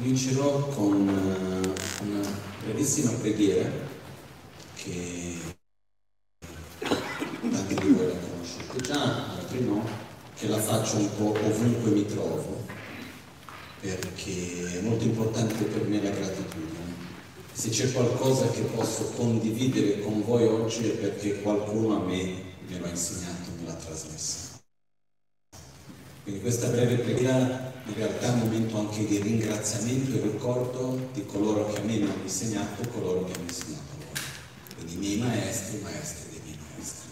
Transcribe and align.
Comincerò 0.00 0.66
con 0.68 1.06
uh, 1.06 2.04
una 2.06 2.26
brevissima 2.64 3.10
preghiera 3.12 3.70
che 4.74 5.36
tanti 6.78 7.74
di 7.74 7.88
voi 7.88 8.06
la 8.06 8.14
conoscete 8.14 8.80
già, 8.80 9.36
altri 9.36 9.62
no, 9.62 9.86
che 10.36 10.48
la 10.48 10.56
faccio 10.56 10.96
un 10.96 11.16
po' 11.18 11.38
ovunque 11.38 11.90
mi 11.90 12.06
trovo, 12.06 12.64
perché 13.80 14.78
è 14.78 14.80
molto 14.80 15.04
importante 15.04 15.64
per 15.64 15.86
me 15.86 16.02
la 16.02 16.08
gratitudine. 16.08 16.94
Se 17.52 17.68
c'è 17.68 17.92
qualcosa 17.92 18.48
che 18.48 18.62
posso 18.62 19.04
condividere 19.10 20.00
con 20.00 20.24
voi 20.24 20.46
oggi 20.46 20.88
è 20.88 20.92
perché 20.92 21.42
qualcuno 21.42 22.00
a 22.00 22.06
me 22.06 22.42
me 22.66 22.78
l'ha 22.80 22.88
insegnato, 22.88 23.50
me 23.58 23.66
l'ha 23.66 23.74
trasmessa. 23.74 24.62
Quindi 26.22 26.40
questa 26.40 26.68
breve 26.68 26.96
preghiera 26.96 27.69
in 27.90 27.96
realtà 27.96 28.26
è 28.26 28.30
un 28.30 28.38
momento 28.38 28.78
anche 28.78 29.04
di 29.04 29.18
ringraziamento 29.18 30.16
e 30.16 30.20
ricordo 30.20 31.08
di 31.12 31.26
coloro 31.26 31.72
che 31.72 31.80
a 31.80 31.82
me 31.82 31.96
mi 31.96 32.04
hanno 32.04 32.22
insegnato 32.22 32.82
e 32.82 32.88
coloro 32.88 33.24
che 33.24 33.32
hanno 33.34 33.48
insegnato 33.48 33.82
a 33.90 33.96
loro. 33.98 34.20
Quindi 34.76 34.94
i 34.94 34.96
miei 34.96 35.18
maestri, 35.18 35.80
maestri 35.82 36.30
dei 36.30 36.40
miei 36.44 36.58
maestri. 36.72 37.08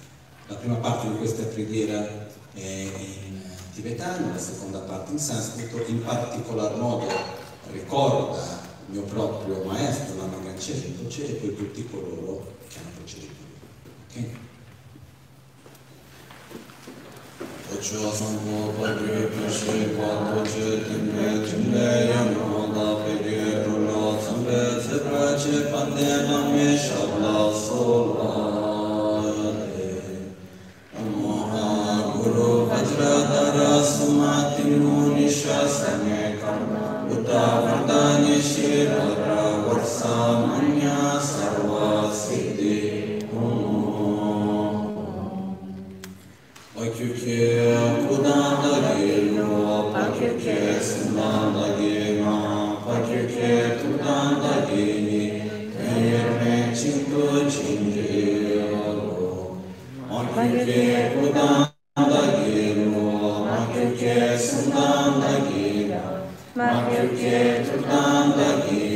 La 0.46 0.54
prima 0.54 0.76
parte 0.76 1.10
di 1.10 1.16
questa 1.16 1.42
preghiera 1.44 2.28
è 2.54 2.60
in 2.60 3.42
tibetano, 3.74 4.32
la 4.32 4.38
seconda 4.38 4.78
parte 4.78 5.12
in 5.12 5.18
sanscrito, 5.18 5.84
in 5.86 6.02
particolar 6.04 6.76
modo 6.76 7.08
ricorda 7.72 8.66
il 8.86 8.94
mio 8.94 9.02
proprio 9.02 9.64
maestro, 9.64 10.16
Lama 10.16 10.38
Ganchen 10.38 10.80
Rinpoche 10.80 11.28
e 11.28 11.32
poi 11.34 11.56
tutti 11.56 11.88
coloro 11.90 12.54
che 12.68 12.78
hanno 12.78 12.90
proceduto. 12.96 13.32
Okay? 14.10 14.47
Uta 37.08 37.44
Vardani 37.64 38.36
Shirara 38.40 39.64
Varsamanya 39.64 41.20
Sarvasi 41.20 42.47
Pakyukye 46.98 47.54
kudanda 48.10 48.90
gilmo, 48.98 49.94
pakyukye 49.94 50.56
sindanda 50.82 51.64
gilma, 51.78 52.34
pakyukye 52.86 53.50
tudanda 53.78 54.52
gini, 54.66 55.22
kayerme 55.78 56.54
chintu 56.74 57.22
chinjiro. 57.52 58.74
Pakyukye 60.34 61.14
kudanda 61.14 62.20
gilmo, 62.34 63.06
pakyukye 63.46 64.16
sindanda 64.46 65.32
gilma, 65.46 66.02
pakyukye 66.58 67.38
tudanda 67.62 68.48
gini, 68.66 68.87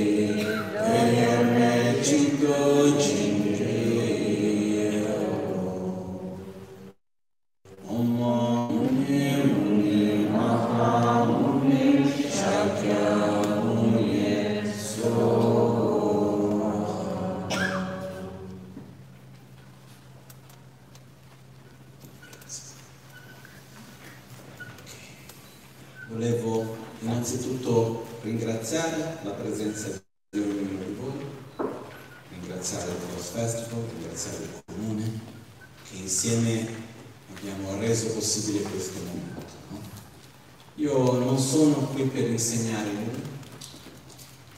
insegnare 42.72 42.90
nulla, 42.92 43.18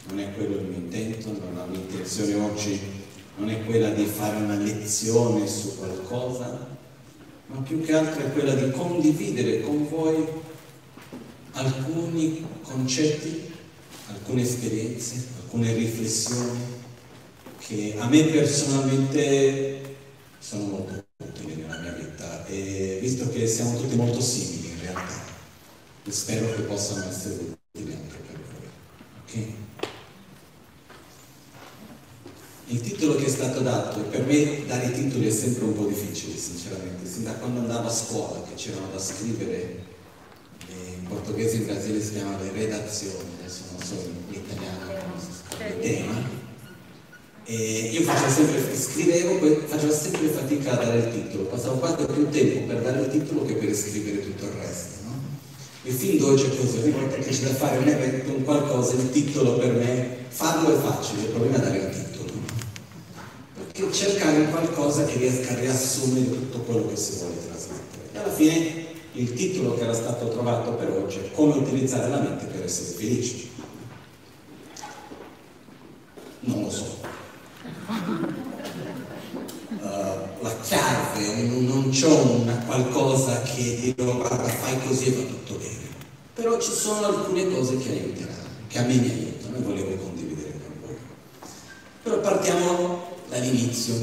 non 0.09 0.21
è 0.21 0.35
quello 0.35 0.57
il 0.57 0.65
mio 0.67 0.79
intento, 0.79 1.33
non 1.33 1.55
la 1.57 1.67
mia 1.67 1.81
intenzione 1.81 2.35
oggi 2.35 2.81
non 3.37 3.51
è 3.51 3.65
quella 3.65 3.91
di 3.91 4.05
fare 4.05 4.37
una 4.37 4.55
lezione 4.55 5.47
su 5.49 5.77
qualcosa, 5.77 6.69
ma 7.47 7.61
più 7.63 7.83
che 7.83 7.95
altro 7.95 8.25
è 8.25 8.33
quella 8.33 8.55
di 8.55 8.71
condividere 8.71 9.61
con 9.63 9.89
voi 9.89 10.25
alcuni 11.53 12.47
concetti, 12.63 13.53
alcune 14.09 14.43
esperienze, 14.43 15.27
alcune 15.43 15.75
riflessioni 15.75 16.73
che 17.59 17.95
a 17.99 18.07
me 18.07 18.25
personalmente 18.25 19.97
sono 20.39 20.65
molto 20.65 21.05
utili 21.17 21.55
nella 21.55 21.79
mia 21.81 21.93
vita. 21.93 22.47
E 22.47 22.99
visto 23.01 23.29
che 23.31 23.47
siamo 23.47 23.77
tutti 23.81 23.97
molto 23.97 24.21
simili 24.21 24.69
in 24.69 24.81
realtà, 24.81 25.23
spero 26.11 26.55
che 26.55 26.63
possano 26.63 27.09
essere 27.09 27.35
utili 27.75 27.93
anche 27.93 28.17
per 28.27 28.39
voi. 28.39 28.69
ok? 29.23 29.53
Il 32.75 32.81
titolo 32.81 33.15
che 33.15 33.27
è 33.27 33.29
stato 33.29 33.61
dato, 33.61 34.01
e 34.01 34.03
per 34.03 34.27
me 34.27 34.67
dare 34.67 34.87
i 34.87 34.91
titoli 34.91 35.29
è 35.29 35.31
sempre 35.31 35.62
un 35.62 35.75
po' 35.75 35.85
difficile, 35.85 36.37
sinceramente, 36.37 37.09
sin 37.09 37.23
da 37.23 37.31
quando 37.35 37.61
andavo 37.61 37.87
a 37.87 37.93
scuola, 37.93 38.43
che 38.49 38.55
c'erano 38.57 38.89
da 38.93 38.99
scrivere, 38.99 39.85
eh, 40.67 40.99
in 40.99 41.07
portoghese 41.07 41.55
in 41.55 41.67
Brasile 41.67 42.03
si 42.03 42.15
chiama 42.15 42.37
le 42.43 42.51
redazioni, 42.53 43.31
adesso 43.39 43.61
non 43.71 43.81
so 43.81 43.95
in 43.95 44.34
italiano 44.34 44.91
scrive, 45.23 45.79
tema, 45.79 46.21
e 47.45 47.91
io 47.93 48.01
facevo 48.03 48.29
sempre, 48.29 48.77
scrivevo, 48.77 49.61
facevo 49.67 49.93
sempre 49.93 50.29
fatica 50.31 50.73
a 50.73 50.84
dare 50.84 50.99
il 50.99 51.13
titolo, 51.13 51.45
passavo 51.45 51.77
quanto 51.77 52.07
più 52.07 52.29
tempo 52.29 52.73
per 52.73 52.83
dare 52.83 53.03
il 53.03 53.09
titolo 53.09 53.45
che 53.45 53.53
per 53.55 53.73
scrivere 53.73 54.21
tutto 54.21 54.47
il 54.47 54.51
resto? 54.51 54.99
E 55.84 55.91
fin 55.93 56.17
è 56.17 56.21
così, 56.21 56.79
ogni 56.83 56.91
volta 56.91 57.15
che 57.19 57.31
c'è 57.31 57.45
da 57.45 57.55
fare 57.55 57.79
un 57.79 57.87
evento, 57.87 58.33
un 58.33 58.43
qualcosa, 58.43 58.95
il 58.95 59.11
titolo 59.11 59.59
per 59.59 59.75
me, 59.75 60.17
farlo 60.27 60.77
è 60.77 60.81
facile, 60.81 61.23
il 61.23 61.29
problema 61.29 61.59
è 61.59 61.61
dare 61.61 61.77
il 61.77 61.84
titolo. 61.84 62.03
Cercare 63.75 64.51
qualcosa 64.51 65.05
che 65.05 65.19
riesca 65.19 65.53
a 65.53 65.59
riassumere 65.59 66.31
tutto 66.31 66.59
quello 66.61 66.87
che 66.87 66.95
si 66.95 67.19
vuole 67.19 67.45
trasmettere. 67.45 68.09
E 68.12 68.19
alla 68.19 68.33
fine 68.33 68.87
il 69.15 69.33
titolo 69.33 69.75
che 69.75 69.83
era 69.83 69.93
stato 69.93 70.29
trovato 70.29 70.75
per 70.75 70.91
oggi 70.91 71.19
è 71.19 71.33
come 71.33 71.55
utilizzare 71.57 72.09
la 72.09 72.21
mente 72.21 72.45
per 72.45 72.63
essere 72.63 72.97
felici. 72.97 73.51
Non 76.43 76.63
lo 76.63 76.71
so. 76.71 76.99
Uh, 79.81 79.83
la 80.41 80.57
chiave, 80.63 81.43
non, 81.43 81.67
non 81.67 81.91
c'ho 81.91 82.43
una 82.43 82.57
qualcosa 82.67 83.43
che 83.43 83.81
dico 83.97 84.05
guarda 84.05 84.45
fai 84.45 84.87
così 84.87 85.07
e 85.07 85.17
va 85.17 85.23
tutto 85.23 85.55
bene. 85.55 85.89
Però 86.34 86.61
ci 86.61 86.71
sono 86.71 87.07
alcune 87.07 87.53
cose 87.53 87.77
che 87.79 87.91
aiuteranno, 87.91 88.49
che 88.69 88.79
a 88.79 88.83
me 88.83 88.95
mi 88.95 89.11
aiutano 89.11 89.57
e 89.57 89.61
volevo 89.61 89.97
condividere 89.97 90.61
con 90.63 90.81
voi. 90.81 90.97
Però 92.05 92.21
partiamo 92.21 93.14
dall'inizio, 93.34 93.95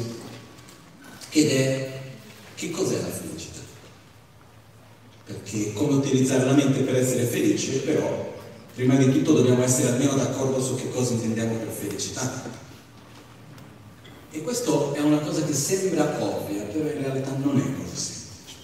ed 1.30 1.50
è 1.50 2.02
che 2.56 2.70
cos'è 2.70 3.02
la 3.02 3.08
felicità? 3.08 3.62
Perché 5.26 5.72
come 5.72 5.94
utilizzare 5.94 6.44
la 6.44 6.54
mente 6.54 6.82
per 6.82 6.98
essere 6.98 7.24
felici, 7.24 7.78
però 7.80 8.30
prima 8.76 8.96
di 8.96 9.10
tutto 9.10 9.34
dobbiamo 9.34 9.64
essere 9.64 9.90
almeno 9.90 10.16
d'accordo 10.16 10.62
su 10.62 10.76
che 10.76 10.90
cosa 10.90 11.14
intendiamo 11.14 11.56
per 11.56 11.70
felicità. 11.70 12.60
E 14.34 14.42
questo 14.42 14.94
è 14.94 15.00
una 15.00 15.20
cosa 15.20 15.44
che 15.44 15.54
sembra 15.54 16.22
ovvia, 16.22 16.64
però 16.64 16.90
in 16.90 17.02
realtà 17.02 17.34
non 17.38 17.58
è 17.58 17.82
così 17.82 17.96
semplice. 17.96 18.56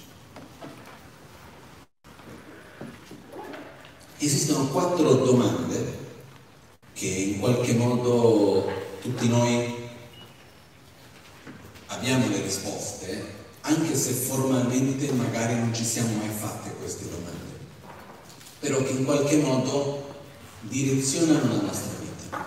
Esistono 4.18 4.68
quattro 4.68 5.14
domande 5.14 6.06
che 6.94 7.06
in 7.06 7.40
qualche 7.40 7.74
modo 7.74 8.70
tutti 9.02 9.28
noi 9.28 9.87
abbiamo 11.88 12.28
le 12.28 12.42
risposte, 12.42 13.36
anche 13.62 13.96
se 13.96 14.12
formalmente 14.12 15.12
magari 15.12 15.56
non 15.56 15.74
ci 15.74 15.84
siamo 15.84 16.16
mai 16.18 16.30
fatte 16.30 16.74
queste 16.80 17.10
domande, 17.10 17.58
però 18.60 18.82
che 18.84 18.92
in 18.92 19.06
qualche 19.06 19.38
modo 19.38 20.16
direzionano 20.62 21.56
la 21.56 21.62
nostra 21.62 21.92
vita 22.00 22.46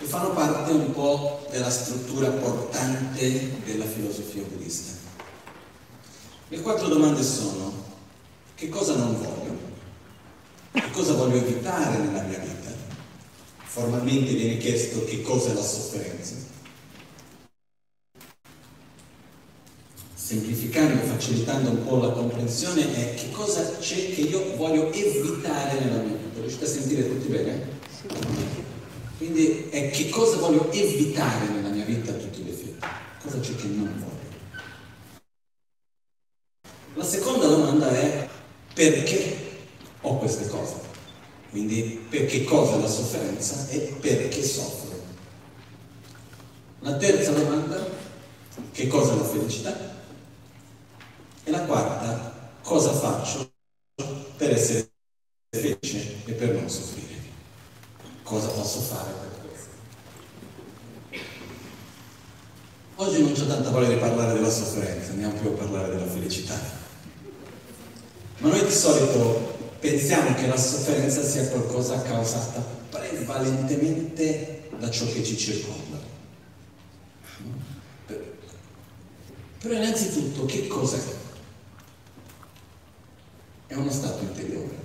e 0.00 0.04
fanno 0.04 0.30
parte 0.30 0.72
un 0.72 0.92
po' 0.92 1.46
della 1.50 1.70
struttura 1.70 2.28
portante 2.30 3.62
della 3.64 3.86
filosofia 3.86 4.42
buddista. 4.42 5.04
Le 6.48 6.60
quattro 6.60 6.88
domande 6.88 7.22
sono 7.22 7.84
che 8.54 8.68
cosa 8.68 8.94
non 8.94 9.16
voglio, 9.16 9.58
che 10.72 10.90
cosa 10.92 11.14
voglio 11.14 11.36
evitare 11.36 11.98
nella 11.98 12.22
mia 12.22 12.38
vita 12.38 12.54
formalmente 13.76 14.32
viene 14.32 14.56
chiesto 14.56 15.04
che 15.04 15.20
cosa 15.20 15.50
è 15.50 15.54
la 15.54 15.62
sofferenza. 15.62 16.55
Semplificando 20.26 21.04
facilitando 21.04 21.70
un 21.70 21.86
po' 21.86 21.98
la 21.98 22.10
comprensione 22.10 22.82
è 22.96 23.14
che 23.14 23.30
cosa 23.30 23.76
c'è 23.78 24.12
che 24.12 24.22
io 24.22 24.56
voglio 24.56 24.92
evitare 24.92 25.78
nella 25.78 26.02
mia 26.02 26.16
vita. 26.16 26.40
Riuscite 26.40 26.64
a 26.64 26.66
sentire 26.66 27.08
tutti 27.08 27.28
bene? 27.28 27.68
Quindi 29.18 29.68
è 29.70 29.88
che 29.90 30.08
cosa 30.08 30.38
voglio 30.38 30.68
evitare 30.72 31.46
nella 31.46 31.68
mia 31.68 31.84
vita 31.84 32.10
a 32.10 32.14
tutti 32.14 32.42
gli 32.42 32.48
effetti. 32.48 32.84
Cosa 33.22 33.38
c'è 33.38 33.54
che 33.54 33.66
non 33.68 33.94
voglio. 34.00 35.20
La 36.94 37.04
seconda 37.04 37.46
domanda 37.46 37.88
è 37.90 38.28
perché 38.74 39.36
ho 40.00 40.18
queste 40.18 40.48
cose? 40.48 40.74
Quindi 41.52 42.04
per 42.08 42.26
che 42.26 42.42
cosa 42.42 42.78
la 42.78 42.88
sofferenza 42.88 43.68
e 43.68 43.94
perché 44.00 44.42
soffro? 44.42 45.00
La 46.80 46.96
terza 46.96 47.30
domanda, 47.30 47.88
che 48.72 48.88
cosa 48.88 49.12
è 49.12 49.16
la 49.18 49.24
felicità? 49.24 49.95
E 51.46 51.50
la 51.52 51.60
quarta, 51.60 52.50
cosa 52.60 52.90
faccio 52.90 53.52
per 54.36 54.50
essere 54.50 54.90
felice 55.48 56.24
e 56.24 56.32
per 56.32 56.54
non 56.54 56.68
soffrire? 56.68 57.20
Cosa 58.24 58.48
posso 58.48 58.80
fare 58.80 59.12
per 59.12 59.30
questo? 59.46 59.70
Oggi 62.96 63.22
non 63.22 63.32
c'è 63.32 63.46
tanta 63.46 63.70
voglia 63.70 63.90
di 63.90 63.94
parlare 63.94 64.32
della 64.32 64.50
sofferenza, 64.50 65.12
andiamo 65.12 65.38
più 65.38 65.50
a 65.50 65.52
parlare 65.52 65.94
della 65.94 66.10
felicità. 66.10 66.58
Ma 68.38 68.48
noi 68.48 68.64
di 68.64 68.72
solito 68.72 69.76
pensiamo 69.78 70.34
che 70.34 70.48
la 70.48 70.56
sofferenza 70.56 71.22
sia 71.22 71.46
qualcosa 71.46 72.02
causata 72.02 72.60
prevalentemente 72.90 74.68
da 74.80 74.90
ciò 74.90 75.06
che 75.06 75.22
ci 75.22 75.36
circonda. 75.36 75.96
Però 79.60 79.74
innanzitutto 79.74 80.44
che 80.44 80.66
cos'è? 80.66 81.24
È 83.66 83.74
uno 83.74 83.90
stato 83.90 84.22
interiore. 84.22 84.84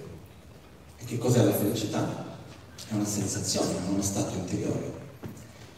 E 0.98 1.06
che 1.06 1.18
cos'è 1.18 1.44
la 1.44 1.54
felicità? 1.54 2.38
È 2.88 2.94
una 2.94 3.06
sensazione, 3.06 3.76
è 3.76 3.90
uno 3.90 4.02
stato 4.02 4.36
interiore. 4.36 5.00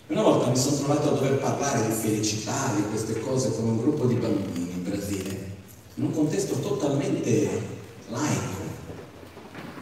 Una 0.08 0.22
volta 0.22 0.50
mi 0.50 0.58
sono 0.58 0.78
trovato 0.78 1.10
a 1.10 1.14
dover 1.14 1.40
parlare 1.40 1.88
di 1.88 1.94
felicità, 1.94 2.74
di 2.76 2.84
queste 2.90 3.20
cose 3.20 3.52
con 3.52 3.66
un 3.66 3.78
gruppo 3.78 4.06
di 4.06 4.16
bambini 4.16 4.72
in 4.72 4.84
Brasile, 4.84 5.52
in 5.96 6.06
un 6.06 6.12
contesto 6.14 6.60
totalmente 6.60 7.62
laico 8.10 8.64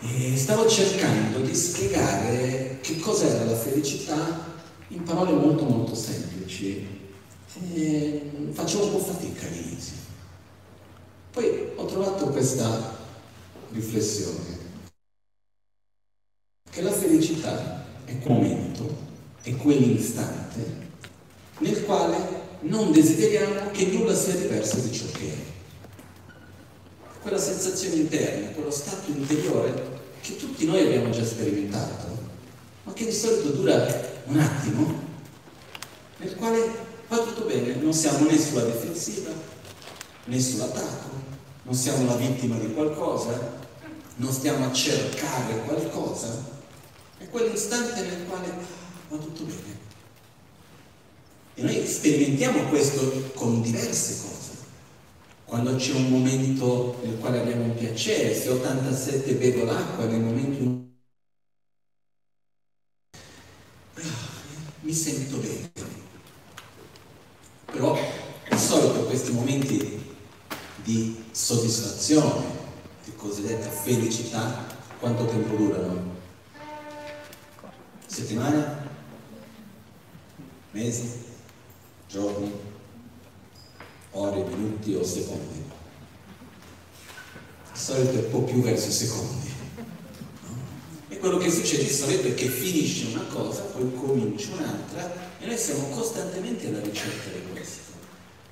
e 0.01 0.35
stavo 0.35 0.67
cercando 0.67 1.39
di 1.39 1.53
spiegare 1.53 2.79
che 2.81 2.99
cos'era 2.99 3.45
la 3.45 3.55
felicità 3.55 4.49
in 4.87 5.03
parole 5.03 5.31
molto 5.31 5.63
molto 5.63 5.93
semplici. 5.93 6.99
E 7.73 8.31
facevo 8.51 8.85
un 8.85 8.91
po' 8.91 8.99
fatica 8.99 9.45
all'inizio. 9.45 9.95
Poi 11.31 11.71
ho 11.75 11.85
trovato 11.85 12.25
questa 12.27 12.99
riflessione, 13.71 14.57
che 16.69 16.81
la 16.81 16.91
felicità 16.91 17.85
è 18.05 18.17
quel 18.19 18.33
momento, 18.33 18.97
è 19.41 19.55
quell'istante 19.55 20.89
nel 21.59 21.83
quale 21.83 22.17
non 22.61 22.91
desideriamo 22.91 23.71
che 23.71 23.85
nulla 23.87 24.15
sia 24.15 24.35
diverso 24.35 24.79
di 24.79 24.91
ciò 24.91 25.05
che 25.11 25.31
è. 25.31 26.29
Quella 27.21 27.37
sensazione 27.37 27.95
interna, 27.95 28.49
quello 28.49 28.71
stato 28.71 29.11
interiore 29.11 29.99
che 30.21 30.37
tutti 30.37 30.65
noi 30.65 30.85
abbiamo 30.85 31.09
già 31.11 31.23
sperimentato, 31.23 32.17
ma 32.83 32.93
che 32.93 33.05
di 33.05 33.11
solito 33.11 33.49
dura 33.49 33.75
un 34.25 34.39
attimo, 34.39 35.09
nel 36.17 36.35
quale 36.35 36.89
va 37.07 37.17
tutto 37.17 37.45
bene, 37.45 37.75
non 37.75 37.93
siamo 37.93 38.27
né 38.27 38.39
sulla 38.39 38.63
difensiva 38.63 39.31
né 40.25 40.39
sull'attacco, 40.39 41.09
non 41.63 41.73
siamo 41.73 42.05
la 42.05 42.15
vittima 42.15 42.57
di 42.57 42.73
qualcosa, 42.73 43.59
non 44.21 44.31
stiamo 44.31 44.67
a 44.67 44.71
cercare 44.71 45.63
qualcosa, 45.65 46.43
è 47.17 47.27
quell'istante 47.27 48.01
nel 48.01 48.27
quale 48.27 48.53
va 49.09 49.17
tutto 49.17 49.43
bene. 49.45 49.79
E 51.55 51.63
noi 51.63 51.87
sperimentiamo 51.87 52.69
questo 52.69 53.31
con 53.33 53.61
diverse 53.61 54.21
cose 54.21 54.59
quando 55.45 55.75
c'è 55.75 55.93
un 55.93 56.09
momento 56.09 56.99
nel 57.03 57.17
quale 57.17 57.41
abbiamo 57.41 57.63
un 57.63 57.75
piacere, 57.75 58.33
se 58.33 58.49
87 58.49 59.33
bevo 59.33 59.65
l'acqua 59.65 60.05
nel 60.05 60.21
momento 60.21 60.63
in 60.63 60.89
cui 63.93 64.03
mi 64.81 64.93
sento 64.93 65.37
bene. 65.37 65.71
Però 67.65 67.97
di 68.49 68.57
solito 68.57 69.05
questi 69.05 69.31
momenti 69.31 70.15
di 70.83 71.21
soddisfazione, 71.31 72.45
di 72.45 72.60
cosiddetta 73.21 73.69
felicità, 73.69 74.65
quanto 74.99 75.25
tempo 75.25 75.55
durano? 75.55 76.15
Settimane? 78.07 78.89
Mesi? 80.71 81.23
Giorni? 82.09 82.69
ore, 84.11 84.43
minuti 84.43 84.95
o 84.95 85.03
secondi. 85.03 85.63
Di 87.71 87.79
solito 87.79 88.11
è 88.11 88.23
un 88.25 88.29
po' 88.31 88.41
più 88.41 88.61
verso 88.61 88.89
i 88.89 88.91
secondi. 88.91 89.49
No? 89.75 90.55
E 91.09 91.17
quello 91.17 91.37
che 91.37 91.49
succede 91.49 91.83
di 91.83 91.93
solito 91.93 92.27
è 92.27 92.33
che 92.33 92.47
finisce 92.47 93.15
una 93.15 93.25
cosa, 93.25 93.61
poi 93.61 93.93
comincia 93.93 94.53
un'altra 94.53 95.13
e 95.39 95.45
noi 95.45 95.57
siamo 95.57 95.87
costantemente 95.89 96.67
alla 96.67 96.81
ricerca 96.81 97.29
di 97.29 97.51
questo. 97.51 97.90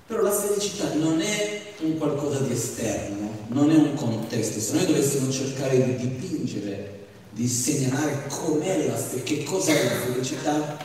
Però 0.10 0.24
la 0.24 0.32
felicità 0.32 0.92
non 0.96 1.22
è 1.22 1.74
un 1.82 2.00
qualcosa 2.00 2.40
di 2.40 2.54
esterno, 2.54 3.30
non 3.50 3.70
è 3.70 3.76
un 3.76 3.94
contesto. 3.94 4.60
Se 4.60 4.74
noi 4.74 4.88
dovessimo 4.88 5.30
cercare 5.30 5.86
di 5.86 6.08
dipingere, 6.08 7.06
di 7.30 7.48
segnalare 7.48 8.26
com'è 8.28 8.88
la 8.88 8.96
felicità, 8.96 9.24
che 9.24 9.44
cos'è 9.44 9.84
la 9.84 10.00
felicità, 10.12 10.78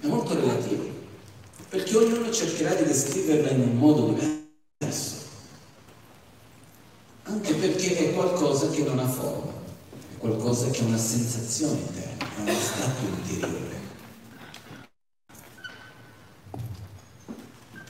è 0.00 0.06
molto 0.06 0.34
relativo 0.34 0.88
perché 1.68 1.96
ognuno 1.96 2.30
cercherà 2.30 2.74
di 2.74 2.84
descriverla 2.84 3.50
in 3.50 3.60
un 3.60 3.76
modo 3.76 4.14
diverso, 4.78 5.16
anche 7.24 7.54
perché 7.54 7.96
è 7.96 8.14
qualcosa 8.14 8.70
che 8.70 8.84
non 8.84 9.00
ha 9.00 9.08
forma, 9.08 9.50
è 10.14 10.18
qualcosa 10.18 10.70
che 10.70 10.80
ha 10.82 10.86
una 10.86 10.96
sensazione 10.96 11.80
interna, 11.80 12.24
è 12.44 12.50
uno 12.50 12.60
stato 12.60 13.04
interiore. 13.04 13.87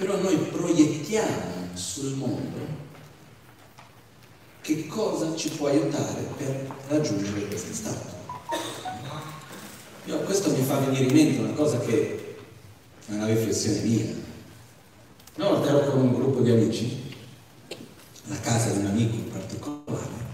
Però 0.08 0.22
noi 0.22 0.38
proiettiamo 0.38 1.68
sul 1.74 2.14
mondo 2.14 2.56
che 4.62 4.86
cosa 4.86 5.36
ci 5.36 5.50
può 5.50 5.66
aiutare 5.66 6.22
per 6.34 6.74
raggiungere 6.88 7.46
questo 7.46 7.74
stato. 7.74 8.16
Io, 10.06 10.18
questo 10.20 10.50
mi 10.50 10.62
fa 10.62 10.78
venire 10.78 11.04
in 11.04 11.14
mente 11.14 11.40
una 11.40 11.52
cosa 11.52 11.78
che 11.80 12.38
è 13.06 13.12
una 13.12 13.26
riflessione 13.26 13.80
mia. 13.82 14.06
Una 15.34 15.48
volta 15.50 15.68
ero 15.68 15.90
con 15.90 16.00
un 16.00 16.14
gruppo 16.14 16.40
di 16.40 16.52
amici, 16.52 17.14
alla 18.28 18.40
casa 18.40 18.70
di 18.70 18.78
un 18.78 18.86
amico 18.86 19.14
in 19.14 19.30
particolare, 19.30 20.26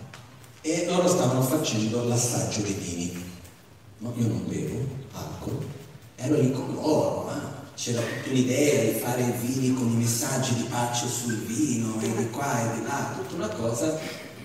e 0.60 0.86
loro 0.86 1.08
stavano 1.08 1.42
facendo 1.42 2.04
l'assaggio 2.04 2.60
dei 2.60 2.74
vini. 2.74 3.24
No, 3.98 4.14
io 4.16 4.28
non 4.28 4.46
bevo 4.46 4.86
alcol, 5.14 5.66
ero 6.14 6.36
lì 6.36 6.52
con 6.52 6.74
loro, 6.74 7.24
ma 7.24 7.53
c'era 7.74 8.00
tutta 8.00 8.30
un'idea 8.30 8.92
di 8.92 8.98
fare 8.98 9.22
i 9.22 9.32
vini 9.40 9.74
con 9.74 9.90
i 9.90 9.96
messaggi 9.96 10.54
di 10.54 10.62
pace 10.64 11.06
sul 11.08 11.36
vino 11.44 12.00
e 12.00 12.14
di 12.14 12.30
qua 12.30 12.60
e 12.60 12.78
di 12.78 12.84
là, 12.84 13.14
tutta 13.16 13.34
una 13.34 13.48
cosa. 13.48 13.98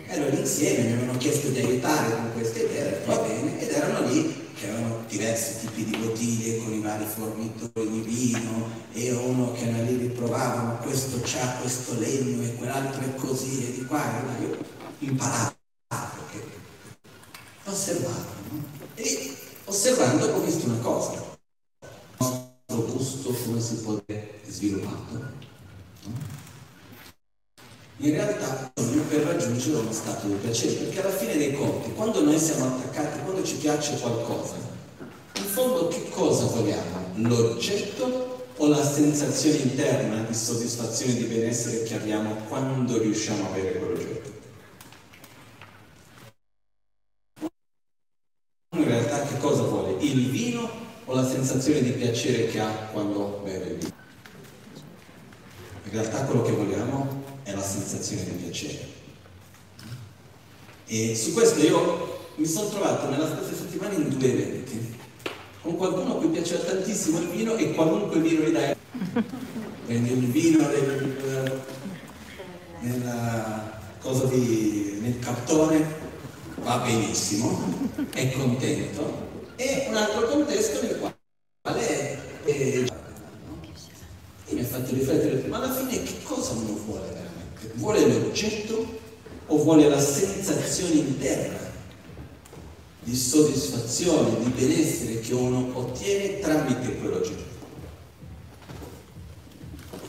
Ero 0.07 0.29
lì 0.29 0.39
insieme, 0.39 0.87
mi 0.87 0.93
avevano 0.93 1.17
chiesto 1.19 1.49
di 1.49 1.59
aiutare 1.59 2.15
con 2.15 2.31
queste 2.33 2.63
idee, 2.63 3.03
va 3.05 3.17
bene, 3.17 3.59
ed 3.59 3.69
erano 3.69 4.07
lì 4.07 4.47
che 4.55 4.67
avevano 4.67 5.03
diversi 5.07 5.59
tipi 5.59 5.85
di 5.85 5.97
bottiglie 5.97 6.57
con 6.57 6.73
i 6.73 6.81
vari 6.81 7.05
fornitori 7.05 7.89
di 7.89 8.01
vino 8.01 8.69
e 8.91 9.11
uno 9.11 9.53
che 9.53 9.69
era 9.69 9.81
lì 9.83 9.95
riprovavano 9.95 10.79
questo 10.79 11.21
c'ha 11.23 11.59
questo 11.61 11.97
legno 11.97 12.43
e 12.43 12.55
quell'altro 12.55 13.01
è 13.01 13.15
così 13.15 13.67
e 13.67 13.71
di 13.71 13.85
qua 13.85 14.03
e 14.03 14.25
là 14.25 14.37
io 14.41 14.57
imparavo 14.99 15.55
perché 15.87 16.45
osservavo 17.63 18.25
no? 18.49 18.63
e 18.95 19.33
osservando 19.63 20.25
ho 20.25 20.41
visto 20.41 20.65
una 20.65 20.79
cosa 20.79 21.38
nostro 22.87 23.31
come 23.31 23.59
si 23.59 23.75
può 23.75 23.97
sviluppato 24.47 25.13
no? 25.13 26.37
in 28.01 28.11
realtà 28.11 28.71
bisogna 28.73 29.01
per 29.09 29.21
raggiungere 29.21 29.77
uno 29.77 29.91
stato 29.91 30.27
di 30.27 30.35
piacere, 30.35 30.73
perché 30.75 31.01
alla 31.01 31.11
fine 31.11 31.35
dei 31.35 31.53
conti, 31.53 31.91
quando 31.93 32.23
noi 32.23 32.39
siamo 32.39 32.67
attaccati, 32.67 33.19
quando 33.23 33.43
ci 33.43 33.55
piace 33.55 33.99
qualcosa, 33.99 34.55
in 35.35 35.43
fondo 35.43 35.89
che 35.89 36.09
cosa 36.09 36.45
vogliamo? 36.45 37.11
L'oggetto 37.15 38.47
o 38.55 38.67
la 38.67 38.83
sensazione 38.83 39.57
interna 39.57 40.23
di 40.23 40.33
soddisfazione, 40.33 41.15
di 41.15 41.25
benessere 41.25 41.83
che 41.83 41.95
abbiamo 41.95 42.35
quando 42.47 42.97
riusciamo 42.97 43.45
a 43.45 43.49
avere 43.49 43.79
quell'oggetto? 43.79 44.37
In 48.77 48.85
realtà 48.85 49.23
che 49.23 49.37
cosa 49.39 49.63
vuole? 49.63 49.79
il 50.01 50.29
vino 50.29 50.48
o 51.09 51.15
la 51.15 51.27
sensazione 51.27 51.81
di 51.81 51.91
piacere 51.91 52.47
che 52.49 52.59
ha 52.59 52.69
quando 52.91 53.41
beve 53.43 53.65
il 53.65 53.77
vino? 53.77 53.93
In 55.85 55.91
realtà 55.91 56.23
quello 56.25 56.43
che 56.43 56.51
vogliamo 56.51 57.23
è 57.41 57.51
la 57.51 57.63
sensazione 57.63 58.25
di 58.25 58.43
piacere. 58.43 58.97
E 60.85 61.15
su 61.15 61.33
questo 61.33 61.61
io 61.61 62.27
mi 62.35 62.45
sono 62.45 62.69
trovato 62.69 63.09
nella 63.09 63.25
stessa 63.25 63.55
settimana 63.55 63.95
in 63.95 64.09
due 64.09 64.31
eventi, 64.31 64.97
con 65.63 65.77
qualcuno 65.77 66.13
a 66.13 66.17
cui 66.17 66.27
piaceva 66.27 66.63
tantissimo 66.63 67.19
il 67.21 67.29
vino 67.29 67.55
e 67.55 67.73
qualunque 67.73 68.19
vino 68.19 68.41
gli 68.41 68.51
dai. 68.51 68.75
Prendi 69.85 70.11
il 70.11 70.25
vino 70.27 70.67
nel, 70.67 71.61
nella 72.81 73.81
cosa 73.99 74.25
di, 74.25 74.99
nel 75.01 75.17
cartone, 75.17 75.83
va 76.57 76.77
benissimo, 76.77 77.97
è 78.13 78.31
contento, 78.31 79.28
contesto 80.59 80.81
nel 80.81 81.13
quale 81.61 81.87
è, 81.87 82.17
è 82.43 82.85
e 84.51 84.55
mi 84.55 84.61
ha 84.61 84.65
fatto 84.65 84.93
riflettere, 84.93 85.47
ma 85.47 85.57
alla 85.57 85.71
fine 85.71 86.01
che 86.01 86.23
cosa 86.23 86.53
uno 86.53 86.73
vuole 86.85 87.07
veramente? 87.07 87.71
Vuole 87.75 88.07
l'oggetto 88.07 88.99
o 89.45 89.57
vuole 89.57 89.87
la 89.87 89.99
sensazione 89.99 90.93
interna 90.93 91.67
di 93.03 93.15
soddisfazione, 93.15 94.39
di 94.39 94.49
benessere 94.49 95.19
che 95.19 95.33
uno 95.35 95.69
ottiene 95.77 96.39
tramite 96.39 96.97
quell'oggetto? 96.97 97.47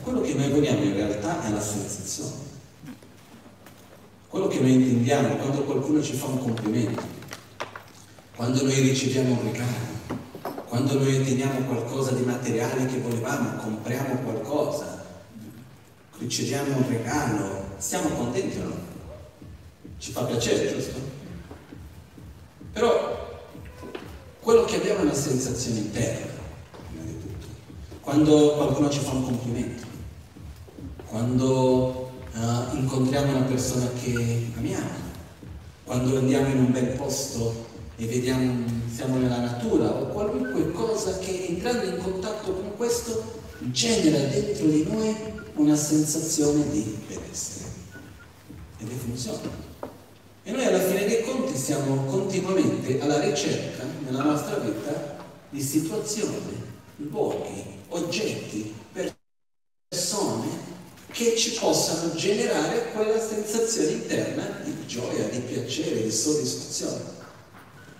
Quello 0.01 0.21
che 0.21 0.33
noi 0.33 0.49
vogliamo 0.49 0.83
in 0.83 0.93
realtà 0.93 1.45
è 1.45 1.51
la 1.51 1.61
sensazione. 1.61 2.49
Quello 4.27 4.47
che 4.47 4.59
noi 4.59 4.73
intendiamo 4.73 5.35
quando 5.35 5.63
qualcuno 5.63 6.01
ci 6.01 6.13
fa 6.13 6.25
un 6.25 6.39
complimento, 6.39 7.03
quando 8.35 8.63
noi 8.63 8.79
riceviamo 8.79 9.33
un 9.33 9.43
regalo, 9.43 10.00
quando 10.81 11.03
noi 11.03 11.15
otteniamo 11.15 11.59
qualcosa 11.67 12.11
di 12.11 12.23
materiale 12.23 12.87
che 12.87 12.97
volevamo, 12.97 13.55
compriamo 13.57 14.15
qualcosa, 14.23 15.05
riceviamo 16.17 16.77
un 16.77 16.89
regalo, 16.89 17.65
siamo 17.77 18.09
contenti 18.09 18.57
o 18.57 18.63
no? 18.63 18.75
Ci 19.99 20.11
fa 20.11 20.23
piacere, 20.23 20.73
giusto? 20.73 20.99
Però 22.73 23.45
quello 24.39 24.63
che 24.65 24.77
abbiamo 24.77 25.01
è 25.01 25.03
una 25.03 25.13
sensazione 25.13 25.79
interna, 25.81 26.31
prima 26.87 27.03
di 27.03 27.21
tutto. 27.21 27.47
Quando 27.99 28.53
qualcuno 28.55 28.89
ci 28.89 28.99
fa 29.01 29.11
un 29.11 29.23
complimento, 29.25 29.85
quando 31.05 32.11
uh, 32.33 32.75
incontriamo 32.75 33.35
una 33.37 33.45
persona 33.45 33.87
che 34.01 34.47
amiamo, 34.57 35.09
quando 35.83 36.17
andiamo 36.17 36.47
in 36.47 36.57
un 36.57 36.71
bel 36.71 36.87
posto 36.97 37.67
e 37.97 38.05
vediamo, 38.07 38.80
siamo 39.01 39.17
nella 39.17 39.39
natura 39.39 39.89
o 39.89 40.09
qualunque 40.09 40.71
cosa 40.73 41.17
che 41.17 41.47
entrando 41.47 41.85
in 41.85 41.97
contatto 41.97 42.53
con 42.53 42.77
questo 42.77 43.39
genera 43.71 44.19
dentro 44.27 44.67
di 44.67 44.85
noi 44.87 45.15
una 45.55 45.75
sensazione 45.75 46.69
di 46.69 46.99
benessere 47.07 47.65
ed 48.77 48.87
è 48.91 48.93
funziona. 48.93 49.49
E 50.43 50.51
noi 50.51 50.65
alla 50.65 50.81
fine 50.81 51.07
dei 51.07 51.23
conti 51.23 51.57
siamo 51.57 52.05
continuamente 52.05 53.01
alla 53.01 53.19
ricerca 53.19 53.85
nella 54.05 54.21
nostra 54.21 54.57
vita 54.57 55.17
di 55.49 55.61
situazioni, 55.61 56.61
luoghi, 56.97 57.63
oggetti, 57.89 58.71
persone 59.89 60.47
che 61.11 61.35
ci 61.35 61.57
possano 61.59 62.13
generare 62.13 62.91
quella 62.91 63.19
sensazione 63.19 63.93
interna 63.93 64.59
di 64.63 64.85
gioia, 64.85 65.27
di 65.27 65.39
piacere, 65.39 66.03
di 66.03 66.11
soddisfazione. 66.11 67.20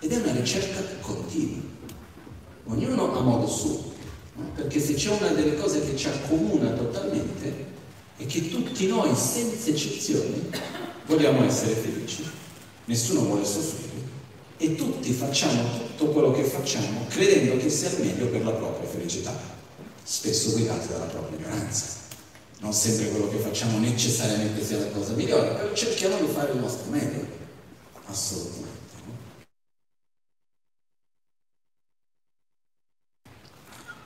Ed 0.04 0.10
è 0.10 0.16
una 0.16 0.32
ricerca 0.32 0.82
continua, 1.00 1.62
ognuno 2.64 3.16
a 3.16 3.20
modo 3.20 3.46
suo, 3.46 3.92
no? 4.34 4.50
perché 4.52 4.80
se 4.80 4.94
c'è 4.94 5.10
una 5.10 5.28
delle 5.28 5.56
cose 5.56 5.80
che 5.80 5.96
ci 5.96 6.08
accomuna 6.08 6.70
totalmente 6.70 7.66
è 8.16 8.26
che 8.26 8.50
tutti 8.50 8.88
noi, 8.88 9.14
senza 9.14 9.70
eccezioni, 9.70 10.50
vogliamo 11.06 11.44
essere 11.44 11.74
felici, 11.74 12.28
nessuno 12.86 13.20
vuole 13.26 13.44
soffrire 13.44 13.90
e 14.56 14.74
tutti 14.74 15.12
facciamo 15.12 15.70
tutto 15.78 16.06
quello 16.06 16.32
che 16.32 16.42
facciamo 16.42 17.06
credendo 17.08 17.56
che 17.58 17.70
sia 17.70 17.90
il 17.90 18.00
meglio 18.00 18.26
per 18.26 18.44
la 18.44 18.50
propria 18.50 18.88
felicità, 18.88 19.32
spesso 20.02 20.50
guidati 20.50 20.88
dalla 20.88 21.04
propria 21.04 21.38
ignoranza. 21.38 22.00
Non 22.58 22.72
sempre 22.72 23.08
quello 23.08 23.28
che 23.28 23.38
facciamo 23.38 23.78
necessariamente 23.78 24.64
sia 24.64 24.78
la 24.78 24.90
cosa 24.90 25.12
migliore, 25.12 25.54
però 25.54 25.72
cerchiamo 25.72 26.18
di 26.18 26.32
fare 26.32 26.50
il 26.50 26.58
nostro 26.58 26.90
meglio, 26.90 27.24
assolutamente. 28.06 28.81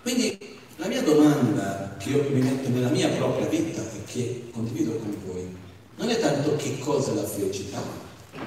Quindi 0.06 0.38
la 0.76 0.86
mia 0.86 1.02
domanda 1.02 1.96
che 1.98 2.10
io 2.10 2.30
mi 2.30 2.40
metto 2.40 2.68
nella 2.68 2.90
mia 2.90 3.08
propria 3.08 3.48
vita 3.48 3.82
e 3.82 4.04
che 4.04 4.50
condivido 4.52 4.92
con 4.98 5.16
voi 5.26 5.52
non 5.96 6.08
è 6.08 6.20
tanto 6.20 6.54
che 6.54 6.78
cosa 6.78 7.10
è 7.10 7.14
la 7.16 7.26
felicità, 7.26 7.82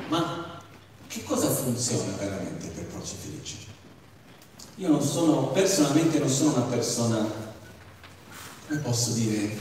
ma 0.08 0.62
che 1.10 1.22
cosa 1.26 1.50
funziona 1.50 2.16
veramente 2.18 2.68
per 2.68 2.86
farci 2.86 3.16
felici. 3.22 3.58
Io 4.76 4.88
non 4.88 5.02
sono, 5.02 5.50
personalmente 5.50 6.18
non 6.20 6.30
sono 6.30 6.54
una 6.54 6.66
persona, 6.68 7.30
come 8.70 8.80
posso 8.80 9.12
dire, 9.12 9.52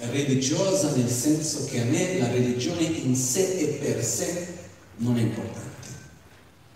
religiosa 0.00 0.94
nel 0.94 1.08
senso 1.08 1.64
che 1.64 1.80
a 1.80 1.84
me 1.84 2.18
la 2.18 2.30
religione 2.30 2.82
in 2.82 3.16
sé 3.16 3.56
e 3.56 3.66
per 3.82 4.04
sé 4.04 4.46
non 4.96 5.16
è 5.16 5.22
importante. 5.22 5.88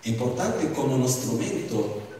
È 0.00 0.08
importante 0.08 0.70
come 0.70 0.94
uno 0.94 1.06
strumento 1.06 2.11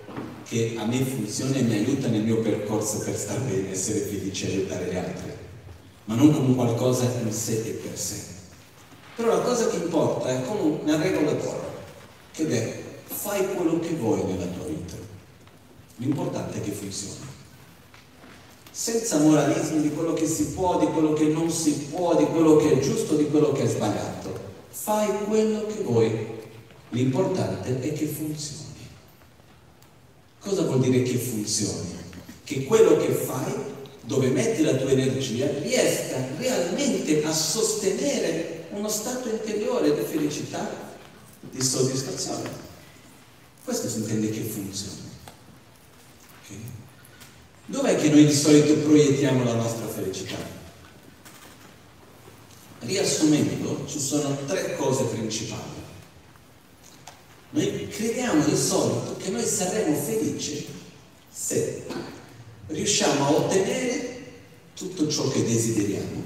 che 0.45 0.75
a 0.77 0.85
me 0.87 1.03
funziona 1.03 1.57
e 1.57 1.63
mi 1.63 1.75
aiuta 1.75 2.09
nel 2.09 2.23
mio 2.23 2.41
percorso 2.41 2.99
per 2.99 3.17
star 3.17 3.41
bene, 3.41 3.71
essere 3.71 4.01
felice 4.01 4.49
e 4.49 4.53
aiutare 4.53 4.91
gli 4.91 4.97
altri, 4.97 5.31
ma 6.05 6.15
non 6.15 6.33
come 6.33 6.55
qualcosa 6.55 7.05
in 7.23 7.33
sé 7.33 7.63
e 7.65 7.71
per 7.73 7.99
sé. 7.99 8.17
Però 9.17 9.29
la 9.29 9.43
cosa 9.43 9.69
che 9.69 9.77
importa 9.77 10.29
è 10.29 10.43
come 10.45 10.79
una 10.83 10.97
regola 10.97 11.33
d'oro, 11.33 11.73
che 12.33 12.49
è 12.49 12.83
fai 13.05 13.55
quello 13.55 13.79
che 13.79 13.95
vuoi 13.95 14.25
nella 14.25 14.47
tua 14.47 14.65
vita. 14.65 14.95
L'importante 15.97 16.59
è 16.59 16.61
che 16.61 16.71
funzioni. 16.71 17.31
Senza 18.71 19.19
moralismi 19.19 19.83
di 19.83 19.93
quello 19.93 20.15
che 20.15 20.27
si 20.27 20.49
può, 20.49 20.79
di 20.79 20.87
quello 20.87 21.13
che 21.13 21.25
non 21.25 21.51
si 21.51 21.73
può, 21.91 22.17
di 22.17 22.25
quello 22.25 22.57
che 22.57 22.73
è 22.73 22.79
giusto, 22.79 23.15
di 23.15 23.29
quello 23.29 23.53
che 23.53 23.65
è 23.65 23.69
sbagliato. 23.69 24.33
Fai 24.71 25.09
quello 25.27 25.67
che 25.67 25.83
vuoi. 25.83 26.27
L'importante 26.89 27.81
è 27.81 27.93
che 27.93 28.07
funzioni. 28.07 28.72
Cosa 30.43 30.63
vuol 30.63 30.81
dire 30.81 31.03
che 31.03 31.17
funzioni? 31.17 32.01
Che 32.43 32.65
quello 32.65 32.97
che 32.97 33.13
fai, 33.13 33.55
dove 34.03 34.29
metti 34.29 34.63
la 34.63 34.75
tua 34.75 34.91
energia, 34.91 35.49
riesca 35.61 36.17
realmente 36.37 37.23
a 37.25 37.33
sostenere 37.33 38.67
uno 38.71 38.89
stato 38.89 39.29
interiore 39.29 39.95
di 39.95 40.05
felicità, 40.05 40.69
di 41.41 41.63
soddisfazione. 41.63 42.51
Questo 43.65 43.89
si 43.89 43.99
intende 43.99 44.31
che 44.31 44.41
funzioni. 44.41 45.11
Okay? 46.45 46.61
Dov'è 47.67 47.97
che 47.97 48.09
noi 48.09 48.27
di 48.27 48.35
solito 48.35 48.75
proiettiamo 48.79 49.45
la 49.45 49.55
nostra 49.55 49.87
felicità? 49.87 50.39
Riassumendo, 52.81 53.85
ci 53.87 54.01
sono 54.01 54.37
tre 54.47 54.75
cose 54.75 55.05
principali. 55.05 55.82
Noi 57.53 57.87
crediamo 57.89 58.45
di 58.45 58.57
solito 58.57 59.17
che 59.19 59.29
noi 59.29 59.45
saremo 59.45 59.95
felici 59.95 60.67
se 61.31 61.85
riusciamo 62.69 63.27
a 63.27 63.31
ottenere 63.31 64.21
tutto 64.75 65.07
ciò 65.09 65.29
che 65.29 65.45
desideriamo, 65.45 66.25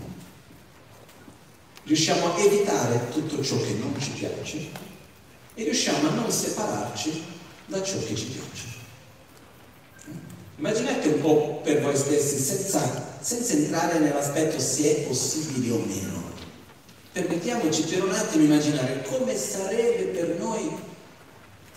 riusciamo 1.83 2.33
a 2.33 2.39
evitare 2.39 3.09
tutto 3.11 3.43
ciò 3.43 3.57
che 3.61 3.73
non 3.73 3.95
ci 4.01 4.11
piace 4.11 4.69
e 5.55 5.65
riusciamo 5.65 6.09
a 6.09 6.13
non 6.13 6.31
separarci 6.31 7.25
da 7.67 7.83
ciò 7.83 7.99
che 8.05 8.15
ci 8.15 8.27
piace. 8.27 8.75
Immaginate 10.59 11.09
un 11.09 11.21
po' 11.21 11.61
per 11.65 11.83
voi 11.83 11.97
stessi, 11.97 12.39
senza, 12.39 13.19
senza 13.21 13.53
entrare 13.55 13.99
nell'aspetto 13.99 14.61
se 14.61 14.97
è 14.97 15.07
possibile 15.07 15.73
o 15.73 15.79
meno. 15.79 16.23
Permettiamoci 17.13 17.83
per 17.83 18.05
un 18.05 18.13
attimo 18.13 18.45
immaginare 18.45 19.03
come 19.03 19.37
sarebbe 19.37 20.05
per 20.05 20.39
noi 20.39 20.95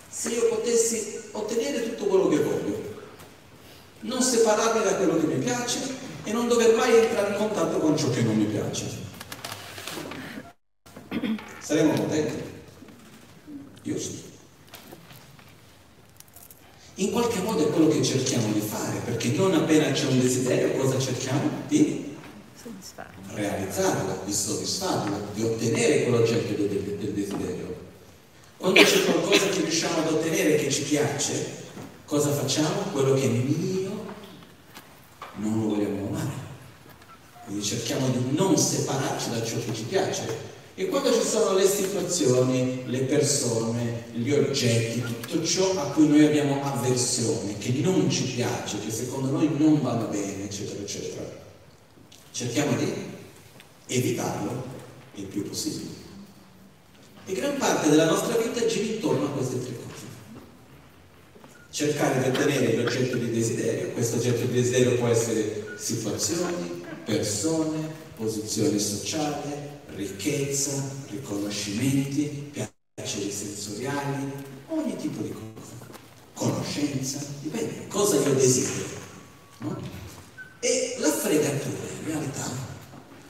se 0.09 0.29
io 0.29 0.49
potessi 0.49 1.19
ottenere 1.31 1.83
tutto 1.83 2.05
quello 2.05 2.27
che 2.27 2.39
voglio, 2.39 2.97
non 4.01 4.21
separarmi 4.21 4.83
da 4.83 4.95
quello 4.95 5.17
che 5.17 5.27
mi 5.27 5.37
piace 5.43 5.79
e 6.23 6.31
non 6.31 6.47
dover 6.47 6.75
mai 6.75 6.95
entrare 6.95 7.31
in 7.31 7.37
contatto 7.37 7.77
con 7.77 7.97
ciò 7.97 8.09
che 8.09 8.21
non 8.21 8.35
mi 8.35 8.45
piace. 8.45 9.07
Saremo 11.59 11.93
contenti? 11.93 12.43
Io 13.83 13.99
sì. 13.99 14.23
In 16.95 17.11
qualche 17.11 17.39
modo 17.39 17.67
è 17.67 17.71
quello 17.71 17.87
che 17.87 18.03
cerchiamo 18.03 18.51
di 18.51 18.59
fare, 18.59 18.99
perché 19.05 19.29
non 19.29 19.53
appena 19.53 19.91
c'è 19.91 20.07
un 20.07 20.19
desiderio, 20.19 20.81
cosa 20.81 20.99
cerchiamo? 20.99 21.49
Di 21.67 22.17
realizzarlo, 23.33 24.23
di 24.25 24.33
soddisfarlo, 24.33 25.27
di 25.33 25.43
ottenere 25.43 26.03
quell'oggetto 26.03 26.61
del, 26.61 26.97
del 26.97 27.13
desiderio. 27.13 27.78
Quando 28.59 28.81
c'è 28.81 29.05
qualcosa 29.05 29.47
che 29.47 29.61
riusciamo 29.61 29.99
ad 29.99 30.11
ottenere 30.11 30.57
che 30.57 30.69
ci 30.69 30.81
piace, 30.81 31.63
cosa 32.03 32.29
facciamo? 32.29 32.91
Quello 32.91 33.13
che 33.13 33.23
è 33.23 33.27
mio 33.27 34.05
non 35.35 35.61
lo 35.61 35.75
vogliamo 35.75 36.07
amare. 36.07 36.47
Quindi 37.45 37.63
cerchiamo 37.63 38.09
di 38.09 38.35
non 38.35 38.57
separarci 38.57 39.29
da 39.29 39.45
ciò 39.45 39.55
che 39.65 39.73
ci 39.73 39.83
piace. 39.83 40.47
E 40.75 40.87
quando 40.87 41.09
ci 41.13 41.25
sono 41.25 41.57
le 41.57 41.65
situazioni, 41.65 42.83
le 42.87 42.99
persone, 43.03 44.03
gli 44.11 44.31
oggetti, 44.31 45.03
tutto 45.03 45.45
ciò 45.45 45.79
a 45.79 45.91
cui 45.91 46.09
noi 46.09 46.25
abbiamo 46.25 46.61
avversione, 46.61 47.57
che 47.59 47.71
non 47.81 48.09
ci 48.09 48.23
piace, 48.23 48.79
che 48.79 48.91
secondo 48.91 49.31
noi 49.31 49.49
non 49.57 49.81
vanno 49.81 50.07
bene, 50.07 50.43
eccetera, 50.43 50.81
eccetera, 50.81 51.23
cerchiamo 52.31 52.75
di 52.75 52.93
evitarlo 53.87 54.63
il 55.15 55.23
più 55.23 55.47
possibile. 55.47 56.08
E 57.29 57.33
gran 57.33 57.57
parte 57.57 57.91
della 57.91 58.05
nostra 58.05 58.35
vita 58.37 58.65
gira 58.65 58.91
intorno 58.91 59.25
a 59.25 59.29
queste 59.29 59.59
tre 59.59 59.75
cose. 59.75 60.05
Cercare 61.69 62.23
di 62.23 62.29
ottenere 62.35 62.75
l'oggetto 62.75 63.17
di 63.17 63.29
desiderio, 63.29 63.89
questo 63.89 64.15
oggetto 64.15 64.47
di 64.47 64.53
desiderio 64.53 64.97
può 64.97 65.09
essere 65.09 65.75
situazioni, 65.77 66.83
persone, 67.05 67.87
posizione 68.15 68.79
sociale, 68.79 69.81
ricchezza, 69.93 70.83
riconoscimenti, 71.11 72.51
piaceri 72.95 73.31
sensoriali, 73.31 74.31
ogni 74.69 74.95
tipo 74.95 75.21
di 75.21 75.31
cosa, 75.31 75.87
conoscenza, 76.33 77.23
dipende, 77.41 77.87
cosa 77.89 78.15
io 78.15 78.33
desidero. 78.33 78.87
No? 79.59 79.79
E 80.61 80.95
la 80.97 81.11
fregatura 81.11 81.89
in 81.99 82.07
realtà 82.07 82.49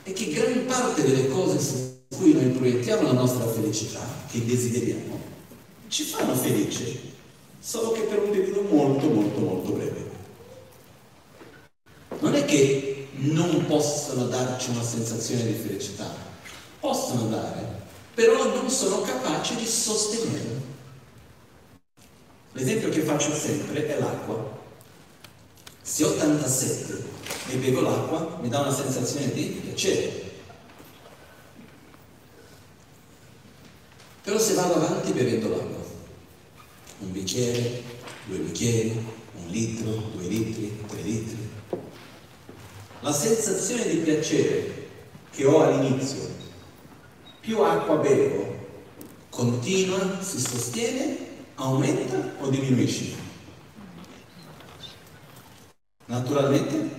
è 0.04 0.14
che 0.14 0.32
gran 0.32 0.66
parte 0.68 1.02
delle 1.02 1.28
cose 1.28 1.99
su 2.10 2.18
cui 2.18 2.34
noi 2.34 2.50
proiettiamo 2.50 3.04
la 3.04 3.14
nostra 3.14 3.48
felicità, 3.48 4.00
che 4.30 4.44
desideriamo, 4.44 5.20
ci 5.90 6.04
fanno 6.04 6.34
felici, 6.34 7.14
solo 7.60 7.92
che 7.92 8.02
per 8.02 8.24
un 8.24 8.32
periodo 8.32 8.62
molto 8.64 9.08
molto 9.08 9.40
molto 9.40 9.72
breve. 9.74 10.08
Non 12.20 12.34
è 12.34 12.46
che 12.46 13.08
non 13.18 13.66
possono 13.68 14.26
darci 14.26 14.72
una 14.72 14.84
sensazione 14.84 15.46
di 15.46 15.54
felicità, 15.54 16.12
possono 16.80 17.28
dare, 17.28 17.82
però 18.16 18.44
non 18.56 18.70
sono 18.70 19.02
capaci 19.02 19.56
di 19.56 19.66
sostenerlo. 19.66 20.68
L'esempio 22.54 22.90
che 22.90 23.02
faccio 23.02 23.34
sempre 23.34 23.86
è 23.86 24.00
l'acqua. 24.00 24.58
Se 25.82 26.04
ho 26.04 26.16
tanta 26.16 26.48
sete 26.48 27.04
e 27.50 27.56
bevo 27.58 27.82
l'acqua, 27.82 28.40
mi 28.42 28.50
dà 28.50 28.62
una 28.62 28.74
sensazione 28.74 29.32
di 29.32 29.62
piacere. 29.64 30.29
Però 34.30 34.40
se 34.40 34.54
vado 34.54 34.76
avanti 34.76 35.12
bevendo 35.12 35.50
l'acqua, 35.50 35.84
un 37.00 37.12
bicchiere, 37.12 37.82
due 38.26 38.38
bicchieri, 38.38 38.92
un 39.34 39.48
litro, 39.48 39.92
due 40.14 40.28
litri, 40.28 40.78
tre 40.86 41.02
litri, 41.02 41.50
la 43.00 43.12
sensazione 43.12 43.88
di 43.88 43.98
piacere 43.98 44.88
che 45.32 45.46
ho 45.46 45.64
all'inizio, 45.64 46.30
più 47.40 47.60
acqua 47.62 47.96
bevo, 47.96 48.56
continua, 49.32 50.22
si 50.22 50.40
sostiene, 50.40 51.18
aumenta 51.56 52.36
o 52.38 52.50
diminuisce? 52.50 53.16
Naturalmente 56.06 56.90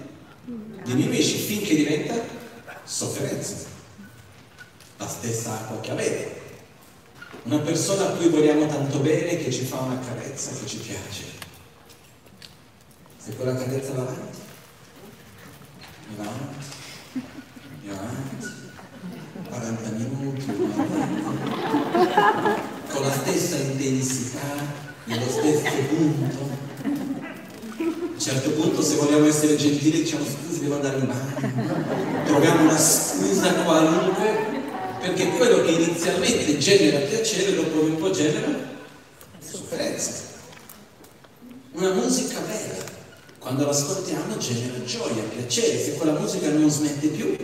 diminuisce 0.83 1.37
finché 1.37 1.77
diventa 1.77 2.21
sofferenza. 2.83 3.69
La 4.97 5.07
stessa 5.07 5.53
acqua 5.53 5.79
che 5.79 5.91
avete. 5.93 6.40
Una 7.43 7.59
persona 7.59 8.09
a 8.09 8.11
cui 8.13 8.29
vogliamo 8.29 8.67
tanto 8.67 8.99
bene 8.99 9.39
che 9.39 9.51
ci 9.51 9.65
fa 9.65 9.79
una 9.81 9.99
carezza 9.99 10.51
che 10.53 10.67
ci 10.67 10.77
piace. 10.77 11.25
Se 13.17 13.35
quella 13.35 13.55
carezza 13.55 13.93
va 13.95 14.03
avanti, 14.03 14.39
va 16.17 16.25
avanti, 16.25 16.67
va 17.87 17.95
avanti, 17.95 18.47
40 19.49 19.91
minuti, 19.91 20.45
avanti, 20.77 21.23
con 22.93 23.03
la 23.03 23.13
stessa 23.13 23.57
intensità, 23.57 24.89
nello 25.05 25.29
stesso 25.29 25.77
punto. 25.89 26.59
A 26.83 26.89
un 28.13 28.19
certo 28.19 28.51
punto 28.51 28.83
se 28.83 28.97
vogliamo 28.97 29.27
essere 29.27 29.57
gentili 29.57 30.03
diciamo 30.03 30.25
scusi 30.25 30.61
devo 30.61 30.75
andare 30.75 30.99
in 30.99 31.07
bagno, 31.07 32.25
troviamo 32.27 32.63
una 32.65 32.79
scusa 32.79 33.55
qualunque 33.55 34.60
perché 35.01 35.29
quello 35.31 35.65
che 35.65 35.71
inizialmente 35.71 36.59
genera 36.59 36.99
piacere 36.99 37.55
dopo 37.55 37.81
un 37.81 37.97
po' 37.97 38.11
genera 38.11 38.49
sofferenza. 39.41 40.29
Una 41.73 41.93
musica 41.93 42.41
bella, 42.41 42.85
quando 43.39 43.65
l'ascoltiamo 43.65 44.37
genera 44.37 44.85
gioia, 44.85 45.23
piacere, 45.23 45.83
se 45.83 45.95
quella 45.95 46.19
musica 46.19 46.51
non 46.51 46.69
smette 46.69 47.09
più, 47.09 47.35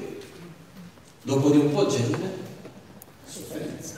dopo 1.23 1.51
di 1.51 1.57
un 1.57 1.73
po' 1.73 1.87
genera 1.87 2.31
sofferenza. 3.27 3.95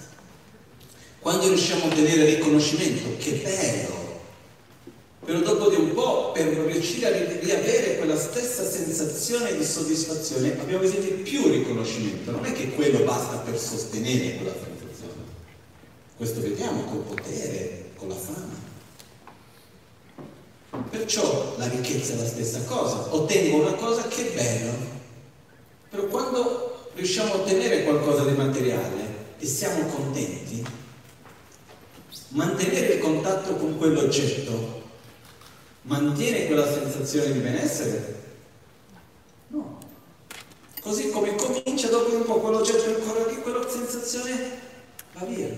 Quando 1.19 1.49
riusciamo 1.49 1.85
a 1.85 1.87
ottenere 1.87 2.37
riconoscimento, 2.37 3.17
che 3.19 3.41
bello, 3.43 4.08
però 5.29 5.41
dopo 5.41 5.69
di 5.69 5.77
un 5.77 5.93
po', 5.93 6.33
per 6.33 6.47
riuscire 6.47 7.07
a 7.07 7.39
riavere 7.41 7.99
quella 7.99 8.17
stessa 8.17 8.67
sensazione 8.67 9.55
di 9.55 9.63
soddisfazione, 9.63 10.59
abbiamo 10.59 10.81
bisogno 10.81 11.01
di 11.01 11.23
più 11.23 11.47
riconoscimento. 11.51 12.31
Non 12.31 12.47
è 12.47 12.53
che 12.53 12.71
quello 12.71 13.01
basta 13.01 13.37
per 13.37 13.59
sostenere 13.59 14.37
quella 14.37 14.55
sensazione. 14.55 15.21
Questo 16.17 16.41
vediamo 16.41 16.85
col 16.85 17.01
potere, 17.01 17.91
con 17.97 18.09
la 18.09 18.15
fama. 18.15 18.57
Perciò 20.89 21.57
la 21.59 21.69
ricchezza 21.69 22.15
è 22.15 22.17
la 22.17 22.27
stessa 22.27 22.63
cosa. 22.63 23.15
Ottengo 23.15 23.59
una 23.59 23.75
cosa 23.75 24.09
che 24.09 24.31
è 24.31 24.35
bella. 24.35 24.73
Però 25.91 26.05
quando 26.05 26.89
riusciamo 26.95 27.35
a 27.35 27.37
ottenere 27.37 27.85
qualcosa 27.85 28.25
di 28.25 28.35
materiale 28.35 29.35
e 29.39 29.45
siamo 29.45 29.89
contenti, 29.89 30.65
mantenere 32.29 32.95
il 32.95 33.01
contatto 33.01 33.57
con 33.57 33.77
quell'oggetto 33.77 34.79
mantiene 35.83 36.47
quella 36.47 36.71
sensazione 36.71 37.33
di 37.33 37.39
benessere? 37.39 38.23
No. 39.49 39.79
Così 40.81 41.11
come 41.11 41.35
comincia 41.35 41.89
dopo 41.89 42.15
un 42.15 42.25
po' 42.25 42.41
quell'oggetto 42.41 43.01
ancora 43.01 43.25
che 43.25 43.41
quella 43.41 43.69
sensazione 43.69 44.61
va 45.15 45.25
via. 45.25 45.49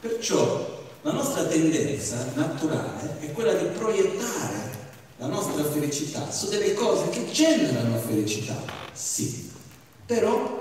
Perciò 0.00 0.86
la 1.02 1.12
nostra 1.12 1.44
tendenza 1.44 2.32
naturale 2.34 3.18
è 3.20 3.32
quella 3.32 3.54
di 3.54 3.66
proiettare 3.66 4.76
la 5.18 5.26
nostra 5.26 5.64
felicità 5.64 6.30
su 6.30 6.48
delle 6.48 6.74
cose 6.74 7.08
che 7.10 7.30
generano 7.30 7.98
felicità, 7.98 8.56
sì, 8.92 9.50
però 10.06 10.58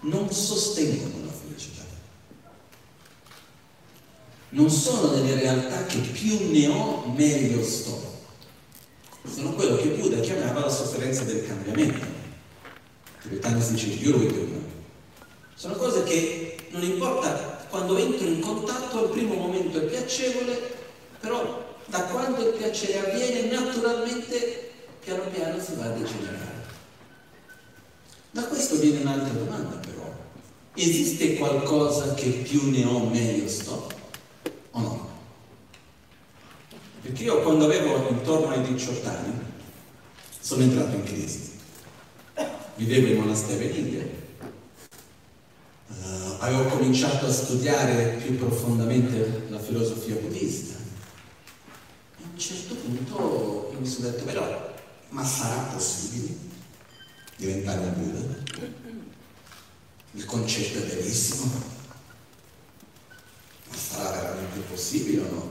non 0.00 0.30
sostengono 0.30 1.24
la 1.24 1.32
felicità 1.32 1.83
non 4.54 4.70
sono 4.70 5.08
delle 5.08 5.34
realtà 5.34 5.84
che 5.86 5.98
più 5.98 6.50
ne 6.50 6.68
ho 6.68 7.12
meglio 7.14 7.62
sto. 7.64 8.12
Sono 9.26 9.52
quello 9.52 9.76
che 9.76 9.88
Buddha 9.88 10.20
chiamava 10.20 10.60
la 10.60 10.70
sofferenza 10.70 11.24
del 11.24 11.46
cambiamento. 11.46 12.06
Tibetano 13.22 13.60
si 13.60 13.72
dice 13.72 13.86
Yurvidum. 13.88 14.62
Sono 15.56 15.74
cose 15.74 16.04
che 16.04 16.56
non 16.70 16.82
importa 16.82 17.66
quando 17.68 17.96
entro 17.96 18.26
in 18.26 18.40
contatto 18.40 18.98
al 18.98 19.10
primo 19.10 19.34
momento 19.34 19.78
è 19.78 19.82
piacevole, 19.82 20.72
però 21.18 21.76
da 21.86 22.02
quando 22.04 22.48
il 22.48 22.54
piacere 22.54 23.10
avviene 23.10 23.50
naturalmente 23.50 24.70
piano 25.00 25.24
piano 25.32 25.60
si 25.60 25.74
va 25.74 25.86
a 25.86 25.88
degenerare. 25.88 26.62
Da 28.30 28.42
questo 28.44 28.76
viene 28.76 29.00
un'altra 29.00 29.32
domanda 29.32 29.76
però. 29.76 30.12
Esiste 30.74 31.34
qualcosa 31.34 32.14
che 32.14 32.28
più 32.28 32.70
ne 32.70 32.84
ho 32.84 33.04
meglio 33.06 33.48
sto? 33.48 34.02
O 34.74 34.80
no? 34.80 35.08
Perché 37.02 37.24
io 37.24 37.42
quando 37.42 37.64
avevo 37.64 38.08
intorno 38.08 38.48
ai 38.48 38.62
18 38.62 39.08
anni 39.08 39.38
sono 40.40 40.62
entrato 40.62 40.94
in 40.94 41.04
crisi. 41.04 41.52
Vivevo 42.76 43.06
in 43.06 43.18
monastero 43.18 43.62
in 43.62 43.76
India, 43.76 44.02
uh, 45.88 46.36
avevo 46.40 46.64
cominciato 46.64 47.26
a 47.26 47.32
studiare 47.32 48.20
più 48.20 48.36
profondamente 48.36 49.46
la 49.48 49.60
filosofia 49.60 50.16
buddista. 50.16 50.74
E 52.18 52.22
a 52.24 52.28
un 52.32 52.38
certo 52.38 52.74
punto 52.74 53.70
io 53.72 53.78
mi 53.78 53.86
sono 53.86 54.08
detto, 54.08 54.24
però, 54.24 54.74
ma 55.10 55.24
sarà 55.24 55.70
possibile 55.72 56.34
diventare 57.36 57.78
un 57.78 57.92
Buddha? 57.96 58.68
Il 60.12 60.24
concetto 60.24 60.78
è 60.78 60.94
bellissimo, 60.94 61.50
sarà 63.76 64.10
veramente 64.10 64.60
possibile 64.60 65.22
o 65.22 65.30
no? 65.30 65.50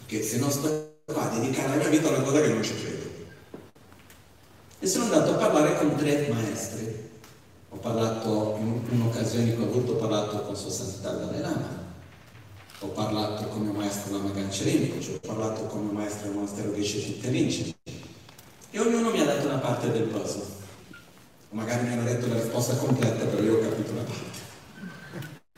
Perché 0.00 0.22
se 0.22 0.38
non 0.38 0.50
sto 0.50 0.92
qua 1.04 1.30
a 1.30 1.38
dedicare 1.38 1.68
la 1.68 1.76
mia 1.76 1.88
vita 1.88 2.08
a 2.08 2.12
una 2.12 2.22
cosa 2.22 2.40
che 2.40 2.48
non 2.48 2.62
ci 2.62 2.74
credo. 2.74 3.04
E 4.78 4.86
sono 4.86 5.04
andato 5.04 5.32
a 5.32 5.36
parlare 5.36 5.78
con 5.78 5.96
tre 5.96 6.28
maestri. 6.32 7.10
Ho 7.70 7.76
parlato 7.76 8.56
in 8.60 8.82
un'occasione 8.90 9.54
che 9.54 9.60
ho 9.60 9.64
avuto, 9.64 9.92
ho 9.92 9.96
parlato 9.96 10.42
con 10.42 10.56
Sua 10.56 10.70
Santità 10.70 11.10
Dalai 11.10 11.40
Lama, 11.40 11.82
ho 12.78 12.86
parlato 12.88 13.48
con 13.48 13.62
mio 13.62 13.72
maestro 13.72 14.12
Lama 14.12 14.30
Gancerini, 14.30 14.92
ho 15.12 15.18
parlato 15.26 15.62
con 15.62 15.86
il 15.86 15.92
maestro 15.92 16.28
del 16.28 16.34
monastero 16.34 16.74
Geshe 16.74 17.02
Titterici 17.02 17.74
e 18.70 18.80
ognuno 18.80 19.10
mi 19.10 19.20
ha 19.20 19.24
dato 19.24 19.46
una 19.46 19.58
parte 19.58 19.90
del 19.90 20.04
puzzle. 20.04 20.44
Magari 21.50 21.86
mi 21.86 21.92
hanno 21.92 22.04
detto 22.04 22.28
la 22.28 22.34
risposta 22.34 22.74
completa, 22.76 23.24
però 23.24 23.42
io 23.42 23.56
ho 23.56 23.60
capito 23.60 23.92
una 23.92 24.02
parte. 24.02 24.43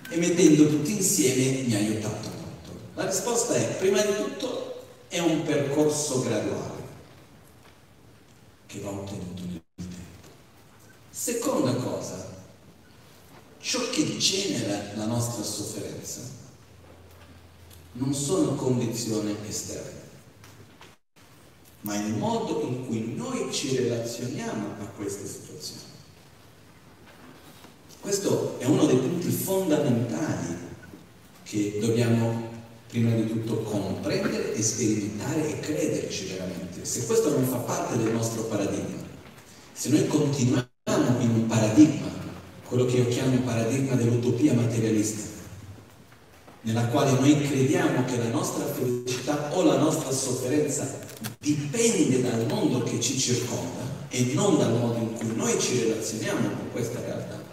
E 0.09 0.16
mettendo 0.16 0.69
tutti 0.69 0.92
insieme 0.92 1.62
mi 1.62 1.75
ha 1.75 1.79
aiutato 1.79 2.29
molto. 2.29 2.81
La 2.95 3.07
risposta 3.07 3.55
è, 3.55 3.77
prima 3.77 4.01
di 4.03 4.14
tutto, 4.14 4.85
è 5.09 5.19
un 5.19 5.42
percorso 5.42 6.23
graduale 6.23 6.85
che 8.66 8.81
va 8.81 8.90
ottenuto 8.90 9.42
nel 9.42 9.62
tempo. 9.75 9.95
Seconda 11.11 11.75
cosa, 11.75 12.35
ciò 13.59 13.88
che 13.90 14.16
genera 14.16 14.92
la 14.95 15.07
nostra 15.07 15.42
sofferenza 15.42 16.21
non 17.92 18.14
sono 18.14 18.55
condizioni 18.55 19.35
esterne, 19.47 20.03
ma 21.81 21.97
il 21.97 22.14
modo 22.14 22.62
in 22.62 22.87
cui 22.87 23.14
noi 23.14 23.53
ci 23.53 23.77
relazioniamo 23.77 24.77
a 24.81 24.85
queste 24.97 25.27
situazioni. 25.27 25.96
Questo 28.07 28.55
è 28.61 28.66
uno 28.66 28.87
dei 28.87 28.99
punti 28.99 29.29
fondamentali 29.31 30.57
che 31.42 31.79
dobbiamo 31.81 32.51
prima 32.87 33.12
di 33.16 33.27
tutto 33.27 33.62
comprendere 33.62 34.62
sperimentare 34.62 35.49
e 35.49 35.59
crederci 35.59 36.27
veramente. 36.27 36.85
Se 36.85 37.05
questo 37.05 37.31
non 37.31 37.45
fa 37.45 37.57
parte 37.57 37.97
del 37.97 38.12
nostro 38.12 38.45
paradigma, 38.45 39.03
se 39.73 39.88
noi 39.88 40.07
continuiamo 40.07 41.19
in 41.19 41.31
un 41.31 41.47
paradigma, 41.49 42.07
quello 42.69 42.85
che 42.85 42.99
io 42.99 43.09
chiamo 43.09 43.40
paradigma 43.40 43.97
dell'utopia 43.97 44.55
materialista, 44.55 45.29
nella 46.61 46.87
quale 46.87 47.11
noi 47.11 47.42
crediamo 47.42 48.05
che 48.05 48.19
la 48.19 48.29
nostra 48.29 48.66
felicità 48.66 49.51
o 49.53 49.64
la 49.64 49.79
nostra 49.79 50.12
sofferenza 50.12 50.97
dipende 51.40 52.23
dal 52.23 52.47
mondo 52.47 52.85
che 52.85 53.01
ci 53.01 53.19
circonda 53.19 53.83
e 54.11 54.31
non 54.33 54.59
dal 54.59 54.79
modo 54.79 54.99
in 54.99 55.12
cui 55.14 55.35
noi 55.35 55.59
ci 55.59 55.81
relazioniamo 55.81 56.51
con 56.51 56.71
questa 56.71 57.01
realtà, 57.01 57.46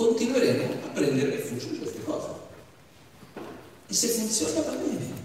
continueremo 0.00 0.72
a 0.82 0.88
prendere 0.94 1.36
rifugio 1.36 1.66
in 1.74 1.78
queste 1.78 2.02
cose. 2.04 2.28
E 3.86 3.92
se 3.92 4.08
funziona 4.08 4.62
va 4.62 4.72
bene. 4.72 5.18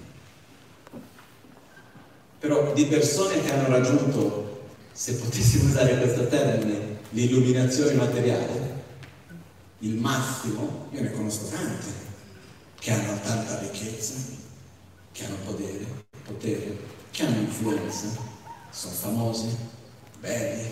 Però 2.39 2.73
di 2.73 2.85
persone 2.87 3.41
che 3.41 3.53
hanno 3.53 3.69
raggiunto, 3.69 4.65
se 4.91 5.13
potessimo 5.15 5.69
usare 5.69 5.97
questo 5.97 6.27
termine, 6.27 6.97
l'illuminazione 7.11 7.93
materiale, 7.93 8.83
il 9.79 9.95
massimo, 9.95 10.89
io 10.91 11.01
ne 11.03 11.11
conosco 11.13 11.45
tante, 11.45 12.03
che 12.77 12.91
hanno 12.91 13.17
tanta 13.21 13.59
ricchezza, 13.59 14.15
che 15.13 15.25
hanno 15.25 15.37
potere, 15.45 15.85
potere 16.25 16.77
che 17.11 17.23
hanno 17.23 17.39
influenza, 17.39 18.07
sono 18.71 18.93
famosi, 18.93 19.55
belli, 20.19 20.67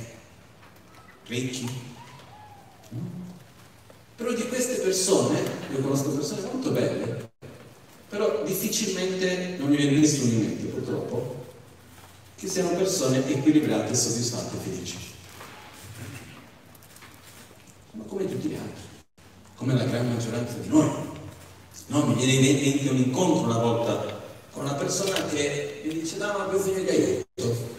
ricchi. 1.27 1.91
Però 4.15 4.31
di 4.31 4.47
queste 4.47 4.75
persone, 4.75 5.41
io 5.71 5.79
conosco 5.79 6.09
persone 6.09 6.41
molto 6.51 6.69
belle, 6.69 7.31
però 8.09 8.43
difficilmente 8.43 9.55
non 9.57 9.69
mi 9.69 9.75
viene 9.75 9.97
nessuno 9.97 10.31
in 10.31 10.39
mente 10.39 10.65
purtroppo 10.65 11.45
che 12.35 12.47
siano 12.47 12.75
persone 12.75 13.27
equilibrate, 13.27 13.95
soddisfatte 13.95 14.55
e 14.55 14.59
felici. 14.59 14.97
Ma 17.91 18.03
come 18.03 18.29
tutti 18.29 18.49
gli 18.49 18.53
altri, 18.53 18.83
come 19.55 19.73
la 19.73 19.85
gran 19.85 20.07
maggioranza 20.07 20.57
di 20.57 20.67
noi. 20.67 21.11
No, 21.87 22.05
mi 22.05 22.13
viene 22.13 22.33
in 22.33 22.61
mente 22.61 22.89
un 22.89 22.97
incontro 22.97 23.45
una 23.45 23.57
volta 23.57 24.21
con 24.51 24.65
una 24.65 24.75
persona 24.75 25.25
che 25.25 25.81
mi 25.85 25.93
dice 25.93 26.17
no 26.17 26.37
ma 26.37 26.45
bisogno 26.45 26.83
di 26.83 26.89
aiuto. 26.89 27.71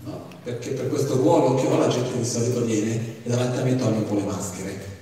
No? 0.00 0.28
Perché 0.42 0.70
per 0.70 0.88
questo 0.88 1.16
ruolo 1.16 1.56
che 1.56 1.66
ho 1.66 1.76
la 1.76 1.88
gente 1.88 2.16
di 2.16 2.24
solito 2.24 2.64
viene 2.64 3.22
e 3.22 3.28
davanti 3.28 3.58
a 3.58 3.62
me 3.64 3.76
toglie 3.76 3.98
un 3.98 4.06
po' 4.06 4.14
le 4.14 4.22
maschere 4.22 4.93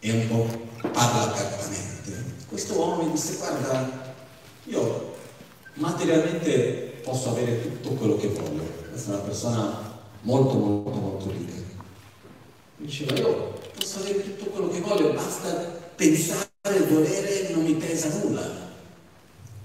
e 0.00 0.10
un 0.10 0.28
po' 0.28 0.88
parla 0.88 1.30
apertamente. 1.30 2.24
Questo 2.48 2.74
uomo 2.74 3.02
mi 3.04 3.12
disse 3.12 3.36
guarda 3.36 4.08
io 4.64 5.14
materialmente 5.74 7.00
posso 7.02 7.30
avere 7.30 7.62
tutto 7.62 7.94
quello 7.94 8.16
che 8.16 8.28
voglio, 8.28 8.62
questa 8.90 9.12
è 9.12 9.14
una 9.14 9.22
persona 9.22 9.98
molto 10.22 10.54
molto 10.54 10.98
molto 10.98 11.30
ricca. 11.30 11.58
Diceva 12.76 13.14
io 13.18 13.60
posso 13.78 14.00
avere 14.00 14.22
tutto 14.22 14.50
quello 14.50 14.68
che 14.68 14.80
voglio, 14.80 15.12
basta 15.12 15.78
pensare, 15.94 16.48
volere, 16.88 17.50
non 17.52 17.64
mi 17.64 17.74
pesa 17.74 18.08
nulla. 18.22 18.68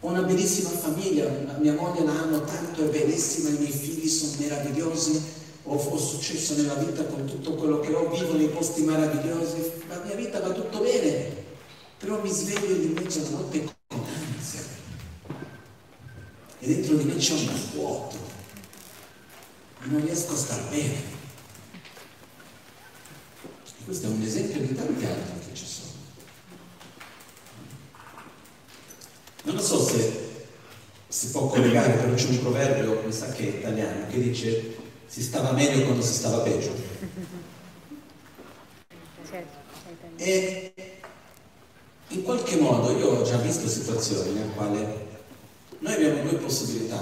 Ho 0.02 0.10
una 0.10 0.22
bellissima 0.22 0.70
famiglia, 0.70 1.28
mia 1.60 1.74
moglie 1.74 2.04
la 2.04 2.22
amo 2.22 2.42
tanto, 2.42 2.84
è 2.84 2.90
bellissima, 2.90 3.50
i 3.50 3.54
miei 3.54 3.72
figli 3.72 4.08
sono 4.08 4.34
meravigliosi, 4.40 5.22
ho, 5.66 5.76
ho, 5.76 5.98
successo 5.98 6.56
nella 6.56 6.76
vita 6.76 7.04
con 7.06 7.26
tutto 7.26 7.56
quello 7.56 7.80
che 7.80 7.94
ho, 7.94 8.10
vivo 8.10 8.38
nei 8.38 8.50
posti 8.50 8.82
meravigliosi, 8.82 9.72
la 9.88 10.02
mia 10.06 10.16
vita 10.16 10.40
va 10.40 10.50
tutto 10.50 10.80
bene, 10.80 11.44
però 11.98 12.22
mi 12.22 12.30
sveglio 12.30 12.76
invece 12.76 13.22
a 13.22 13.30
notte 13.30 13.74
e 16.66 16.68
dentro 16.68 16.96
di 16.96 17.04
me 17.04 17.16
c'è 17.16 17.34
un 17.34 17.60
vuoto, 17.74 18.16
non 19.84 20.04
riesco 20.04 20.34
a 20.34 20.36
star 20.36 20.64
bene. 20.70 21.14
E 23.44 23.84
questo 23.86 24.08
è 24.08 24.10
un 24.10 24.22
esempio 24.24 24.62
di 24.62 24.74
tanti 24.74 25.06
altri 25.06 25.48
che 25.48 25.54
ci 25.54 25.66
sono. 25.66 25.92
Non 29.44 29.60
so 29.60 29.84
se 29.84 30.24
si 31.08 31.30
può 31.30 31.46
collegare, 31.46 31.94
però 31.94 32.16
c'è 32.16 32.30
un 32.30 32.40
proverbio, 32.40 33.04
mi 33.06 33.14
sa 33.14 33.30
che 33.30 33.44
è 33.44 33.58
italiano, 33.60 34.08
che 34.08 34.20
dice 34.20 34.76
si 35.16 35.24
stava 35.24 35.54
meglio 35.54 35.86
quando 35.86 36.02
si 36.02 36.14
stava 36.14 36.40
peggio. 36.40 36.74
E 40.18 40.74
in 42.10 42.22
qualche 42.22 42.58
modo 42.58 42.92
io 42.98 43.12
ho 43.12 43.24
già 43.24 43.38
visto 43.38 43.66
situazioni 43.70 44.34
nel 44.34 44.50
quale 44.54 45.08
noi 45.80 45.94
abbiamo 45.94 46.30
due 46.30 46.38
possibilità, 46.40 47.00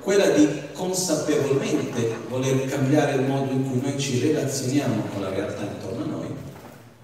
quella 0.00 0.30
di 0.30 0.62
consapevolmente 0.72 2.16
voler 2.28 2.64
cambiare 2.64 3.14
il 3.14 3.28
modo 3.28 3.52
in 3.52 3.70
cui 3.70 3.80
noi 3.80 4.00
ci 4.00 4.18
relazioniamo 4.18 5.04
con 5.12 5.22
la 5.22 5.28
realtà 5.28 5.62
intorno 5.62 6.02
a 6.02 6.06
noi 6.06 6.34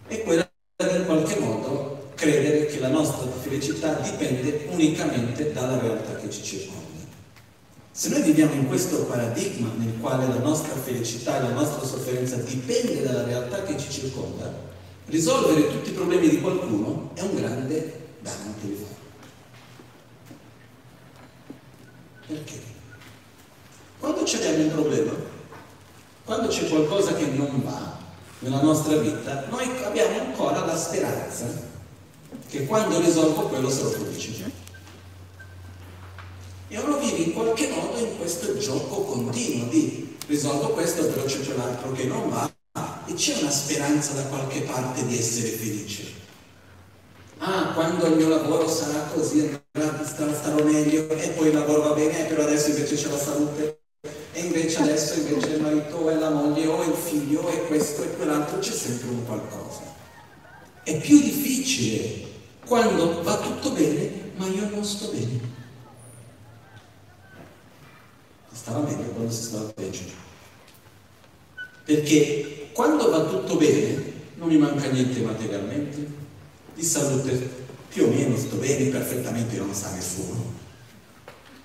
e 0.09 0.23
quella 0.23 0.51
di 0.77 0.97
in 0.97 1.07
qualche 1.07 1.39
modo 1.39 2.11
credere 2.17 2.67
che 2.67 2.81
la 2.81 2.89
nostra 2.89 3.25
felicità 3.41 3.93
dipende 3.93 4.67
unicamente 4.71 5.53
dalla 5.53 5.79
realtà 5.79 6.17
che 6.17 6.29
ci 6.29 6.43
circonda. 6.43 6.88
Se 7.99 8.11
noi 8.11 8.23
viviamo 8.23 8.53
in 8.53 8.69
questo 8.69 9.07
paradigma 9.07 9.73
nel 9.77 9.99
quale 10.01 10.29
la 10.29 10.39
nostra 10.39 10.73
felicità 10.77 11.39
e 11.39 11.43
la 11.43 11.53
nostra 11.53 11.85
sofferenza 11.85 12.37
dipende 12.37 13.03
dalla 13.03 13.25
realtà 13.25 13.65
che 13.65 13.77
ci 13.77 13.91
circonda, 13.91 14.55
risolvere 15.07 15.69
tutti 15.69 15.91
i 15.91 15.95
problemi 15.95 16.29
di 16.29 16.41
qualcuno 16.41 17.11
è 17.15 17.23
un 17.23 17.35
grande 17.35 18.11
danno 18.21 18.55
che 18.61 18.67
vi 18.69 18.75
fa. 18.77 18.95
Perché? 22.29 22.61
Quando 23.99 24.25
ci 24.25 24.37
abbiamo 24.37 24.63
un 24.63 24.71
problema, 24.71 25.13
quando 26.25 26.47
c'è 26.47 26.69
qualcosa 26.69 27.15
che 27.15 27.27
non 27.27 27.63
va 27.65 27.99
nella 28.39 28.63
nostra 28.63 28.97
vita, 28.99 29.47
noi 29.51 29.69
abbiamo 29.83 30.21
ancora 30.21 30.65
la 30.65 30.77
speranza 30.77 31.47
che 32.49 32.65
quando 32.65 33.01
risolvo 33.01 33.49
quello 33.49 33.69
sarò 33.69 33.89
felice. 33.89 34.58
E 36.71 36.79
uno 36.79 36.99
vive 36.99 37.17
in 37.17 37.33
qualche 37.33 37.69
modo 37.69 37.99
in 37.99 38.19
questo 38.19 38.59
gioco 38.59 39.03
continuo 39.03 39.69
di 39.69 40.17
risolvo 40.27 40.69
questo, 40.69 41.07
però 41.07 41.25
c'è 41.25 41.55
l'altro 41.57 41.93
che 41.93 42.05
non 42.05 42.29
va 42.29 42.53
e 43.07 43.15
c'è 43.15 43.39
una 43.41 43.51
speranza 43.51 44.13
da 44.13 44.25
qualche 44.25 44.61
parte 44.61 45.07
di 45.07 45.17
essere 45.17 45.49
felice. 45.49 46.05
Ah, 47.39 47.73
quando 47.73 48.07
il 48.07 48.17
mio 48.17 48.29
lavoro 48.29 48.69
sarà 48.69 49.09
così, 49.15 49.59
starò 49.73 50.63
meglio 50.63 51.09
e 51.09 51.29
poi 51.31 51.49
il 51.49 51.55
lavoro 51.55 51.83
va 51.83 51.95
bene, 51.95 52.25
però 52.25 52.43
adesso 52.43 52.69
invece 52.69 52.97
c'è 52.97 53.09
la 53.09 53.19
salute 53.19 53.81
e 54.33 54.41
invece 54.41 54.83
adesso 54.83 55.15
invece 55.21 55.55
il 55.55 55.63
marito 55.63 56.11
e 56.11 56.17
la 56.17 56.31
moglie 56.31 56.67
o 56.67 56.83
il 56.83 56.95
figlio 56.95 57.49
e 57.49 57.67
questo 57.67 58.03
e 58.03 58.15
quell'altro 58.15 58.59
c'è 58.59 58.73
sempre 58.73 59.09
un 59.09 59.25
qualcosa. 59.25 59.81
È 60.83 61.01
più 61.01 61.19
difficile 61.19 62.27
quando 62.67 63.23
va 63.23 63.39
tutto 63.39 63.71
bene 63.71 64.33
ma 64.37 64.47
io 64.47 64.69
non 64.69 64.85
sto 64.85 65.09
bene. 65.13 65.58
Stava 68.69 68.87
meglio 68.87 69.11
quando 69.13 69.33
si 69.33 69.43
stava 69.45 69.73
peggio. 69.73 70.03
Perché 71.87 72.69
quando 72.73 73.11
va 73.11 73.25
tutto 73.25 73.57
bene 73.57 74.13
non 74.35 74.49
mi 74.49 74.59
manca 74.59 74.91
niente 74.91 75.21
materialmente, 75.21 76.07
di 76.75 76.83
salute 76.83 77.65
più 77.89 78.05
o 78.05 78.09
meno 78.09 78.37
sto 78.37 78.57
bene, 78.57 78.91
perfettamente 78.91 79.57
non 79.57 79.73
sa 79.73 79.91
nessuno. 79.95 80.53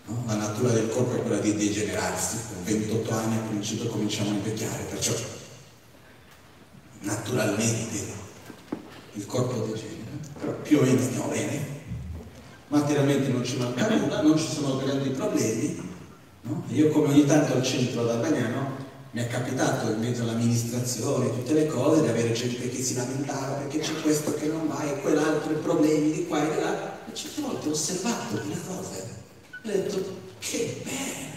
No? 0.05 0.23
La 0.27 0.35
natura 0.35 0.71
del 0.71 0.87
corpo 0.87 1.17
è 1.17 1.21
quella 1.23 1.41
di 1.41 1.53
degenerarsi, 1.53 2.37
con 2.47 2.63
28 2.63 3.11
anni 3.11 3.35
a 3.35 3.49
principio 3.49 3.89
cominciamo 3.89 4.29
a 4.29 4.33
invecchiare, 4.35 4.83
perciò 4.83 5.13
naturalmente 7.01 7.97
il 9.11 9.25
corpo 9.25 9.65
degenera, 9.65 10.11
però 10.39 10.53
più 10.53 10.79
o 10.79 10.81
meno 10.83 11.01
stiamo 11.01 11.27
bene. 11.27 11.81
materialmente 12.69 13.27
non 13.27 13.43
ci 13.43 13.57
manca 13.57 13.89
nulla, 13.89 14.21
non 14.21 14.37
ci 14.37 14.47
sono 14.47 14.77
grandi 14.77 15.09
problemi. 15.09 15.91
No? 16.43 16.63
Io 16.69 16.89
come 16.89 17.07
ogni 17.07 17.25
tanto 17.25 17.53
al 17.53 17.63
centro 17.63 18.03
d'Arbagnano 18.03 18.81
mi 19.11 19.21
è 19.21 19.27
capitato 19.27 19.91
in 19.91 19.99
mezzo 19.99 20.23
all'amministrazione, 20.23 21.29
tutte 21.29 21.53
le 21.53 21.67
cose, 21.67 22.01
di 22.01 22.07
avere 22.07 22.33
gente 22.33 22.67
che 22.67 22.81
si 22.81 22.95
lamentava 22.95 23.55
perché 23.57 23.79
c'è 23.79 24.01
questo 24.01 24.33
che 24.33 24.47
non 24.47 24.67
va 24.67 24.83
e 24.83 24.99
quell'altro, 24.99 25.53
i 25.53 25.61
problemi 25.61 26.11
di 26.11 26.27
qua 26.27 26.45
e 26.45 26.53
di 26.53 26.61
là. 26.61 26.99
E 27.07 27.13
certe 27.13 27.41
volte 27.41 27.67
ho 27.67 27.71
osservato 27.71 28.35
quelle 28.35 28.59
cose 28.67 29.21
e 29.61 29.69
ho 29.69 29.71
detto, 29.71 30.17
che 30.39 30.81
bello! 30.83 31.31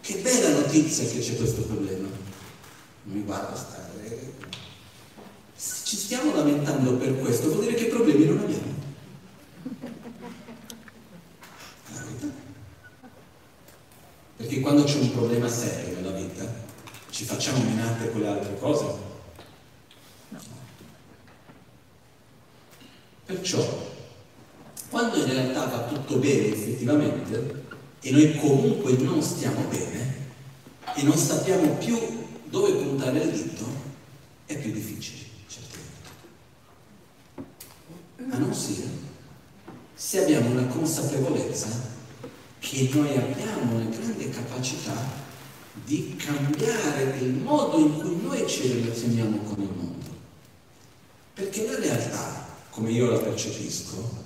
Che 0.00 0.14
bella 0.16 0.60
notizia 0.60 1.04
che 1.08 1.18
c'è 1.18 1.36
questo 1.36 1.62
problema. 1.62 2.08
Non 3.04 3.16
mi 3.16 3.22
guarda 3.22 3.56
stare. 3.56 4.32
Se 5.56 5.84
ci 5.84 5.96
stiamo 5.96 6.34
lamentando 6.34 6.92
per 6.94 7.18
questo, 7.18 7.48
vuol 7.48 7.64
dire 7.64 7.74
che 7.74 7.86
problemi 7.86 8.26
non 8.26 8.38
abbiamo. 8.38 8.72
Perché 14.42 14.58
quando 14.58 14.82
c'è 14.82 14.98
un 14.98 15.12
problema 15.12 15.48
serio 15.48 15.94
nella 15.94 16.10
vita, 16.10 16.44
ci 17.10 17.22
facciamo 17.22 17.62
minate 17.62 18.10
quelle 18.10 18.26
altre 18.26 18.58
cose? 18.58 18.84
No. 20.30 20.40
Perciò, 23.24 23.64
quando 24.90 25.18
in 25.18 25.26
realtà 25.26 25.66
va 25.66 25.84
tutto 25.84 26.16
bene 26.16 26.46
effettivamente, 26.48 27.62
e 28.00 28.10
noi 28.10 28.34
comunque 28.34 28.94
non 28.94 29.22
stiamo 29.22 29.60
bene, 29.68 30.16
e 30.96 31.02
non 31.04 31.16
sappiamo 31.16 31.76
più 31.76 31.96
dove 32.46 32.72
puntare 32.72 33.20
il 33.20 33.30
dito, 33.30 33.64
è 34.46 34.58
più 34.58 34.72
difficile, 34.72 35.24
certamente. 35.46 36.08
Ma 38.16 38.38
non 38.38 38.52
sia 38.52 38.86
se 39.94 40.20
abbiamo 40.20 40.50
una 40.50 40.66
consapevolezza 40.66 41.91
che 42.72 42.88
noi 42.90 43.14
abbiamo 43.14 43.74
una 43.74 43.84
grande 43.84 44.30
capacità 44.30 44.94
di 45.84 46.16
cambiare 46.16 47.18
il 47.20 47.34
modo 47.34 47.78
in 47.78 47.98
cui 47.98 48.18
noi 48.22 48.48
ci 48.48 48.72
relazioniamo 48.72 49.40
con 49.40 49.60
il 49.60 49.68
mondo. 49.76 50.06
Perché 51.34 51.66
la 51.66 51.78
realtà, 51.78 52.46
come 52.70 52.90
io 52.90 53.10
la 53.10 53.18
percepisco, 53.18 54.24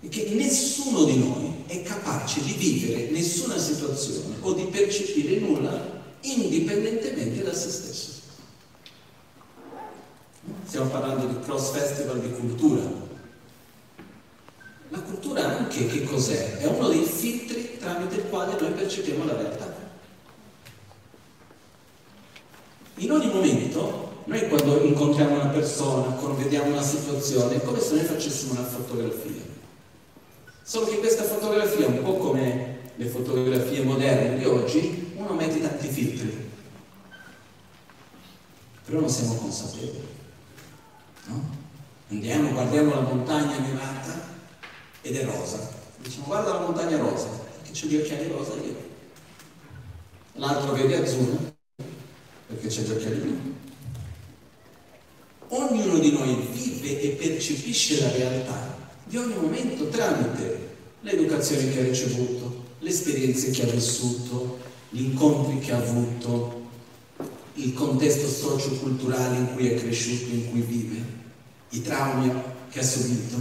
è 0.00 0.08
che 0.08 0.30
nessuno 0.30 1.04
di 1.04 1.18
noi 1.18 1.64
è 1.66 1.82
capace 1.82 2.42
di 2.42 2.54
vivere 2.54 3.10
nessuna 3.10 3.58
situazione 3.58 4.36
o 4.40 4.54
di 4.54 4.64
percepire 4.64 5.38
nulla 5.40 6.02
indipendentemente 6.22 7.42
da 7.42 7.52
se 7.52 7.68
stesso. 7.68 8.10
Stiamo 10.64 10.88
parlando 10.88 11.26
di 11.26 11.44
cross 11.44 11.72
festival 11.72 12.22
di 12.22 12.30
cultura, 12.30 13.02
la 14.92 15.00
cultura 15.00 15.58
anche 15.58 15.86
che 15.86 16.04
cos'è? 16.04 16.58
È 16.58 16.66
uno 16.66 16.88
dei 16.88 17.02
filtri 17.02 17.51
tramite 17.82 18.14
il 18.14 18.28
quale 18.28 18.58
noi 18.60 18.70
percepiamo 18.70 19.24
la 19.24 19.34
realtà. 19.34 19.90
In 22.94 23.10
ogni 23.10 23.26
momento, 23.26 24.22
noi 24.26 24.48
quando 24.48 24.84
incontriamo 24.84 25.34
una 25.34 25.48
persona, 25.48 26.14
quando 26.14 26.40
vediamo 26.40 26.70
una 26.70 26.82
situazione, 26.82 27.56
è 27.56 27.60
come 27.60 27.80
se 27.80 27.94
noi 27.96 28.04
facessimo 28.04 28.52
una 28.52 28.64
fotografia. 28.64 29.42
Solo 30.62 30.86
che 30.86 30.98
questa 30.98 31.24
fotografia, 31.24 31.88
un 31.88 32.02
po' 32.04 32.14
come 32.18 32.78
le 32.94 33.06
fotografie 33.06 33.82
moderne 33.82 34.38
di 34.38 34.44
oggi, 34.44 35.12
uno 35.16 35.32
mette 35.32 35.60
tanti 35.60 35.88
filtri. 35.88 36.50
Però 38.84 39.00
non 39.00 39.08
siamo 39.08 39.34
consapevoli. 39.34 40.06
No? 41.26 41.60
Andiamo, 42.10 42.52
guardiamo 42.52 42.94
la 42.94 43.00
montagna 43.00 43.58
nevata, 43.58 44.20
ed 45.00 45.16
è 45.16 45.24
rosa. 45.24 45.68
Diciamo 45.98 46.26
guarda 46.26 46.52
la 46.52 46.60
montagna 46.60 46.98
rosa, 46.98 47.41
c'è 47.72 47.86
gli 47.86 47.96
occhiali 47.96 48.28
rosa 48.28 48.54
io. 48.54 48.90
L'altro 50.34 50.72
vede 50.74 51.02
azzurro, 51.02 51.54
perché 52.46 52.68
c'è 52.68 52.82
gli 52.82 52.90
occhiali 52.90 53.16
blu. 53.16 53.36
Ognuno 55.48 55.98
di 55.98 56.12
noi 56.12 56.48
vive 56.52 57.00
e 57.00 57.08
percepisce 57.10 58.00
la 58.00 58.12
realtà 58.12 58.78
di 59.04 59.16
ogni 59.16 59.34
momento 59.34 59.88
tramite 59.88 60.70
l'educazione 61.00 61.70
che 61.70 61.80
ha 61.80 61.84
ricevuto, 61.84 62.64
le 62.78 62.88
esperienze 62.88 63.50
che 63.50 63.62
ha 63.62 63.70
vissuto, 63.72 64.58
gli 64.90 65.02
incontri 65.02 65.58
che 65.58 65.72
ha 65.72 65.78
avuto, 65.78 66.60
il 67.54 67.74
contesto 67.74 68.28
socio-culturale 68.28 69.36
in 69.36 69.52
cui 69.52 69.68
è 69.68 69.74
cresciuto, 69.74 70.34
in 70.34 70.50
cui 70.50 70.60
vive, 70.60 71.04
i 71.70 71.82
traumi 71.82 72.32
che 72.70 72.80
ha 72.80 72.82
subito. 72.82 73.36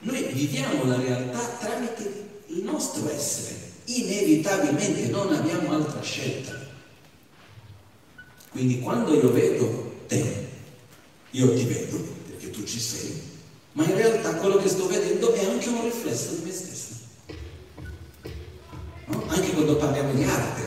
Noi 0.00 0.32
viviamo 0.32 0.84
la 0.84 0.96
realtà 0.96 1.38
tramite 1.58 2.25
il 2.56 2.64
nostro 2.64 3.10
essere, 3.10 3.54
inevitabilmente 3.84 5.08
non 5.08 5.32
abbiamo 5.32 5.72
altra 5.72 6.00
scelta. 6.00 6.64
Quindi 8.50 8.80
quando 8.80 9.14
io 9.14 9.30
vedo 9.30 10.04
te, 10.06 10.48
io 11.30 11.54
ti 11.54 11.64
vedo 11.64 11.98
perché 12.28 12.50
tu 12.50 12.64
ci 12.64 12.80
sei, 12.80 13.20
ma 13.72 13.84
in 13.84 13.94
realtà 13.94 14.34
quello 14.36 14.56
che 14.56 14.68
sto 14.68 14.86
vedendo 14.86 15.32
è 15.32 15.44
anche 15.44 15.68
un 15.68 15.84
riflesso 15.84 16.32
di 16.32 16.44
me 16.44 16.52
stesso. 16.52 16.94
No? 19.06 19.24
Anche 19.28 19.50
quando 19.52 19.76
parliamo 19.76 20.14
di 20.14 20.24
arte, 20.24 20.62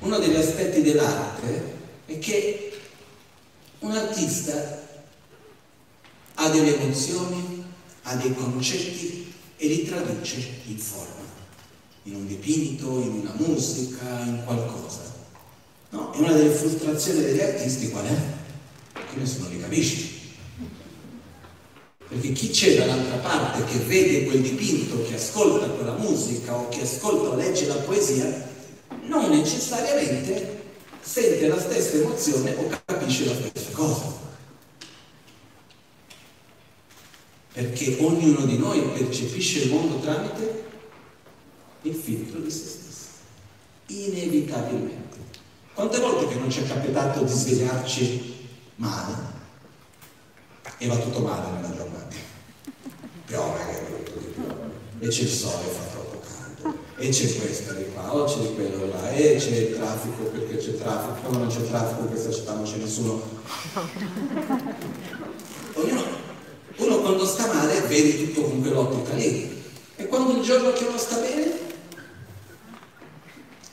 uno 0.00 0.18
degli 0.18 0.36
aspetti 0.36 0.80
dell'arte 0.80 1.76
è 2.06 2.18
che 2.18 2.72
un 3.80 3.92
artista 3.92 4.86
ha 6.34 6.48
delle 6.48 6.80
emozioni, 6.80 7.64
ha 8.04 8.14
dei 8.14 8.34
concetti 8.34 9.27
e 9.58 9.66
li 9.66 9.84
traduce 9.84 10.36
in 10.66 10.78
forma, 10.78 11.26
in 12.04 12.14
un 12.14 12.26
dipinto, 12.26 13.00
in 13.00 13.20
una 13.20 13.34
musica, 13.36 14.20
in 14.24 14.42
qualcosa. 14.44 15.00
No? 15.90 16.14
E 16.14 16.18
una 16.18 16.32
delle 16.32 16.50
frustrazioni 16.50 17.20
degli 17.20 17.40
artisti 17.40 17.90
qual 17.90 18.06
è? 18.06 18.16
Che 18.92 19.16
nessuno 19.16 19.48
li 19.48 19.60
capisce. 19.60 20.16
Perché 22.08 22.32
chi 22.32 22.50
c'è 22.50 22.76
dall'altra 22.76 23.16
parte 23.16 23.64
che 23.64 23.78
vede 23.80 24.24
quel 24.24 24.40
dipinto, 24.40 25.02
che 25.02 25.16
ascolta 25.16 25.66
quella 25.66 25.96
musica 25.96 26.56
o 26.56 26.68
che 26.68 26.82
ascolta 26.82 27.30
o 27.30 27.34
legge 27.34 27.66
la 27.66 27.74
poesia, 27.74 28.48
non 29.06 29.28
necessariamente 29.28 30.62
sente 31.00 31.48
la 31.48 31.60
stessa 31.60 31.96
emozione 31.96 32.54
o 32.54 32.68
capisce 32.84 33.24
la 33.24 33.34
stessa 33.34 33.70
cosa. 33.72 34.17
Perché 37.58 37.96
ognuno 37.98 38.44
di 38.44 38.56
noi 38.56 38.80
percepisce 38.82 39.64
il 39.64 39.70
mondo 39.72 39.98
tramite 39.98 40.66
il 41.82 41.92
filtro 41.92 42.38
di 42.38 42.52
se 42.52 42.66
stesso, 42.66 43.06
inevitabilmente. 43.88 45.16
Quante 45.74 45.98
volte 45.98 46.28
che 46.28 46.38
non 46.38 46.48
ci 46.52 46.60
è 46.60 46.68
capitato 46.68 47.24
di 47.24 47.32
svegliarci 47.32 48.46
male 48.76 49.16
e 50.78 50.86
va 50.86 50.98
tutto 50.98 51.18
male 51.18 51.50
nella 51.50 51.74
giornata? 51.74 52.14
Piove, 53.26 53.60
e 55.00 55.08
c'è 55.08 55.22
il 55.22 55.28
sole, 55.28 55.64
fa 55.64 55.82
troppo 55.90 56.20
caldo, 56.20 56.78
e 56.96 57.08
c'è 57.08 57.40
questo 57.40 57.72
di 57.72 57.86
qua, 57.92 58.14
o 58.14 58.24
c'è 58.24 58.54
quello 58.54 58.84
di 58.84 58.90
là, 58.92 59.10
e 59.10 59.34
c'è 59.36 59.56
il 59.56 59.74
traffico 59.74 60.22
perché 60.26 60.58
c'è 60.58 60.76
traffico, 60.76 61.14
quando 61.22 61.38
non 61.38 61.48
c'è 61.48 61.66
traffico 61.66 62.02
in 62.02 62.08
questa 62.08 62.30
città 62.30 62.54
non 62.54 62.62
c'è 62.62 62.76
nessuno. 62.76 63.20
Ognuno 65.74 66.00
uno 66.00 66.17
quando 67.08 67.24
sta 67.24 67.46
male 67.46 67.80
vede 67.82 68.18
tutto 68.18 68.42
con 68.42 68.60
quell'ottica 68.60 69.14
lì. 69.14 69.62
E 69.96 70.06
quando 70.08 70.36
il 70.36 70.42
giorno 70.42 70.72
che 70.72 70.84
uno 70.84 70.98
sta 70.98 71.16
bene, 71.16 71.58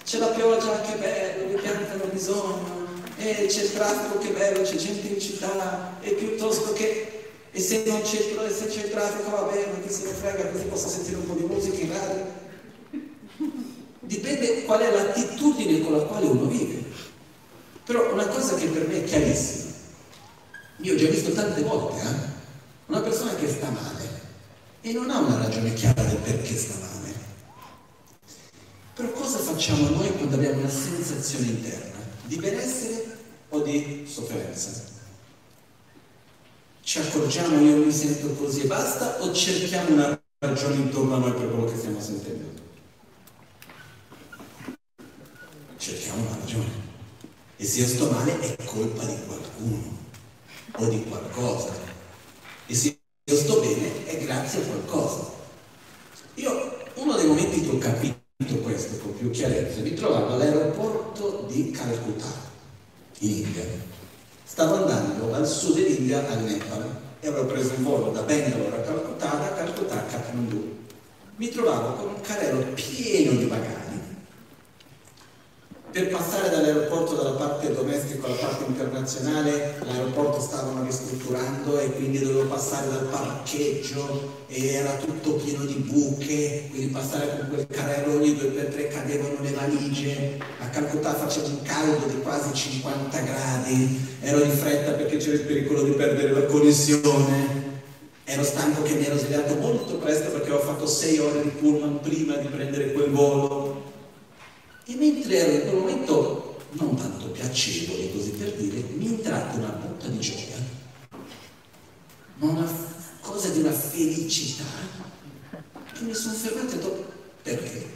c'è 0.05 0.19
la 0.19 0.27
pioggia, 0.27 0.79
che 0.79 0.95
bello, 0.95 1.51
le 1.51 1.61
piante 1.61 1.91
hanno 1.91 2.05
bisogno, 2.13 2.87
e 3.17 3.45
c'è 3.47 3.63
il 3.63 3.73
traffico, 3.73 4.19
che 4.19 4.29
bello, 4.29 4.61
c'è 4.61 4.75
gente 4.77 5.07
in 5.07 5.19
città, 5.19 5.97
e 5.99 6.11
piuttosto 6.11 6.71
che... 6.71 7.09
E 7.51 7.59
se 7.59 7.83
non 7.85 8.01
c'è, 8.03 8.17
se 8.53 8.67
c'è 8.67 8.85
il 8.85 8.91
traffico 8.91 9.29
va 9.29 9.51
bene, 9.51 9.81
chi 9.85 9.93
se 9.93 10.05
ne 10.05 10.13
frega, 10.13 10.47
così 10.47 10.63
posso 10.65 10.87
sentire 10.87 11.17
un 11.17 11.27
po' 11.27 11.33
di 11.33 11.43
musica 11.43 11.77
in 11.77 11.91
radio. 11.91 12.25
Dipende 13.99 14.63
qual 14.63 14.79
è 14.79 14.91
l'attitudine 14.91 15.81
con 15.81 15.97
la 15.97 16.03
quale 16.03 16.25
uno 16.25 16.45
vive. 16.45 16.83
Però 17.85 18.13
una 18.13 18.27
cosa 18.27 18.55
che 18.55 18.67
per 18.67 18.87
me 18.87 19.03
è 19.03 19.03
chiarissima, 19.03 19.71
io 20.77 20.93
ho 20.93 20.97
già 20.97 21.07
visto 21.07 21.31
tante 21.31 21.61
volte, 21.61 21.99
eh? 21.99 22.34
Una 22.87 23.01
persona 23.01 23.33
che 23.33 23.49
sta 23.49 23.69
male 23.71 24.21
e 24.81 24.93
non 24.93 25.09
ha 25.09 25.17
una 25.17 25.37
ragione 25.37 25.73
chiara 25.73 26.03
del 26.03 26.17
perché 26.17 26.55
sta 26.55 26.75
male. 26.77 27.13
Però 28.93 29.09
cosa 29.09 29.39
facciamo 29.39 29.89
noi 29.89 30.11
quando 30.11 30.35
abbiamo 30.35 30.59
una 30.59 30.69
sensazione 30.69 31.47
interna? 31.47 31.97
Di 32.25 32.35
benessere 32.35 33.17
o 33.49 33.61
di 33.61 34.05
sofferenza? 34.07 34.69
Ci 36.81 36.99
accorgiamo 36.99 37.59
io 37.59 37.83
mi 37.83 37.91
sento 37.91 38.27
così 38.35 38.61
e 38.61 38.67
basta 38.67 39.19
o 39.19 39.33
cerchiamo 39.33 39.93
una 39.93 40.21
ragione 40.37 40.75
intorno 40.75 41.15
a 41.15 41.17
noi 41.17 41.31
per 41.31 41.49
quello 41.49 41.65
che 41.65 41.77
stiamo 41.77 41.99
sentendo? 41.99 42.61
Cerchiamo 45.77 46.21
una 46.21 46.37
ragione. 46.39 46.83
E 47.57 47.65
se 47.65 47.79
io 47.79 47.87
sto 47.87 48.11
male 48.11 48.39
è 48.39 48.63
colpa 48.63 49.03
di 49.05 49.17
qualcuno 49.25 49.97
o 50.73 50.87
di 50.87 51.03
qualcosa 51.05 51.93
e 52.67 52.73
se 52.73 52.99
io 53.23 53.35
sto 53.35 53.59
bene 53.59 54.05
è 54.05 54.23
grazie 54.23 54.61
a 54.61 54.65
qualcosa. 54.65 55.31
Io, 56.35 56.77
uno 56.95 57.15
dei 57.15 57.27
momenti 57.27 57.61
che 57.61 57.69
ho 57.69 57.77
capito 57.77 58.23
questo 58.61 58.97
con 58.99 59.15
più 59.17 59.29
chiarezza, 59.29 59.81
mi 59.81 59.93
trovavo 59.93 60.33
all'aeroporto 60.33 61.45
di 61.49 61.71
Calcutta, 61.71 62.25
in 63.19 63.29
India. 63.29 63.63
Stavo 64.43 64.75
andando 64.75 65.29
dal 65.29 65.47
sud 65.47 65.75
dell'India 65.75 66.27
al 66.29 66.43
Nepal 66.43 67.01
e 67.19 67.27
avevo 67.27 67.45
preso 67.45 67.73
un 67.77 67.83
volo 67.83 68.11
da 68.11 68.21
Bangalore 68.21 68.77
a 68.77 68.81
Calcutta, 68.81 69.25
da 69.25 69.53
Calcutta 69.53 69.95
a 69.95 70.03
Kathmandu. 70.03 70.77
Mi 71.37 71.49
trovavo 71.49 71.95
con 71.95 72.07
un 72.13 72.21
carrello 72.21 72.73
pieno 72.73 73.31
di 73.31 73.45
bagagli 73.45 73.84
per 75.95 76.09
passare 76.09 76.49
dall'aeroporto 76.49 77.15
dalla 77.15 77.37
parte 77.37 77.73
domestica 77.73 78.25
alla 78.25 78.35
parte 78.35 78.65
internazionale 78.67 79.75
l'aeroporto 79.85 80.41
stavano 80.41 80.83
ristrutturando 80.83 81.79
e 81.79 81.89
quindi 81.93 82.19
dovevo 82.19 82.49
passare 82.49 82.89
dal 82.89 83.05
parcheggio 83.05 84.43
e 84.47 84.73
era 84.73 84.95
tutto 84.95 85.35
pieno 85.35 85.63
di 85.63 85.75
buche, 85.75 86.67
quindi 86.69 86.87
passare 86.87 87.37
con 87.37 87.47
quel 87.47 87.67
carrello 87.67 88.15
ogni 88.15 88.35
due 88.35 88.47
per 88.47 88.65
tre 88.73 88.89
cadevano 88.89 89.37
le 89.39 89.51
valigie, 89.51 90.37
a 90.59 90.67
Calcutta 90.67 91.13
faceva 91.13 91.47
un 91.47 91.61
caldo 91.61 92.07
di 92.07 92.19
quasi 92.19 92.53
50 92.53 93.17
gradi, 93.21 94.05
ero 94.19 94.43
in 94.43 94.51
fretta 94.51 94.91
perché 94.91 95.15
c'era 95.15 95.35
il 95.35 95.43
pericolo 95.43 95.83
di 95.83 95.91
perdere 95.91 96.31
la 96.31 96.43
connessione, 96.43 97.63
ero 98.25 98.43
stanco 98.43 98.81
che 98.81 98.95
mi 98.95 99.05
ero 99.05 99.17
svegliato 99.17 99.55
molto 99.55 99.95
presto 99.95 100.29
perché 100.31 100.49
avevo 100.49 100.73
fatto 100.73 100.87
sei 100.87 101.19
ore 101.19 101.41
di 101.41 101.49
pullman 101.51 102.01
prima 102.01 102.35
di 102.35 102.47
prendere 102.47 102.91
quel 102.91 103.11
volo 103.11 103.64
e 104.87 104.95
mentre 104.95 105.37
ero 105.37 105.51
in 105.51 105.61
quel 105.61 105.75
momento 105.75 106.57
non 106.71 106.95
tanto 106.95 107.27
piacevole, 107.27 108.11
così 108.11 108.31
per 108.31 108.53
dire, 108.53 108.83
mi 108.95 109.05
è 109.05 109.09
entrata 109.09 109.57
una 109.57 109.69
botta 109.69 110.07
di 110.07 110.19
gioia, 110.19 110.57
ma 112.37 112.49
una 112.49 112.71
cosa 113.21 113.49
di 113.49 113.59
una 113.59 113.71
felicità 113.71 114.63
che 115.93 116.03
mi 116.03 116.13
sono 116.13 116.33
fermato 116.33 116.73
e 116.73 116.75
ho 116.75 116.77
detto 116.77 117.13
perché? 117.41 117.93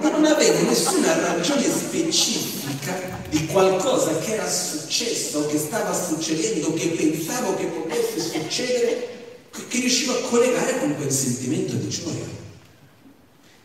Ma 0.00 0.10
non 0.10 0.24
avevo 0.24 0.68
nessuna 0.68 1.18
ragione 1.20 1.62
specifica 1.62 3.22
di 3.28 3.46
qualcosa 3.46 4.18
che 4.18 4.34
era 4.34 4.50
successo, 4.50 5.46
che 5.46 5.58
stava 5.58 5.94
succedendo, 5.94 6.74
che 6.74 6.88
pensavo 6.88 7.54
che 7.54 7.66
potesse 7.66 8.20
succedere, 8.20 9.08
che 9.68 9.80
riuscivo 9.80 10.12
a 10.12 10.28
collegare 10.28 10.78
con 10.80 10.94
quel 10.96 11.10
sentimento 11.10 11.74
di 11.74 11.88
gioia. 11.88 12.42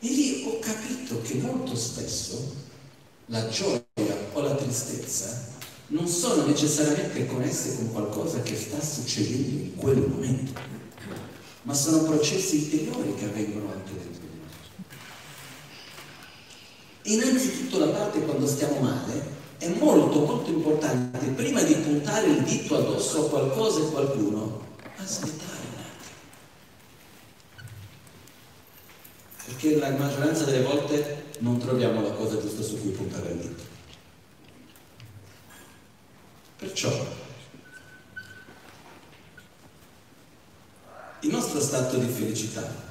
E 0.02 0.08
lì 0.08 0.46
ho 0.48 0.60
capito 0.60 1.22
che 1.22 1.34
molto 1.36 1.76
spesso 1.76 2.56
la 3.26 3.50
gioia 3.50 3.84
o 4.32 4.42
la 4.42 4.56
tristezza 4.56 5.48
non 5.88 6.08
sono 6.08 6.46
necessariamente 6.46 7.26
connesse 7.26 7.76
con 7.76 7.92
qualcosa 7.92 8.42
che 8.42 8.56
sta 8.56 8.82
succedendo 8.82 9.64
in 9.66 9.76
quel 9.76 9.98
momento, 9.98 10.58
ma 11.64 11.74
sono 11.74 12.04
processi 12.04 12.64
interiori 12.64 13.14
che 13.16 13.26
avvengono 13.26 13.74
anche 13.74 13.92
dentro 13.92 14.22
di 14.22 14.40
noi. 17.04 17.16
Innanzitutto 17.16 17.80
la 17.80 17.88
parte 17.88 18.22
quando 18.22 18.48
stiamo 18.48 18.80
male 18.80 19.38
è 19.58 19.68
molto 19.68 20.20
molto 20.22 20.50
importante, 20.50 21.28
prima 21.28 21.62
di 21.62 21.74
puntare 21.74 22.28
il 22.28 22.44
dito 22.44 22.78
addosso 22.78 23.26
a 23.26 23.30
qualcosa 23.30 23.82
e 23.82 23.92
qualcuno, 23.92 24.62
aspettare 24.96 25.59
perché 29.50 29.78
la 29.78 29.90
maggioranza 29.90 30.44
delle 30.46 30.62
volte 30.62 31.24
non 31.40 31.58
troviamo 31.58 32.04
la 32.04 32.12
cosa 32.12 32.40
giusta 32.40 32.62
su 32.62 32.80
cui 32.80 32.92
puntare 32.92 33.32
il 33.32 33.38
dito. 33.38 33.64
Perciò 36.58 37.18
il 41.22 41.32
nostro 41.32 41.60
stato 41.60 41.98
di 41.98 42.08
felicità 42.08 42.88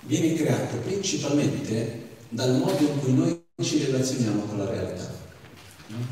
viene 0.00 0.34
creato 0.34 0.76
principalmente 0.78 2.08
dal 2.28 2.56
modo 2.56 2.78
in 2.78 2.98
cui 2.98 3.14
noi 3.14 3.44
ci 3.62 3.84
relazioniamo 3.84 4.42
con 4.46 4.58
la 4.58 4.68
realtà. 4.68 5.08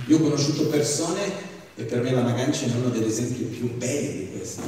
Io 0.07 0.17
ho 0.17 0.21
conosciuto 0.21 0.69
persone, 0.69 1.47
e 1.75 1.83
per 1.85 2.03
me 2.03 2.13
la 2.13 2.23
Magancia 2.23 2.67
è 2.67 2.71
uno 2.71 2.91
degli 2.91 3.09
esempi 3.09 3.43
più 3.45 3.77
belli 3.77 4.27
di 4.27 4.37
questo, 4.37 4.63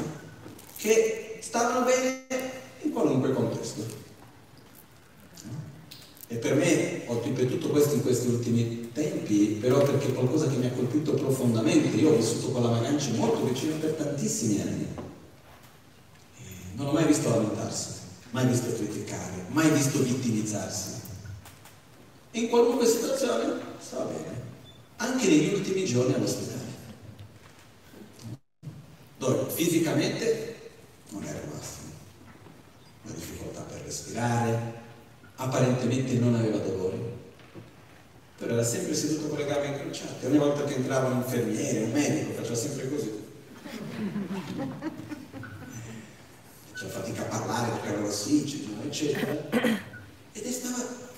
che 0.77 1.39
stavano 1.41 1.85
bene 1.85 2.50
in 2.83 2.93
qualunque 2.93 3.33
contesto. 3.33 4.09
E 6.33 6.37
per 6.37 6.55
me, 6.55 7.03
ho 7.07 7.21
ripetuto 7.25 7.71
questo 7.71 7.95
in 7.95 8.03
questi 8.03 8.29
ultimi 8.29 8.93
tempi, 8.93 9.59
però 9.61 9.83
perché 9.83 10.09
è 10.09 10.13
qualcosa 10.13 10.47
che 10.47 10.57
mi 10.57 10.67
ha 10.67 10.71
colpito 10.71 11.15
profondamente. 11.15 11.97
Io 11.97 12.13
ho 12.13 12.17
vissuto 12.17 12.53
con 12.53 12.63
la 12.63 12.71
Magancia 12.71 13.11
molto 13.15 13.45
vicino 13.45 13.75
per 13.79 13.95
tantissimi 13.95 14.61
anni. 14.61 14.87
E 16.37 16.43
non 16.75 16.87
ho 16.87 16.93
mai 16.93 17.07
visto 17.07 17.29
lamentarsi, 17.29 17.95
mai 18.31 18.47
visto 18.47 18.73
criticare, 18.73 19.47
mai 19.49 19.71
visto 19.71 20.01
vittimizzarsi. 20.03 20.99
In 22.33 22.49
qualunque 22.49 22.87
situazione 22.87 23.61
stava 23.81 24.05
bene, 24.05 24.41
anche 24.99 25.27
negli 25.27 25.53
ultimi 25.53 25.85
giorni 25.85 26.15
all'ospedale. 26.15 26.59
Dove 29.19 29.51
fisicamente 29.51 30.71
non 31.09 31.25
era 31.25 31.41
rimasto 31.41 31.80
una 33.11 33.19
difficoltà 33.19 33.61
per 33.63 33.83
respirare, 33.85 34.75
apparentemente 35.37 36.15
non 36.15 36.35
aveva 36.35 36.59
dolore, 36.59 36.99
però 38.39 38.55
era 38.55 38.65
sempre 38.65 38.95
seduto 38.95 39.29
con 39.29 39.39
le 39.39 39.47
gambe 39.47 39.67
incrociate. 39.67 40.27
Ogni 40.27 40.39
volta 40.39 40.65
che 40.65 40.75
entrava 40.75 41.09
un 41.09 41.17
infermiere, 41.19 41.83
un 41.85 41.93
medico, 41.93 42.33
faceva 42.33 42.57
sempre 42.57 42.89
così. 42.89 43.29
Faceva 46.73 46.93
fatica 46.93 47.23
a 47.23 47.27
parlare 47.27 47.73
perché 47.73 47.89
aveva 47.89 48.09
ossigeno, 48.09 48.83
eccetera. 48.83 49.33
Ed 50.33 50.43
è 50.43 50.51
stato 50.51 51.09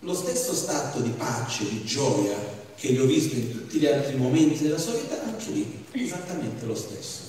lo 0.00 0.14
stesso 0.14 0.52
stato 0.52 1.00
di 1.00 1.10
pace, 1.10 1.66
di 1.66 1.82
gioia 1.84 2.36
che 2.74 2.92
gli 2.92 2.98
ho 2.98 3.06
visto 3.06 3.34
in 3.34 3.50
tutti 3.50 3.78
gli 3.78 3.86
altri 3.86 4.16
momenti 4.16 4.62
della 4.62 4.76
sua 4.76 4.92
vita, 4.92 5.22
anche 5.24 5.50
lì, 5.50 5.84
esattamente 5.92 6.66
lo 6.66 6.74
stesso. 6.74 7.22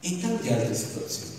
In 0.00 0.20
tante 0.20 0.52
altre 0.52 0.74
situazioni. 0.74 1.37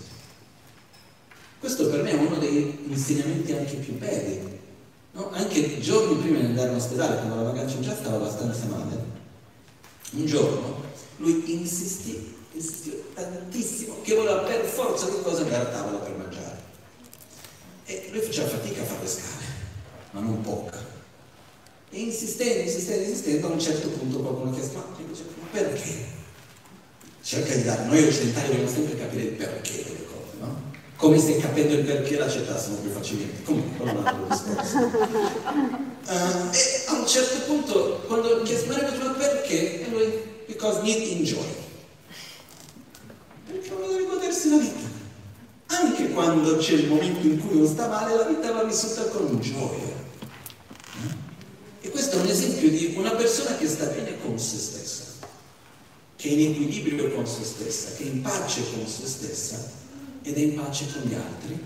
Questo 1.60 1.90
per 1.90 2.04
me 2.04 2.12
è 2.12 2.16
uno 2.16 2.38
degli 2.38 2.86
insegnamenti 2.88 3.52
anche 3.54 3.76
più 3.76 3.98
belli. 3.98 4.58
No? 5.12 5.30
Anche 5.32 5.80
giorni 5.80 6.22
prima 6.22 6.40
di 6.40 6.46
andare 6.46 6.70
in 6.70 6.76
ospedale, 6.76 7.20
quando 7.20 7.52
la 7.52 7.66
già 7.66 7.96
stava 7.96 8.16
abbastanza 8.16 8.66
male, 8.66 9.04
un 10.12 10.26
giorno 10.26 10.88
lui 11.20 11.44
insistì, 11.54 12.36
insistì 12.54 13.04
tantissimo 13.14 14.02
che 14.02 14.16
voleva 14.16 14.40
per 14.40 14.64
forza 14.66 15.10
di 15.10 15.22
cose 15.22 15.42
andare 15.42 15.64
a 15.64 15.68
tavola 15.68 15.98
per 15.98 16.16
mangiare. 16.16 16.58
E 17.86 18.10
lui 18.12 18.22
faceva 18.22 18.48
fatica 18.48 18.82
a 18.82 18.86
fare 18.86 19.02
le 19.02 19.08
scale, 19.08 19.46
ma 20.12 20.20
non 20.22 20.42
poca. 20.42 20.78
E 21.90 22.00
insistendo, 22.00 22.62
insistendo, 22.64 23.04
insistendo, 23.04 23.48
a 23.48 23.52
un 23.52 23.60
certo 23.60 23.90
punto 23.90 24.20
qualcuno 24.20 24.52
chiese, 24.52 24.72
ma, 24.76 24.86
perché? 25.52 26.18
Cerca 27.22 27.54
di 27.54 27.64
dare, 27.64 27.86
noi 27.86 28.08
occidentali 28.08 28.48
dobbiamo 28.48 28.70
sempre 28.70 28.98
capire 28.98 29.24
il 29.24 29.32
perché? 29.32 29.89
Come 31.00 31.18
se 31.18 31.38
capendo 31.38 31.76
il 31.76 31.86
perché 31.86 32.18
l'accettassimo 32.18 32.76
più 32.76 32.90
facilmente. 32.92 33.42
Comunque, 33.44 33.86
non 33.86 34.04
un 34.06 34.28
discorso. 34.28 34.78
Uh, 36.10 36.50
e 36.52 36.84
a 36.88 36.94
un 37.00 37.08
certo 37.08 37.46
punto, 37.46 38.04
quando 38.06 38.42
chiesi 38.42 38.68
Mario 38.68 38.90
ma 39.02 39.12
perché? 39.12 39.86
E 39.86 39.90
lui, 39.90 40.22
because 40.46 40.82
need 40.82 41.08
enjoy. 41.08 41.46
Perché 43.48 43.70
deve 43.70 44.06
godersi 44.08 44.50
la 44.50 44.58
vita. 44.58 44.88
Anche 45.68 46.10
quando 46.10 46.58
c'è 46.58 46.74
il 46.74 46.88
momento 46.90 47.26
in 47.26 47.40
cui 47.40 47.56
uno 47.56 47.68
sta 47.68 47.88
male, 47.88 48.16
la 48.16 48.24
vita 48.24 48.52
va 48.52 48.64
vissuta 48.64 49.06
con 49.06 49.40
gioia. 49.40 49.98
E 51.80 51.90
questo 51.92 52.18
è 52.18 52.20
un 52.20 52.28
esempio 52.28 52.70
di 52.70 52.96
una 52.98 53.12
persona 53.12 53.56
che 53.56 53.70
sta 53.70 53.86
bene 53.86 54.20
con 54.22 54.38
se 54.38 54.58
stessa, 54.58 55.04
che 56.18 56.28
è 56.28 56.32
in 56.34 56.52
equilibrio 56.52 57.10
con 57.14 57.26
se 57.26 57.46
stessa, 57.46 57.96
che 57.96 58.04
è 58.04 58.08
in 58.08 58.22
pace 58.22 58.64
con 58.74 58.86
se 58.86 59.08
stessa 59.08 59.88
ed 60.24 60.36
è 60.36 60.40
in 60.40 60.56
pace 60.56 60.86
con 60.92 61.02
gli 61.04 61.14
altri 61.14 61.60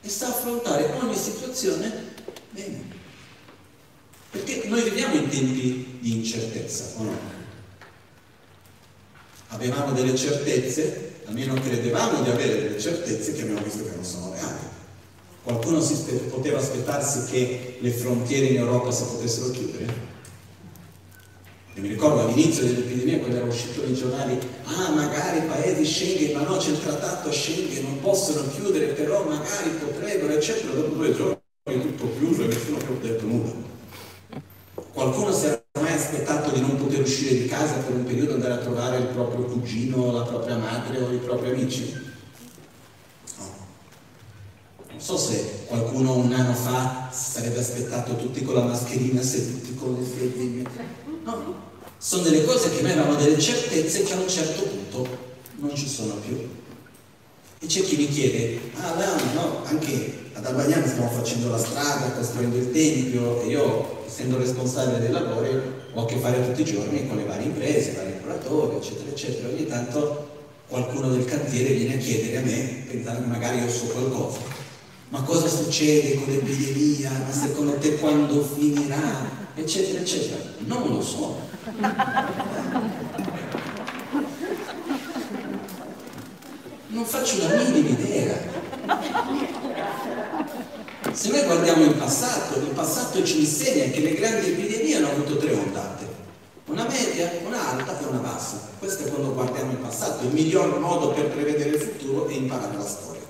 e 0.00 0.08
sa 0.08 0.28
affrontare 0.28 0.92
ogni 1.00 1.16
situazione 1.16 2.14
bene. 2.50 2.96
Perché 4.30 4.68
noi 4.68 4.82
viviamo 4.82 5.14
in 5.14 5.28
tempi 5.28 5.98
di 6.00 6.16
incertezza, 6.16 6.84
o 6.96 7.02
no? 7.02 7.18
Avevamo 9.48 9.92
delle 9.92 10.16
certezze, 10.16 11.22
almeno 11.26 11.54
credevamo 11.54 12.22
di 12.22 12.30
avere 12.30 12.62
delle 12.62 12.80
certezze 12.80 13.32
che 13.32 13.42
abbiamo 13.42 13.62
visto 13.62 13.84
che 13.84 13.94
non 13.94 14.04
sono 14.04 14.32
reali. 14.32 14.66
Qualcuno 15.42 15.80
si 15.80 15.94
poteva 16.28 16.58
aspettarsi 16.58 17.30
che 17.30 17.78
le 17.80 17.90
frontiere 17.90 18.46
in 18.46 18.56
Europa 18.58 18.90
si 18.90 19.04
potessero 19.04 19.50
chiudere? 19.50 20.16
E 21.78 21.80
mi 21.80 21.88
ricordo 21.90 22.22
all'inizio 22.22 22.64
dell'epidemia 22.64 23.20
quando 23.20 23.36
era 23.36 23.46
uscito 23.46 23.84
nei 23.84 23.94
giornali, 23.94 24.36
ah 24.64 24.90
magari 24.90 25.38
i 25.38 25.42
paesi 25.42 25.84
Schengen, 25.84 26.36
ma 26.36 26.42
no 26.42 26.56
c'è 26.56 26.70
il 26.70 26.80
trattato 26.80 27.30
Schengen, 27.30 27.84
non 27.84 28.00
possono 28.00 28.48
chiudere, 28.50 28.86
però 28.86 29.22
magari 29.22 29.70
potrebbero, 29.78 30.32
eccetera, 30.32 30.72
dopo 30.72 30.96
due 30.96 31.14
giorni 31.14 31.38
tutto 31.62 32.10
chiuso 32.18 32.42
e 32.42 32.46
nessuno 32.48 32.78
più 32.78 32.94
ha 32.94 33.06
detto 33.06 33.26
nulla. 33.26 33.52
Qualcuno 34.92 35.32
si 35.32 35.46
era 35.46 35.62
mai 35.80 35.92
aspettato 35.92 36.50
di 36.50 36.60
non 36.62 36.78
poter 36.78 37.02
uscire 37.02 37.42
di 37.42 37.46
casa 37.46 37.74
per 37.74 37.94
un 37.94 38.04
periodo 38.04 38.34
andare 38.34 38.54
a 38.54 38.58
trovare 38.58 38.98
il 38.98 39.06
proprio 39.06 39.44
cugino, 39.44 40.10
la 40.10 40.22
propria 40.22 40.56
madre 40.56 41.00
o 41.00 41.12
i 41.12 41.18
propri 41.18 41.50
amici? 41.50 41.94
No. 43.36 43.54
Non 44.90 45.00
so 45.00 45.16
se 45.16 45.66
qualcuno 45.66 46.16
un 46.16 46.32
anno 46.32 46.54
fa 46.54 47.08
sarebbe 47.12 47.60
aspettato 47.60 48.16
tutti 48.16 48.42
con 48.42 48.56
la 48.56 48.64
mascherina 48.64 49.22
seduti 49.22 49.76
con 49.76 49.94
le 49.94 50.04
fedi. 50.04 50.66
No, 51.28 51.54
sono 51.98 52.22
delle 52.22 52.42
cose 52.42 52.70
che 52.70 52.80
avevamo 52.80 53.14
delle 53.14 53.38
certezze 53.38 54.02
che 54.02 54.14
a 54.14 54.16
un 54.18 54.28
certo 54.30 54.62
punto 54.62 55.06
non 55.56 55.76
ci 55.76 55.86
sono 55.86 56.14
più. 56.14 56.38
E 57.58 57.66
c'è 57.66 57.82
chi 57.82 57.96
mi 57.96 58.08
chiede, 58.08 58.58
ah 58.76 58.94
no, 58.94 59.34
no, 59.34 59.64
anche 59.64 60.30
ad 60.32 60.46
Albagnano 60.46 60.86
stiamo 60.86 61.10
facendo 61.10 61.50
la 61.50 61.58
strada, 61.58 62.12
costruendo 62.12 62.56
il 62.56 62.70
tempio 62.70 63.42
e 63.42 63.48
io, 63.48 64.04
essendo 64.06 64.38
responsabile 64.38 65.00
dei 65.00 65.10
lavori, 65.10 65.50
ho 65.92 66.02
a 66.02 66.06
che 66.06 66.16
fare 66.16 66.46
tutti 66.46 66.62
i 66.62 66.72
giorni 66.72 67.06
con 67.06 67.18
le 67.18 67.24
varie 67.24 67.48
imprese, 67.48 67.92
vari 67.92 68.14
lavoratori, 68.14 68.76
eccetera, 68.76 69.10
eccetera. 69.10 69.48
Ogni 69.48 69.66
tanto 69.66 70.28
qualcuno 70.66 71.10
del 71.10 71.26
cantiere 71.26 71.74
viene 71.74 71.96
a 71.96 71.98
chiedere 71.98 72.38
a 72.38 72.40
me, 72.40 72.84
pensando 72.88 73.20
che 73.20 73.26
magari 73.26 73.58
io 73.58 73.68
so 73.68 73.84
qualcosa, 73.84 74.38
ma 75.10 75.20
cosa 75.24 75.46
succede 75.46 76.14
con 76.14 76.32
l'epidemia, 76.32 77.10
ma 77.10 77.32
secondo 77.32 77.74
te 77.74 77.96
quando 77.96 78.42
finirà, 78.42 79.46
eccetera, 79.58 80.00
eccetera. 80.00 80.42
Non 80.58 80.88
lo 80.88 81.02
so. 81.02 81.40
Non 86.88 87.04
faccio 87.04 87.38
la 87.38 87.62
minima 87.62 87.88
idea. 87.88 88.36
Se 91.12 91.30
noi 91.30 91.44
guardiamo 91.44 91.84
il 91.84 91.94
passato, 91.94 92.58
il 92.58 92.68
passato 92.68 93.24
ci 93.24 93.40
insegna 93.40 93.90
che 93.90 94.00
le 94.00 94.14
grandi 94.14 94.50
epidemie 94.50 94.96
hanno 94.96 95.10
avuto 95.10 95.36
tre 95.36 95.52
ondate, 95.52 96.06
una 96.66 96.84
media, 96.84 97.30
una 97.44 97.70
alta 97.70 97.98
e 98.00 98.04
una 98.04 98.18
bassa. 98.18 98.68
Questo 98.78 99.04
è 99.04 99.08
quando 99.10 99.34
guardiamo 99.34 99.72
il 99.72 99.78
passato, 99.78 100.24
il 100.24 100.32
miglior 100.32 100.78
modo 100.78 101.10
per 101.10 101.28
prevedere 101.28 101.70
il 101.70 101.80
futuro 101.80 102.28
è 102.28 102.34
imparare 102.34 102.76
la 102.76 102.86
storia 102.86 103.22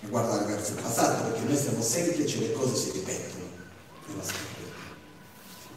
e 0.00 0.06
guardare 0.08 0.44
verso 0.46 0.72
il 0.72 0.82
passato, 0.82 1.30
perché 1.30 1.46
noi 1.46 1.56
siamo 1.56 1.80
semplici 1.80 2.38
e 2.38 2.40
le 2.40 2.52
cose 2.52 2.74
si 2.74 2.90
ripetono 2.92 3.44
nella 4.06 4.22
storia. 4.22 4.44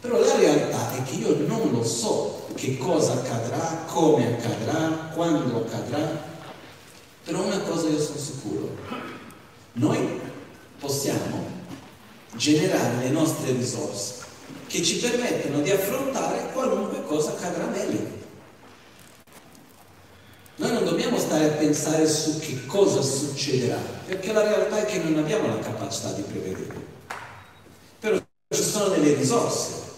Però 0.00 0.18
la 0.18 0.36
realtà 0.36 0.96
è 0.96 1.02
che 1.02 1.16
io 1.16 1.36
non 1.46 1.72
lo 1.72 1.84
so 1.84 2.46
che 2.54 2.78
cosa 2.78 3.12
accadrà, 3.12 3.84
come 3.86 4.34
accadrà, 4.34 5.10
quando 5.12 5.58
accadrà, 5.58 6.28
però 7.22 7.42
una 7.42 7.60
cosa 7.60 7.88
io 7.88 8.00
sono 8.00 8.18
sicuro, 8.18 8.76
noi 9.72 10.20
possiamo 10.78 11.44
generare 12.34 12.96
le 13.04 13.10
nostre 13.10 13.52
risorse 13.52 14.14
che 14.68 14.82
ci 14.82 14.96
permettono 15.00 15.60
di 15.60 15.70
affrontare 15.70 16.50
qualunque 16.52 17.04
cosa 17.04 17.32
accadrà 17.32 17.66
meglio. 17.66 18.18
Noi 20.56 20.72
non 20.72 20.84
dobbiamo 20.84 21.18
stare 21.18 21.44
a 21.44 21.56
pensare 21.56 22.08
su 22.08 22.38
che 22.38 22.64
cosa 22.64 23.02
succederà, 23.02 23.78
perché 24.06 24.32
la 24.32 24.42
realtà 24.42 24.78
è 24.78 24.84
che 24.86 24.98
non 24.98 25.18
abbiamo 25.18 25.48
la 25.48 25.58
capacità 25.58 26.12
di 26.12 26.22
prevedere. 26.22 26.88
Però 27.98 28.18
ci 28.48 28.62
sono 28.62 28.88
delle 28.88 29.14
risorse 29.14 29.88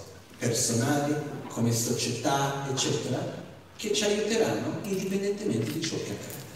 personali, 0.43 1.15
come 1.47 1.73
società, 1.73 2.67
eccetera, 2.69 3.41
che 3.77 3.93
ci 3.93 4.03
aiuteranno 4.03 4.81
indipendentemente 4.83 5.71
di 5.73 5.81
ciò 5.81 5.95
che 5.97 6.11
accade. 6.11 6.51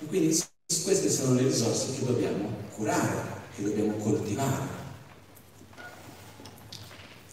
E 0.00 0.06
quindi 0.06 0.38
queste 0.84 1.10
sono 1.10 1.34
le 1.34 1.44
risorse 1.44 1.94
che 1.94 2.04
dobbiamo 2.04 2.50
curare, 2.74 3.22
che 3.54 3.62
dobbiamo 3.62 3.94
coltivare. 3.94 4.80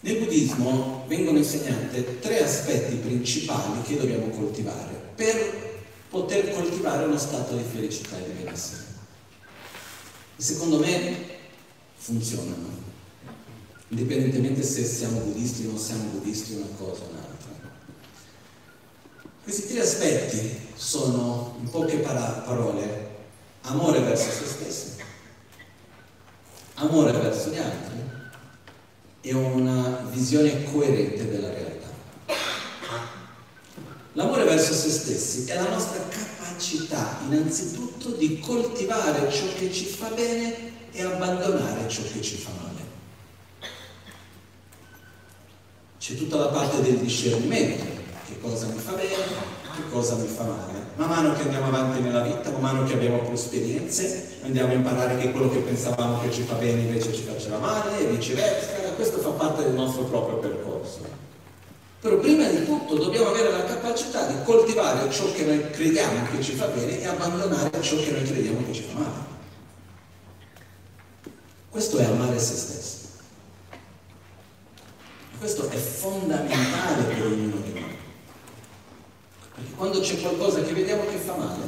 Nel 0.00 0.16
buddismo 0.16 1.04
vengono 1.06 1.36
insegnate 1.36 2.20
tre 2.20 2.42
aspetti 2.42 2.94
principali 2.96 3.82
che 3.82 3.98
dobbiamo 3.98 4.28
coltivare 4.28 5.12
per 5.14 5.82
poter 6.08 6.54
coltivare 6.54 7.04
uno 7.04 7.18
stato 7.18 7.54
di 7.54 7.62
felicità 7.70 8.16
e 8.16 8.24
di 8.24 8.42
benessere. 8.42 8.84
Secondo 10.36 10.78
me 10.78 11.26
funzionano, 11.96 12.89
indipendentemente 13.90 14.62
se 14.62 14.84
siamo 14.84 15.20
buddisti 15.20 15.66
o 15.66 15.70
non 15.70 15.78
siamo 15.78 16.04
buddisti, 16.04 16.54
una 16.54 16.66
cosa 16.76 17.02
o 17.02 17.08
un'altra. 17.10 17.50
Questi 19.42 19.68
tre 19.68 19.80
aspetti 19.80 20.58
sono, 20.74 21.56
in 21.60 21.68
poche 21.68 21.96
parole, 21.98 23.08
amore 23.62 24.00
verso 24.00 24.30
se 24.30 24.44
stessi, 24.46 24.90
amore 26.74 27.12
verso 27.12 27.50
gli 27.50 27.58
altri 27.58 27.98
e 29.22 29.34
una 29.34 30.08
visione 30.10 30.64
coerente 30.64 31.28
della 31.28 31.48
realtà. 31.48 31.68
L'amore 34.14 34.44
verso 34.44 34.72
se 34.72 34.90
stessi 34.90 35.50
è 35.50 35.54
la 35.54 35.68
nostra 35.68 36.02
capacità 36.08 37.18
innanzitutto 37.24 38.10
di 38.10 38.40
coltivare 38.40 39.30
ciò 39.30 39.46
che 39.56 39.72
ci 39.72 39.84
fa 39.84 40.08
bene 40.08 40.90
e 40.92 41.02
abbandonare 41.02 41.88
ciò 41.88 42.02
che 42.12 42.20
ci 42.20 42.36
fa 42.36 42.50
male. 42.60 42.69
C'è 46.00 46.14
tutta 46.14 46.36
la 46.38 46.46
parte 46.46 46.80
del 46.80 46.96
discernimento, 46.96 47.84
che 48.26 48.40
cosa 48.40 48.64
mi 48.68 48.78
fa 48.78 48.92
bene, 48.92 49.16
che 49.76 49.82
cosa 49.90 50.14
mi 50.14 50.28
fa 50.28 50.44
male. 50.44 50.72
Man 50.96 51.08
mano 51.10 51.34
che 51.34 51.42
andiamo 51.42 51.66
avanti 51.66 52.00
nella 52.00 52.22
vita, 52.22 52.48
man 52.52 52.60
mano 52.62 52.84
che 52.84 52.94
abbiamo 52.94 53.18
più 53.18 53.34
esperienze, 53.34 54.38
andiamo 54.42 54.72
a 54.72 54.76
imparare 54.76 55.18
che 55.18 55.30
quello 55.30 55.50
che 55.50 55.58
pensavamo 55.58 56.22
che 56.22 56.32
ci 56.32 56.44
fa 56.44 56.54
bene 56.54 56.80
invece 56.80 57.12
ci 57.12 57.22
faceva 57.22 57.58
male 57.58 58.00
e 58.00 58.06
viceversa, 58.06 58.92
questo 58.96 59.18
fa 59.18 59.28
parte 59.28 59.64
del 59.64 59.74
nostro 59.74 60.04
proprio 60.04 60.38
percorso. 60.38 61.00
Però 62.00 62.16
prima 62.16 62.48
di 62.48 62.64
tutto 62.64 62.94
dobbiamo 62.94 63.28
avere 63.28 63.50
la 63.50 63.64
capacità 63.64 64.26
di 64.26 64.42
coltivare 64.42 65.10
ciò 65.10 65.30
che 65.32 65.44
noi 65.44 65.70
crediamo 65.70 66.30
che 66.30 66.42
ci 66.42 66.54
fa 66.54 66.64
bene 66.68 66.98
e 66.98 67.06
abbandonare 67.08 67.82
ciò 67.82 67.96
che 67.96 68.10
noi 68.12 68.22
crediamo 68.22 68.64
che 68.64 68.72
ci 68.72 68.86
fa 68.90 68.98
male. 69.00 69.24
Questo 71.68 71.98
è 71.98 72.04
amare 72.04 72.38
se 72.38 72.54
stesso. 72.54 72.99
Questo 75.40 75.70
è 75.70 75.76
fondamentale 75.78 77.14
per 77.14 77.24
ognuno 77.24 77.56
di 77.62 77.72
noi. 77.72 77.96
Perché 79.54 79.70
quando 79.74 80.00
c'è 80.00 80.20
qualcosa 80.20 80.62
che 80.62 80.74
vediamo 80.74 81.06
che 81.06 81.16
fa 81.16 81.34
male, 81.34 81.62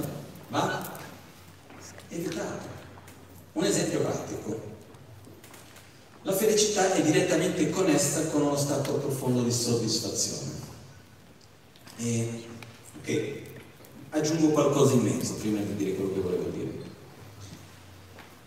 va 0.49 0.93
evitato. 2.11 2.68
Un 3.53 3.64
esempio 3.64 4.01
pratico. 4.01 4.61
La 6.20 6.35
felicità 6.35 6.93
è 6.93 7.01
direttamente 7.01 7.70
connessa 7.70 8.27
con 8.27 8.43
uno 8.43 8.57
stato 8.57 8.93
profondo 8.93 9.43
di 9.43 9.51
soddisfazione. 9.51 10.53
E, 11.97 12.45
ok, 13.01 13.41
aggiungo 14.11 14.49
qualcosa 14.49 14.93
in 14.93 15.01
mezzo 15.01 15.33
prima 15.37 15.62
di 15.62 15.77
dire 15.77 15.95
quello 15.95 16.12
che 16.12 16.20
volevo 16.20 16.49
dire. 16.51 16.73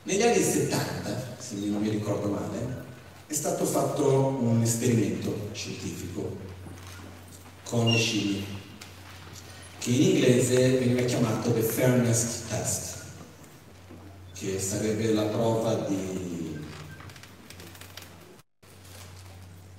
Negli 0.03 0.21
anni 0.21 0.43
70, 0.43 1.37
se 1.39 1.55
non 1.55 1.81
mi 1.81 1.89
ricordo 1.89 2.27
male, 2.27 2.84
è 3.27 3.33
stato 3.33 3.65
fatto 3.65 4.37
un 4.39 4.61
esperimento 4.61 5.49
scientifico 5.53 6.37
con 7.63 7.89
le 7.91 7.97
scimmie 7.97 8.43
che 9.79 9.89
in 9.89 10.01
inglese 10.01 10.77
veniva 10.77 11.01
chiamato 11.03 11.51
the 11.51 11.61
fairness 11.61 12.43
test, 12.47 12.97
che 14.33 14.59
sarebbe 14.59 15.13
la 15.13 15.23
prova 15.23 15.73
di 15.87 16.59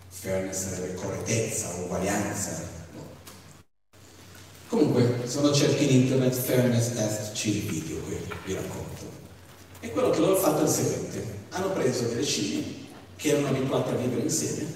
fairness 0.09 0.69
sarebbe 0.69 0.95
correttezza, 0.95 1.75
uguaglianza. 1.75 2.75
Comunque, 4.69 5.23
se 5.25 5.39
uno 5.39 5.53
cerca 5.53 5.83
in 5.83 6.03
internet 6.03 6.35
fairness 6.35 6.95
test, 6.95 7.33
c'è 7.33 7.49
il 7.49 7.63
video 7.63 7.99
qui, 7.99 8.19
vi 8.45 8.55
racconto. 8.55 9.11
E 9.81 9.91
quello 9.91 10.11
che 10.11 10.19
loro 10.19 10.33
hanno 10.33 10.41
fatto 10.41 10.61
è 10.61 10.65
il 10.65 10.69
seguente. 10.69 11.35
Hanno 11.51 11.71
preso 11.71 12.09
delle 12.09 12.25
scimmie 12.25 12.86
che 13.17 13.29
erano 13.29 13.49
abituate 13.49 13.91
a 13.91 13.95
vivere 13.95 14.23
insieme, 14.23 14.67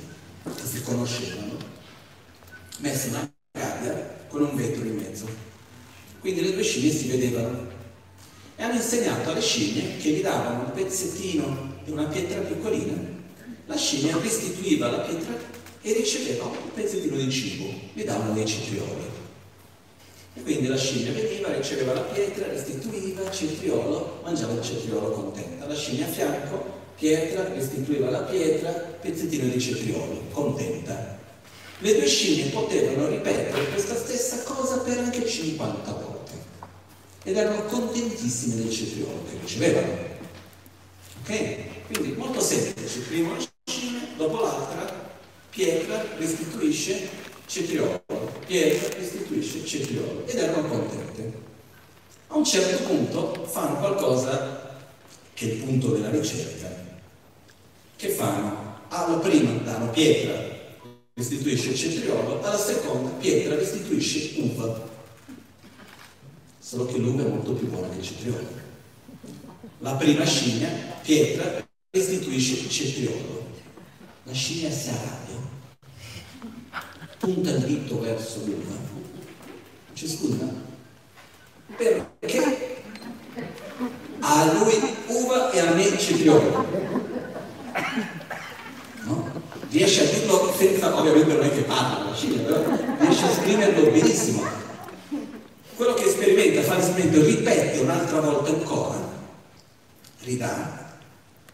che 0.43 0.67
si 0.67 0.83
conoscevano, 0.83 1.57
messe 2.79 3.09
in 3.09 3.15
una 3.15 3.33
gabbia 3.53 4.19
con 4.29 4.43
un 4.43 4.57
vetro 4.57 4.85
in 4.85 4.97
mezzo. 4.97 5.27
Quindi 6.21 6.43
le 6.43 6.53
due 6.53 6.63
scimmie 6.63 6.93
si 6.93 7.09
vedevano 7.09 7.69
e 8.57 8.63
hanno 8.63 8.75
insegnato 8.75 9.31
alle 9.31 9.41
scimmie 9.41 9.97
che 9.97 10.11
gli 10.11 10.21
davano 10.21 10.65
un 10.65 10.73
pezzettino 10.73 11.79
di 11.85 11.91
una 11.93 12.05
pietra 12.05 12.41
piccolina, 12.41 12.93
la 13.67 13.77
scimmia 13.77 14.19
restituiva 14.19 14.91
la 14.91 14.99
pietra 14.99 15.35
e 15.83 15.93
riceveva 15.93 16.45
un 16.45 16.73
pezzettino 16.75 17.17
di 17.17 17.31
cibo, 17.31 17.73
gli 17.95 18.05
davano 18.05 18.35
dei 18.35 18.47
cetrioli. 18.47 19.19
E 20.35 20.43
quindi 20.43 20.67
la 20.67 20.77
scimmia 20.77 21.13
veniva, 21.13 21.55
riceveva 21.55 21.95
la 21.95 22.01
pietra, 22.01 22.47
restituiva, 22.49 23.31
cetriolo, 23.31 24.21
mangiava 24.23 24.53
il 24.53 24.63
cetriolo 24.63 25.11
contenta. 25.11 25.67
La 25.67 25.75
scimmia 25.75 26.07
a 26.07 26.09
fianco, 26.09 26.80
pietra, 27.01 27.49
restituiva 27.49 28.11
la 28.11 28.21
pietra, 28.21 28.71
pezzettino 28.71 29.49
di 29.49 29.59
cetriolo, 29.59 30.27
contenta. 30.33 31.19
Le 31.79 31.95
due 31.95 32.07
scimmie 32.07 32.51
potevano 32.51 33.09
ripetere 33.09 33.71
questa 33.71 33.97
stessa 33.97 34.43
cosa 34.43 34.81
per 34.81 34.99
anche 34.99 35.27
50 35.27 35.93
volte 35.93 36.33
ed 37.25 37.37
erano 37.39 37.65
contentissime 37.65 38.57
del 38.57 38.71
cetriolo 38.71 39.25
che 39.31 39.39
ricevevano. 39.41 39.93
Ok? 41.23 41.55
Quindi 41.87 42.13
molto 42.19 42.41
semplice, 42.41 43.01
prima 43.01 43.31
una 43.31 43.47
scimmia, 43.65 44.01
dopo 44.19 44.43
l'altra, 44.43 45.09
pietra 45.49 46.05
restituisce 46.19 47.09
cetriolo 47.47 48.05
pietra 48.47 48.99
restituisce 48.99 49.65
cetriolo 49.65 50.27
ed 50.27 50.37
erano 50.37 50.69
contente. 50.69 51.33
A 52.27 52.37
un 52.37 52.45
certo 52.45 52.85
punto 52.85 53.45
fanno 53.47 53.79
qualcosa 53.79 54.77
che 55.35 55.49
è 55.49 55.53
il 55.53 55.63
punto 55.63 55.93
della 55.93 56.11
ricerca. 56.11 56.80
Che 58.01 58.09
fanno? 58.09 58.79
Alla 58.89 59.19
prima 59.19 59.53
danno 59.59 59.91
pietra, 59.91 60.33
restituisce 61.13 61.75
cetriolo, 61.75 62.43
alla 62.43 62.57
seconda 62.57 63.11
pietra 63.11 63.57
restituisce 63.57 64.41
uva. 64.41 64.89
Solo 66.59 66.87
che 66.87 66.97
l'uva 66.97 67.27
è 67.27 67.29
molto 67.29 67.53
più 67.53 67.69
buona 67.69 67.95
il 67.95 68.03
cetriolo. 68.03 68.47
La 69.81 69.93
prima 69.97 70.25
scimmia, 70.25 70.71
pietra, 71.03 71.63
restituisce 71.91 72.63
il 72.63 72.71
cetriolo. 72.71 73.47
La 74.23 74.33
scimmia 74.33 74.71
si 74.71 74.89
arrabbia, 74.89 75.37
punta 77.19 77.51
il 77.51 77.65
dito 77.65 78.01
verso 78.01 78.39
l'uva. 78.47 78.77
Ci 79.93 80.09
scusa? 80.09 80.49
Perché 81.77 82.83
a 84.21 84.53
lui 84.55 84.97
uva 85.09 85.51
e 85.51 85.59
a 85.59 85.75
me 85.75 85.99
cetriolo? 85.99 87.10
No? 89.05 89.31
Riesce 89.71 90.03
a 90.03 90.19
dirlo 90.19 90.55
senza, 90.57 90.99
ovviamente 90.99 91.33
non 91.33 91.45
è 91.45 91.51
che 91.51 91.63
parla 91.63 92.05
la 92.05 92.15
scimmia, 92.15 92.43
però 92.43 92.63
riesce 92.99 93.25
a 93.25 93.33
scriverlo 93.33 93.91
benissimo. 93.91 94.43
Quello 95.77 95.95
che 95.95 96.11
sperimenta, 96.11 96.63
fa 96.63 96.77
l'esperimento, 96.77 97.25
ripete 97.25 97.79
un'altra 97.79 98.21
volta 98.21 98.51
ancora, 98.51 98.99
ridà 100.23 100.81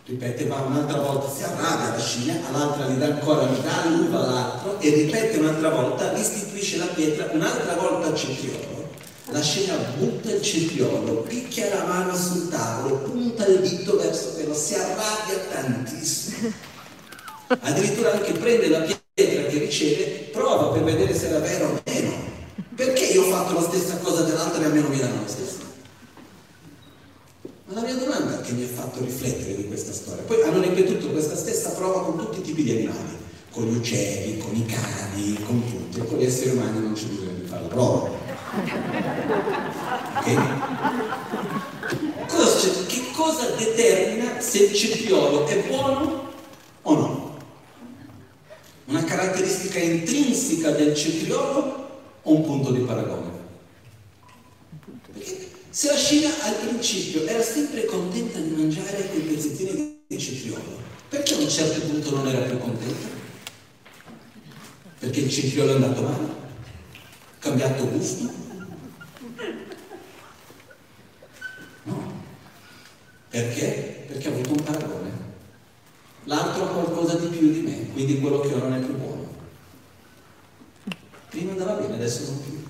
ripete, 0.06 0.46
va 0.46 0.60
un'altra 0.60 1.00
volta, 1.00 1.28
si 1.28 1.42
arrabbia 1.42 1.90
la 1.90 2.00
scimmia, 2.00 2.40
all'altra 2.48 2.86
gli 2.86 2.96
dà 2.96 3.06
ancora, 3.06 3.44
gli 3.46 3.58
dà 3.58 3.88
l'uva 3.88 4.18
all'altro 4.20 4.78
e 4.80 4.90
ripete 4.90 5.38
un'altra 5.38 5.70
volta, 5.70 6.12
restituisce 6.12 6.76
la 6.78 6.86
pietra, 6.86 7.28
un'altra 7.32 7.74
volta 7.74 8.06
al 8.06 8.16
cetriolo. 8.16 8.75
La 9.30 9.42
scimmia 9.42 9.76
butta 9.98 10.30
il 10.30 10.40
cetriolo, 10.40 11.22
picchia 11.22 11.74
la 11.74 11.84
mano 11.84 12.16
sul 12.16 12.48
tavolo, 12.48 12.98
punta 12.98 13.44
il 13.46 13.60
dito 13.60 13.96
verso 13.96 14.34
quello, 14.34 14.54
si 14.54 14.74
arrabbia 14.74 15.36
tantissimo. 15.50 16.52
Addirittura 17.48 18.12
anche 18.12 18.32
prende 18.32 18.68
la 18.68 18.80
pietra 18.80 19.46
che 19.46 19.58
riceve, 19.58 20.30
prova 20.30 20.72
per 20.72 20.84
vedere 20.84 21.12
se 21.12 21.26
era 21.26 21.40
vero 21.40 21.66
o 21.66 21.80
meno. 21.84 22.14
Perché 22.76 23.06
io 23.06 23.24
ho 23.24 23.30
fatto 23.30 23.54
la 23.54 23.62
stessa 23.62 23.96
cosa 23.96 24.22
dell'altra 24.22 24.62
e 24.62 24.66
almeno 24.66 24.88
mi 24.88 24.98
danno 24.98 25.22
lo 25.22 25.28
stesso? 25.28 25.58
Ma 27.66 27.74
la 27.74 27.80
mia 27.80 27.94
domanda 27.94 28.40
che 28.42 28.52
mi 28.52 28.62
ha 28.62 28.68
fatto 28.68 29.00
riflettere 29.00 29.56
di 29.56 29.66
questa 29.66 29.92
storia. 29.92 30.22
Poi 30.22 30.40
hanno 30.42 30.60
ripetuto 30.60 31.10
questa 31.10 31.34
stessa 31.34 31.70
prova 31.70 32.04
con 32.04 32.16
tutti 32.16 32.38
i 32.38 32.42
tipi 32.42 32.62
di 32.62 32.70
animali, 32.70 33.16
con 33.50 33.64
gli 33.64 33.76
uccelli, 33.76 34.38
con 34.38 34.54
i 34.54 34.66
cani, 34.66 35.42
con 35.42 35.64
tutti, 35.68 35.98
con 36.06 36.16
gli 36.16 36.24
esseri 36.24 36.50
umani 36.50 36.78
non 36.78 36.92
c'è 36.92 37.06
bisogno 37.06 37.40
di 37.40 37.46
fare 37.46 37.62
la 37.62 37.68
prova. 37.68 38.25
Cosa? 42.26 42.84
Che 42.86 43.10
cosa 43.12 43.46
determina 43.56 44.40
se 44.40 44.58
il 44.64 44.74
cetriolo 44.74 45.46
è 45.46 45.62
buono 45.66 46.32
o 46.82 46.94
no? 46.94 47.38
Una 48.86 49.04
caratteristica 49.04 49.78
intrinseca 49.78 50.70
del 50.70 50.94
cetriolo 50.94 51.88
o 52.22 52.34
un 52.34 52.44
punto 52.44 52.70
di 52.70 52.80
paragone? 52.80 53.34
Se 55.70 55.88
la 55.88 55.96
Scina 55.96 56.30
al 56.42 56.54
principio 56.54 57.26
era 57.26 57.42
sempre 57.42 57.84
contenta 57.84 58.38
di 58.38 58.50
mangiare 58.50 59.08
quei 59.08 59.22
pezzettini 59.22 60.04
di 60.06 60.18
cetriolo, 60.18 60.78
perché 61.08 61.34
a 61.34 61.38
un 61.38 61.48
certo 61.48 61.80
punto 61.86 62.14
non 62.16 62.26
era 62.28 62.46
più 62.46 62.58
contenta? 62.58 63.08
Perché 64.98 65.20
il 65.20 65.30
cetriolo 65.30 65.72
è 65.72 65.74
andato 65.74 66.02
male? 66.02 66.44
Cambiato 67.46 67.88
gusto? 67.88 68.28
No. 71.84 72.12
Perché? 73.30 74.04
Perché 74.08 74.26
ha 74.26 74.32
avuto 74.32 74.50
un 74.50 74.62
paragone. 74.64 75.10
L'altro 76.24 76.64
ha 76.64 76.66
qualcosa 76.66 77.14
di 77.18 77.28
più 77.28 77.52
di 77.52 77.60
me, 77.60 77.92
quindi 77.92 78.18
quello 78.18 78.40
che 78.40 78.52
ho 78.52 78.58
non 78.58 78.74
è 78.74 78.80
più 78.80 78.96
buono. 78.96 79.28
Prima 81.30 81.52
andava 81.52 81.74
bene, 81.74 81.94
adesso 81.94 82.24
non 82.24 82.42
più. 82.42 82.64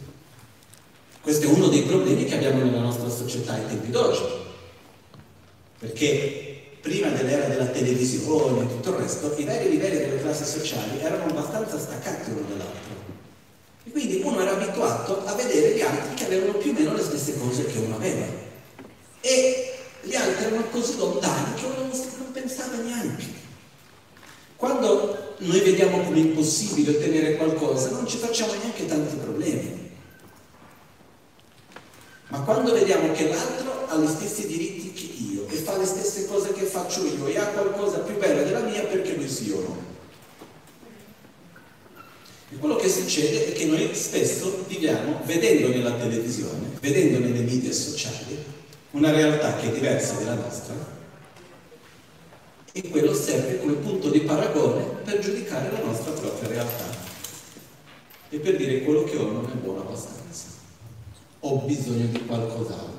Questo 1.22 1.47
è 1.47 1.49
uno 1.49 1.68
dei 1.68 1.85
problemi 1.85 2.27
che 2.27 2.35
abbiamo 2.35 2.62
nella 2.62 2.81
nostra 2.81 3.09
società 3.09 3.55
ai 3.55 3.66
tempi 3.66 3.89
d'oggi, 3.89 4.24
perché 5.79 6.77
prima 6.83 7.09
dell'era 7.09 7.47
della 7.47 7.68
televisione 7.68 8.64
e 8.64 8.68
tutto 8.68 8.91
il 8.91 8.97
resto, 8.97 9.35
i 9.39 9.45
vari 9.45 9.70
livelli 9.70 10.01
delle 10.01 10.20
classi 10.20 10.45
sociali 10.45 11.01
erano 11.01 11.31
abbastanza 11.31 11.79
staccati 11.79 12.31
l'uno 12.31 12.49
dall'altro. 12.49 12.96
Quindi 13.97 14.21
uno 14.23 14.43
era 14.43 14.53
abituato 14.53 15.25
a 15.25 15.33
vedere 15.33 15.75
gli 15.75 15.81
altri 15.81 16.17
che 16.17 16.27
avevano 16.27 16.59
più 16.59 16.71
o 16.73 16.75
meno 16.75 16.93
le 16.93 17.03
stesse 17.03 17.39
cose 17.39 17.65
che 17.65 17.79
uno 17.79 17.95
aveva. 17.95 18.27
E 19.23 19.75
gli 20.03 20.15
altri 20.15 20.45
erano 20.45 20.69
così 20.69 20.99
lontani 20.99 21.55
che 21.55 21.65
uno 21.65 21.77
non 21.79 22.31
pensava 22.31 22.77
neanche. 22.77 23.25
Quando 24.57 25.37
noi 25.39 25.61
vediamo 25.61 26.03
come 26.03 26.19
impossibile 26.19 26.99
ottenere 26.99 27.37
qualcosa, 27.37 27.89
non 27.89 28.07
ci 28.07 28.19
facciamo 28.19 28.53
neanche 28.53 28.85
tanti 28.85 29.17
problemi. 29.17 29.91
Ma 32.29 32.41
quando 32.41 32.75
vediamo 32.75 33.13
che 33.13 33.31
l'altro 33.31 33.87
ha 33.89 33.97
gli 33.97 34.09
stessi 34.09 34.47
diritti 34.47 34.93
che 34.93 35.23
io 35.23 35.47
e 35.49 35.55
fa 35.55 35.79
le 35.79 35.87
stesse 35.87 36.27
cose 36.27 36.53
che 36.53 36.67
faccio 36.67 37.03
io 37.03 37.29
e 37.29 37.39
ha 37.39 37.47
qualcosa 37.47 38.01
più 38.01 38.19
bella 38.19 38.43
della 38.43 38.61
mia 38.61 38.83
perché 38.83 39.15
lui 39.15 39.27
sì 39.31 39.53
o 39.53 39.61
no? 39.61 39.96
E 42.51 42.57
quello 42.57 42.77
che 42.77 42.89
succede 42.89 43.49
è 43.49 43.53
che 43.53 43.67
noi 43.67 43.91
spesso 43.95 44.65
viviamo 44.69 45.21
vedendo 45.25 45.69
nella 45.69 45.95
televisione, 45.95 46.79
vedendo 46.81 47.19
nelle 47.19 47.41
media 47.41 47.73
sociali, 47.73 48.37
una 48.93 49.11
realtà 49.11 49.57
che 49.57 49.69
è 49.69 49.73
diversa 49.73 50.15
dalla 50.15 50.35
nostra 50.35 50.95
e 52.73 52.89
quello 52.89 53.15
serve 53.15 53.59
come 53.59 53.73
punto 53.75 54.11
di 54.11 54.21
paragone 54.21 54.85
per 55.05 55.19
giudicare 55.19 55.71
la 55.73 55.81
nostra 55.81 56.13
propria 56.13 56.49
realtà 56.49 56.85
e 58.29 58.39
per 58.39 58.57
dire 58.57 58.83
quello 58.83 59.05
che 59.05 59.17
ho 59.17 59.31
non 59.31 59.51
è 59.51 59.55
buono 59.55 59.81
abbastanza 59.81 60.17
ho 61.49 61.59
bisogno 61.59 62.07
di 62.07 62.25
qualcos'altro. 62.27 62.95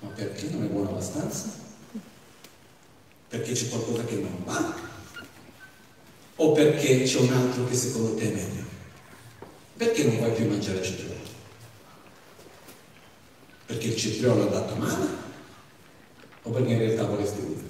Ma 0.00 0.08
perché 0.10 0.48
non 0.50 0.64
è 0.64 0.66
buono 0.66 0.90
abbastanza? 0.90 1.62
Perché 3.28 3.52
c'è 3.52 3.68
qualcosa 3.68 4.04
che 4.04 4.14
non 4.16 4.42
va? 4.44 4.92
O 6.36 6.52
perché 6.52 7.02
c'è 7.04 7.18
un 7.20 7.32
altro 7.32 7.66
che 7.66 7.74
secondo 7.74 8.14
te 8.14 8.30
è 8.30 8.34
meglio? 8.34 8.64
Perché 9.76 10.04
non 10.04 10.16
vuoi 10.16 10.32
più 10.32 10.48
mangiare 10.48 10.82
cetriolo? 10.82 11.14
Perché 13.66 13.86
il 13.86 13.96
cetriolo 13.96 14.42
è 14.42 14.46
andato 14.46 14.74
male? 14.74 15.06
O 16.42 16.50
perché 16.50 16.72
in 16.72 16.78
realtà 16.78 17.04
vorresti 17.04 17.40
uno? 17.40 17.62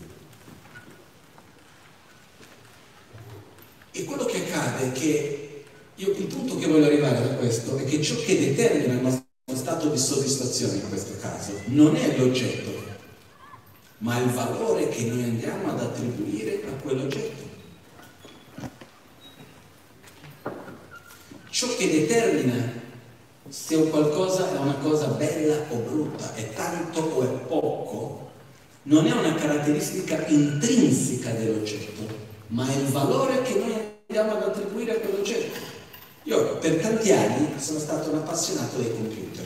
E 3.93 4.05
quello 4.05 4.25
che 4.25 4.45
accade 4.45 4.89
è 4.89 4.93
che 4.93 5.65
io 5.95 6.11
il 6.11 6.27
punto 6.27 6.59
che 6.59 6.67
voglio 6.67 6.87
arrivare 6.87 7.21
da 7.21 7.35
questo 7.37 7.77
è 7.77 7.85
che 7.85 8.03
ciò 8.03 8.17
che 8.17 8.39
determina 8.39 8.95
il 8.95 9.01
nostro 9.01 9.25
stato 9.55 9.89
di 9.89 9.99
soddisfazione 9.99 10.75
in 10.75 10.89
questo 10.89 11.17
caso 11.21 11.53
non 11.67 11.95
è 11.95 12.17
l'oggetto, 12.17 12.71
ma 13.99 14.19
il 14.19 14.31
valore 14.31 14.89
che 14.89 15.03
noi 15.05 15.23
andiamo 15.23 15.71
ad 15.71 15.81
attribuire 15.81 16.63
a 16.67 16.73
quell'oggetto. 16.83 17.44
Ciò 21.55 21.69
che 21.77 21.89
determina 21.89 22.69
se 23.49 23.89
qualcosa 23.89 24.53
è 24.53 24.59
una 24.59 24.75
cosa 24.83 25.07
bella 25.07 25.55
o 25.69 25.77
brutta, 25.77 26.35
è 26.35 26.53
tanto 26.53 26.99
o 26.99 27.23
è 27.23 27.27
poco, 27.47 28.31
non 28.83 29.07
è 29.07 29.13
una 29.13 29.37
caratteristica 29.37 30.27
intrinseca 30.27 31.31
dell'oggetto, 31.31 32.13
ma 32.49 32.69
è 32.69 32.75
il 32.75 32.87
valore 32.87 33.43
che 33.43 33.55
noi 33.55 33.73
andiamo 34.09 34.33
ad 34.33 34.49
attribuire 34.49 34.97
a 34.97 34.99
quell'oggetto. 34.99 35.61
Io 36.25 36.59
per 36.59 36.75
tanti 36.81 37.13
anni 37.13 37.53
sono 37.61 37.79
stato 37.79 38.11
un 38.11 38.17
appassionato 38.17 38.79
dei 38.79 38.91
computer. 38.91 39.45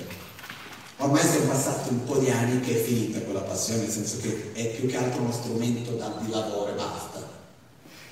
Ormai 0.96 1.28
sono 1.28 1.48
passati 1.48 1.90
un 1.90 2.04
po' 2.04 2.16
di 2.16 2.30
anni 2.30 2.61
che 2.61 2.70
è 2.70 2.82
finita 2.82 3.20
quella 3.20 3.40
passione, 3.40 3.82
nel 3.82 3.90
senso 3.90 4.16
che 4.22 4.52
è 4.54 4.66
più 4.68 4.88
che 4.88 4.96
altro 4.96 5.20
uno 5.20 5.32
strumento 5.32 5.90
di 5.90 6.30
lavoro 6.30 6.70
e 6.70 6.74
basta. 6.74 7.22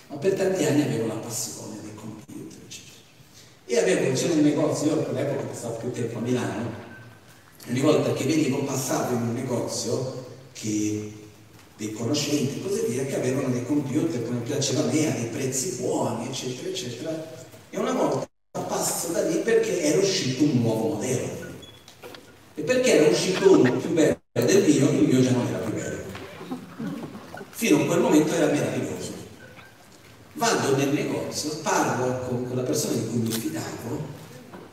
Ma 0.08 0.16
per 0.16 0.34
tanti 0.34 0.66
anni 0.66 0.82
avevo 0.82 1.06
la 1.06 1.14
passione. 1.14 1.65
E 3.68 3.78
avevo, 3.78 4.12
c'era 4.12 4.32
un 4.34 4.42
negozio, 4.42 4.86
io 4.86 5.08
all'epoca 5.08 5.42
passavo 5.42 5.74
più 5.78 5.90
tempo 5.90 6.18
a 6.18 6.20
Milano, 6.20 6.70
ogni 7.68 7.80
volta 7.80 8.12
che 8.12 8.24
venivo 8.24 8.62
passavo 8.62 9.16
in 9.16 9.22
un 9.22 9.34
negozio 9.34 10.24
che 10.52 11.12
dei 11.76 11.92
conoscenti 11.92 12.58
e 12.58 12.62
così 12.62 12.86
via 12.88 13.04
che 13.04 13.16
avevano 13.16 13.48
dei 13.48 13.64
computer 13.64 14.24
come 14.24 14.38
piaceva 14.40 14.82
a 14.82 14.84
me, 14.84 15.08
a 15.08 15.14
dei 15.18 15.28
prezzi 15.30 15.78
buoni, 15.80 16.26
eccetera, 16.26 16.68
eccetera. 16.68 17.26
E 17.70 17.78
una 17.78 17.92
volta 17.92 18.28
passo 18.52 19.08
da 19.08 19.22
lì 19.28 19.38
perché 19.38 19.82
era 19.82 19.98
uscito 19.98 20.44
un 20.44 20.60
nuovo 20.62 20.94
modello. 20.94 21.44
E 22.54 22.62
perché 22.62 22.98
era 23.00 23.08
uscito 23.10 23.50
uno 23.50 23.72
più 23.72 23.90
bello 23.90 24.20
del 24.32 24.62
mio, 24.62 24.90
il 24.90 25.08
mio 25.08 25.20
già 25.20 25.32
non 25.32 25.46
era 25.48 25.58
più 25.58 25.74
bello. 25.74 26.04
Fino 27.50 27.82
a 27.82 27.84
quel 27.84 28.00
momento 28.00 28.32
era 28.32 28.46
meraviglioso. 28.46 28.95
Vado 30.36 30.76
nel 30.76 30.90
negozio, 30.90 31.56
parlo 31.62 32.26
con 32.28 32.46
quella 32.46 32.62
persona 32.62 32.94
di 32.94 33.06
cui 33.08 33.18
mi 33.20 33.30
fidavo, 33.30 34.24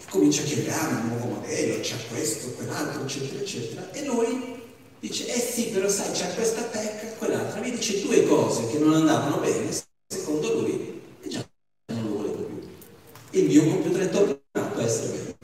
comincia 0.10 0.42
a 0.42 0.46
chiedere, 0.46 0.72
ah, 0.72 0.88
un 0.88 1.08
nuovo 1.08 1.36
modello, 1.36 1.80
c'è 1.80 1.96
questo, 2.10 2.52
quell'altro, 2.52 3.04
eccetera, 3.04 3.40
eccetera, 3.40 3.92
e 3.92 4.06
lui 4.06 4.62
dice, 5.00 5.34
eh 5.34 5.40
sì, 5.40 5.70
però 5.70 5.88
sai, 5.88 6.12
c'è 6.12 6.34
questa 6.36 6.62
pecca, 6.64 7.08
quell'altra, 7.18 7.62
mi 7.62 7.72
dice 7.72 8.02
due 8.02 8.26
cose 8.26 8.68
che 8.68 8.78
non 8.78 8.94
andavano 8.94 9.38
bene, 9.38 9.70
secondo 10.08 10.60
lui, 10.60 11.02
e 11.22 11.30
già 11.30 11.46
non 11.88 12.04
lo 12.04 12.16
volevo 12.18 12.44
più. 12.44 12.60
Il 13.32 13.48
mio 13.48 13.64
computer 13.64 14.02
è 14.02 14.10
tornato 14.10 14.80
a 14.80 14.84
essere 14.84 15.08
vero. 15.08 15.38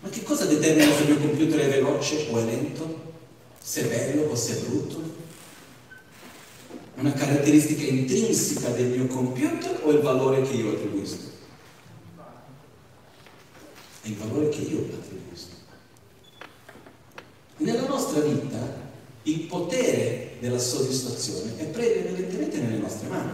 Ma 0.00 0.08
che 0.08 0.22
cosa 0.22 0.44
determina 0.44 0.92
se 0.92 1.02
il 1.02 1.08
mio 1.08 1.28
computer 1.28 1.60
è 1.60 1.68
veloce 1.68 2.28
o 2.30 2.38
è 2.38 2.44
lento? 2.44 3.04
Se 3.62 3.82
è 3.82 3.88
bello 3.88 4.30
o 4.30 4.34
se 4.34 4.56
è 4.56 4.60
brutto? 4.60 5.25
Una 6.96 7.12
caratteristica 7.12 7.82
intrinseca 7.82 8.70
del 8.70 8.86
mio 8.86 9.06
computer 9.06 9.80
o 9.82 9.90
il 9.90 10.00
valore 10.00 10.40
che 10.40 10.54
io 10.54 10.70
attribuisco? 10.70 11.30
È 14.00 14.08
il 14.08 14.16
valore 14.16 14.48
che 14.48 14.62
io 14.62 14.78
attribuisco. 14.78 15.54
Nella 17.58 17.86
nostra 17.86 18.20
vita 18.20 18.84
il 19.24 19.40
potere 19.40 20.36
della 20.40 20.58
soddisfazione 20.58 21.58
è 21.58 21.64
prevalentemente 21.66 22.60
nelle 22.60 22.78
nostre 22.78 23.08
mani. 23.08 23.32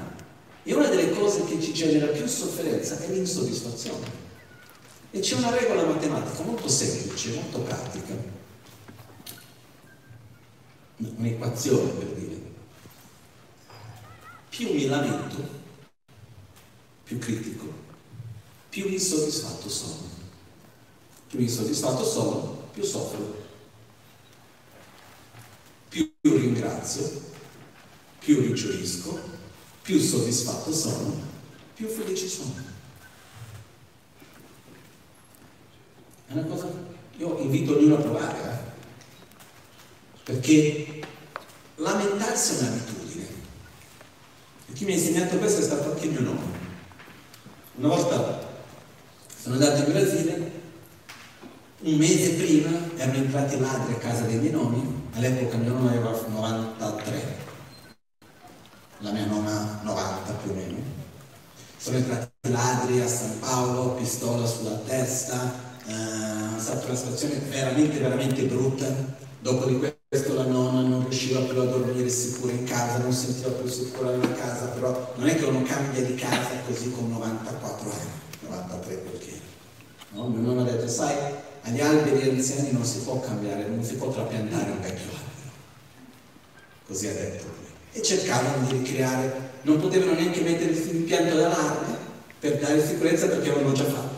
E 0.64 0.74
una 0.74 0.88
delle 0.88 1.10
cose 1.10 1.44
che 1.44 1.60
ci 1.60 1.72
genera 1.72 2.06
più 2.06 2.26
sofferenza 2.26 2.98
è 2.98 3.08
l'insoddisfazione. 3.10 4.06
E 5.12 5.20
c'è 5.20 5.36
una 5.36 5.56
regola 5.56 5.84
matematica 5.84 6.42
molto 6.42 6.68
semplice, 6.68 7.34
molto 7.34 7.60
pratica, 7.60 8.14
un'equazione 10.96 11.90
per 11.90 12.06
dire. 12.08 12.41
Più 14.52 14.70
mi 14.70 14.86
lamento, 14.86 15.48
più 17.04 17.18
critico, 17.18 17.72
più 18.68 18.86
insoddisfatto 18.86 19.66
sono. 19.70 20.10
Più 21.26 21.40
insoddisfatto 21.40 22.04
sono, 22.04 22.68
più 22.70 22.82
soffro. 22.82 23.34
Più 25.88 26.12
ringrazio, 26.20 27.22
più 28.18 28.42
rigioisco, 28.42 29.18
più 29.80 29.98
soddisfatto 29.98 30.70
sono, 30.70 31.18
più 31.74 31.88
felice 31.88 32.28
sono. 32.28 32.52
È 36.26 36.32
una 36.32 36.44
cosa 36.44 36.66
che 36.66 37.22
io 37.22 37.38
invito 37.38 37.78
ognuno 37.78 37.96
a 37.96 38.00
provare, 38.02 38.52
eh? 38.52 40.22
perché 40.24 41.00
lamentarsi 41.76 42.56
è 42.56 42.58
un'abitudine. 42.58 43.01
Chi 44.74 44.84
mi 44.86 44.92
ha 44.92 44.94
insegnato 44.94 45.36
questo 45.36 45.60
è 45.60 45.64
stato 45.64 45.92
anche 45.92 46.06
mio 46.06 46.20
nonno. 46.20 46.60
Una 47.74 47.88
volta 47.88 48.50
sono 49.40 49.54
andato 49.54 49.82
in 49.84 49.92
Brasile, 49.92 50.52
un 51.80 51.94
mese 51.96 52.30
prima 52.34 52.70
erano 52.96 53.18
entrati 53.18 53.58
ladri 53.58 53.92
a 53.92 53.98
casa 53.98 54.22
dei 54.22 54.38
miei 54.38 54.52
nonni, 54.52 55.08
all'epoca 55.14 55.56
mio 55.56 55.72
nonno 55.72 55.88
aveva 55.88 56.10
93, 56.26 57.36
la 58.98 59.10
mia 59.10 59.26
nonna 59.26 59.80
90 59.82 60.32
più 60.32 60.50
o 60.50 60.54
meno. 60.54 60.76
Sono 61.76 61.96
entrati 61.98 62.30
ladri 62.50 63.00
a 63.00 63.08
San 63.08 63.38
Paolo, 63.40 63.94
pistola 63.94 64.46
sulla 64.46 64.76
testa, 64.86 65.52
eh, 65.86 66.56
è 66.56 66.60
stata 66.60 66.86
una 66.86 66.94
situazione 66.94 67.34
veramente, 67.48 67.98
veramente 67.98 68.42
brutta. 68.44 68.86
Dopo 69.40 69.66
di 69.66 69.78
questo 69.78 70.01
la 70.34 70.44
nonna 70.44 70.80
non 70.86 71.08
riusciva 71.08 71.40
più 71.40 71.58
a 71.58 71.64
dormire 71.64 72.08
sicura 72.08 72.52
in 72.52 72.64
casa, 72.64 72.98
non 72.98 73.12
sentiva 73.12 73.48
più 73.50 73.66
sicura 73.66 74.10
nella 74.10 74.32
casa, 74.32 74.66
però 74.66 75.14
non 75.16 75.26
è 75.26 75.36
che 75.36 75.44
uno 75.44 75.62
cambia 75.62 76.02
di 76.02 76.14
casa 76.14 76.50
così 76.66 76.90
con 76.90 77.10
94 77.10 77.90
anni, 77.90 78.10
93 78.48 78.94
perché. 78.94 79.40
No? 80.10 80.28
Mio 80.28 80.40
nonno 80.40 80.60
ha 80.60 80.64
detto, 80.64 80.86
sai, 80.86 81.16
agli 81.62 81.80
alberi 81.80 82.28
anziani 82.28 82.72
non 82.72 82.84
si 82.84 82.98
può 82.98 83.20
cambiare, 83.20 83.66
non 83.66 83.82
si 83.82 83.94
può 83.94 84.10
trapiantare 84.10 84.70
un 84.70 84.80
vecchio 84.80 85.08
albero. 85.08 85.50
Così 86.86 87.06
ha 87.06 87.12
detto. 87.12 87.44
E 87.92 88.02
cercavano 88.02 88.66
di 88.66 88.76
ricreare, 88.76 89.50
non 89.62 89.80
potevano 89.80 90.12
neanche 90.12 90.40
mettere 90.42 90.72
l'impianto 90.72 91.36
d'allarme 91.36 91.96
per 92.38 92.58
dare 92.58 92.86
sicurezza 92.86 93.28
perché 93.28 93.50
avevano 93.50 93.72
già 93.72 93.84
fatto. 93.84 94.11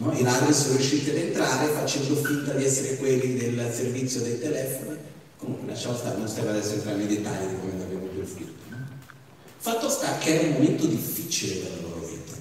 No? 0.00 0.12
I 0.12 0.22
ladri 0.22 0.52
sono 0.52 0.76
riusciti 0.76 1.10
ad 1.10 1.16
entrare 1.16 1.66
facendo 1.72 2.14
finta 2.14 2.52
di 2.52 2.64
essere 2.64 2.96
quelli 2.98 3.36
del 3.36 3.72
servizio 3.72 4.20
dei 4.20 4.38
telefoni. 4.38 4.96
Comunque 5.36 5.66
lasciamo 5.68 5.96
stare, 5.96 6.18
non 6.18 6.28
serve 6.28 6.50
adesso 6.50 6.74
entrare 6.74 6.98
nei 6.98 7.08
dettagli 7.08 7.48
di 7.48 7.58
come 7.58 7.82
abbiamo 7.82 8.06
più 8.06 8.24
furto. 8.24 8.62
No? 8.68 8.76
Fatto 9.56 9.88
sta 9.88 10.18
che 10.18 10.38
era 10.38 10.46
un 10.46 10.52
momento 10.52 10.86
difficile 10.86 11.56
per 11.56 11.70
la 11.72 11.88
loro 11.88 12.06
vita. 12.06 12.32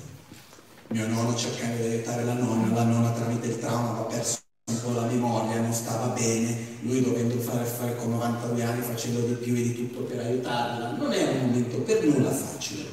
Mio 0.89 1.07
nonno 1.07 1.35
cercava 1.35 1.73
di 1.75 1.81
aiutare 1.81 2.23
la 2.25 2.33
nonna, 2.33 2.75
la 2.75 2.83
nonna 2.83 3.11
tramite 3.11 3.47
il 3.47 3.59
trauma 3.59 3.89
aveva 3.89 4.03
perso 4.03 4.37
un 4.69 4.81
po' 4.81 4.91
la 4.91 5.05
memoria, 5.05 5.59
non 5.59 5.73
stava 5.73 6.07
bene, 6.07 6.57
lui 6.81 7.01
dovendo 7.01 7.39
fare 7.39 7.61
affari 7.61 7.95
con 7.95 8.11
92 8.11 8.63
anni 8.63 8.81
facendo 8.81 9.21
di 9.21 9.33
più 9.33 9.55
e 9.55 9.63
di 9.63 9.75
tutto 9.75 10.01
per 10.01 10.19
aiutarla. 10.19 10.91
Non 10.91 11.11
era 11.11 11.31
un 11.31 11.45
momento 11.47 11.77
per 11.79 12.03
nulla 12.03 12.31
facile. 12.31 12.83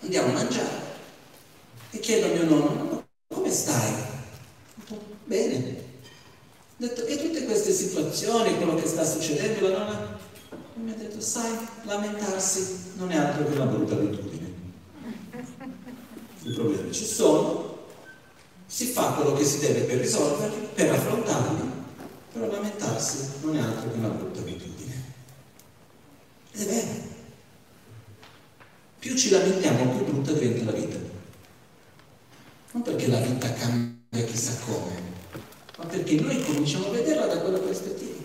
Andiamo 0.00 0.28
a 0.28 0.32
mangiare 0.32 0.90
e 1.90 1.98
chiedo 1.98 2.26
a 2.26 2.28
mio 2.30 2.44
nonno, 2.44 3.01
come 3.32 3.50
stai? 3.50 3.92
Bene. 5.24 5.56
Ho 5.58 6.84
detto, 6.84 7.06
e 7.06 7.16
tutte 7.16 7.44
queste 7.44 7.72
situazioni, 7.72 8.56
quello 8.56 8.74
che 8.74 8.86
sta 8.86 9.04
succedendo, 9.04 9.68
la 9.68 9.78
nonna 9.78 10.18
mi 10.74 10.90
ha 10.90 10.94
detto, 10.94 11.20
sai, 11.20 11.56
lamentarsi 11.84 12.92
non 12.96 13.10
è 13.10 13.16
altro 13.16 13.44
che 13.44 13.54
una 13.54 13.66
brutta 13.66 13.94
abitudine. 13.94 14.52
I 16.42 16.52
problemi 16.52 16.92
ci 16.92 17.04
sono, 17.04 17.86
si 18.66 18.86
fa 18.86 19.12
quello 19.12 19.34
che 19.34 19.44
si 19.44 19.60
deve 19.60 19.82
per 19.82 19.98
risolverli, 19.98 20.68
per 20.74 20.90
affrontarli, 20.90 21.70
però 22.32 22.50
lamentarsi 22.50 23.18
non 23.42 23.56
è 23.56 23.60
altro 23.60 23.90
che 23.90 23.96
una 23.96 24.08
brutta 24.08 24.40
abitudine. 24.40 25.02
Ed 26.52 26.62
è 26.62 26.64
vero. 26.66 27.10
Più 28.98 29.16
ci 29.16 29.30
lamentiamo, 29.30 29.96
più 29.96 30.04
brutta 30.04 30.32
diventa 30.32 30.64
la 30.64 30.76
vita 30.76 31.11
non 32.72 32.82
perché 32.82 33.06
la 33.08 33.20
vita 33.20 33.52
cambia 33.52 34.24
chissà 34.24 34.52
come, 34.64 35.00
ma 35.76 35.84
perché 35.84 36.14
noi 36.20 36.42
cominciamo 36.42 36.86
a 36.86 36.90
vederla 36.90 37.26
da 37.26 37.40
quella 37.40 37.58
prospettiva. 37.58 38.20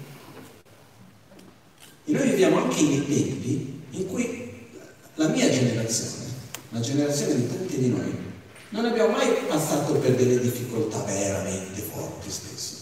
E 2.06 2.12
noi 2.12 2.30
viviamo 2.30 2.58
anche 2.58 2.80
in 2.80 3.06
tempi 3.06 3.82
in 3.92 4.08
cui 4.08 4.70
la 5.16 5.28
mia 5.28 5.50
generazione, 5.50 6.26
la 6.70 6.80
generazione 6.80 7.36
di 7.36 7.48
tanti 7.48 7.78
di 7.78 7.90
noi, 7.90 8.16
non 8.70 8.86
abbiamo 8.86 9.12
mai 9.12 9.34
passato 9.48 9.94
per 9.96 10.16
delle 10.16 10.40
difficoltà 10.40 11.04
veramente 11.04 11.82
forti 11.82 12.32
spesso. 12.32 12.76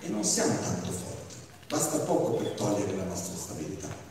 E 0.00 0.08
non 0.08 0.24
siamo 0.24 0.58
tanto 0.60 0.90
forti, 0.90 1.34
basta 1.68 1.98
poco 1.98 2.36
per 2.36 2.52
togliere 2.52 2.96
la 2.96 3.04
nostra 3.04 3.36
stabilità. 3.36 4.09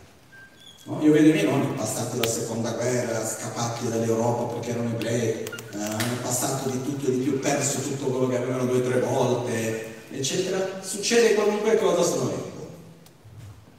No? 0.89 0.99
Io 1.03 1.11
vedo 1.11 1.29
i 1.29 1.33
miei 1.33 1.45
nonni 1.45 1.75
passati 1.75 2.17
la 2.17 2.25
seconda 2.25 2.71
guerra, 2.71 3.23
scappati 3.23 3.87
dall'Europa 3.89 4.53
perché 4.53 4.71
erano 4.71 4.89
ebrei, 4.89 5.43
eh, 5.43 5.47
hanno 5.71 6.15
passato 6.21 6.67
di 6.69 6.83
tutto 6.83 7.07
e 7.07 7.11
di 7.11 7.17
più, 7.19 7.39
perso 7.39 7.79
tutto 7.81 8.05
quello 8.05 8.27
che 8.27 8.37
avevano 8.37 8.65
due 8.65 8.79
o 8.79 8.81
tre 8.81 8.99
volte, 8.99 10.07
eccetera, 10.09 10.81
succede 10.81 11.35
qualunque 11.35 11.77
cosa 11.77 12.01
sono 12.01 12.31
ecco. 12.31 12.47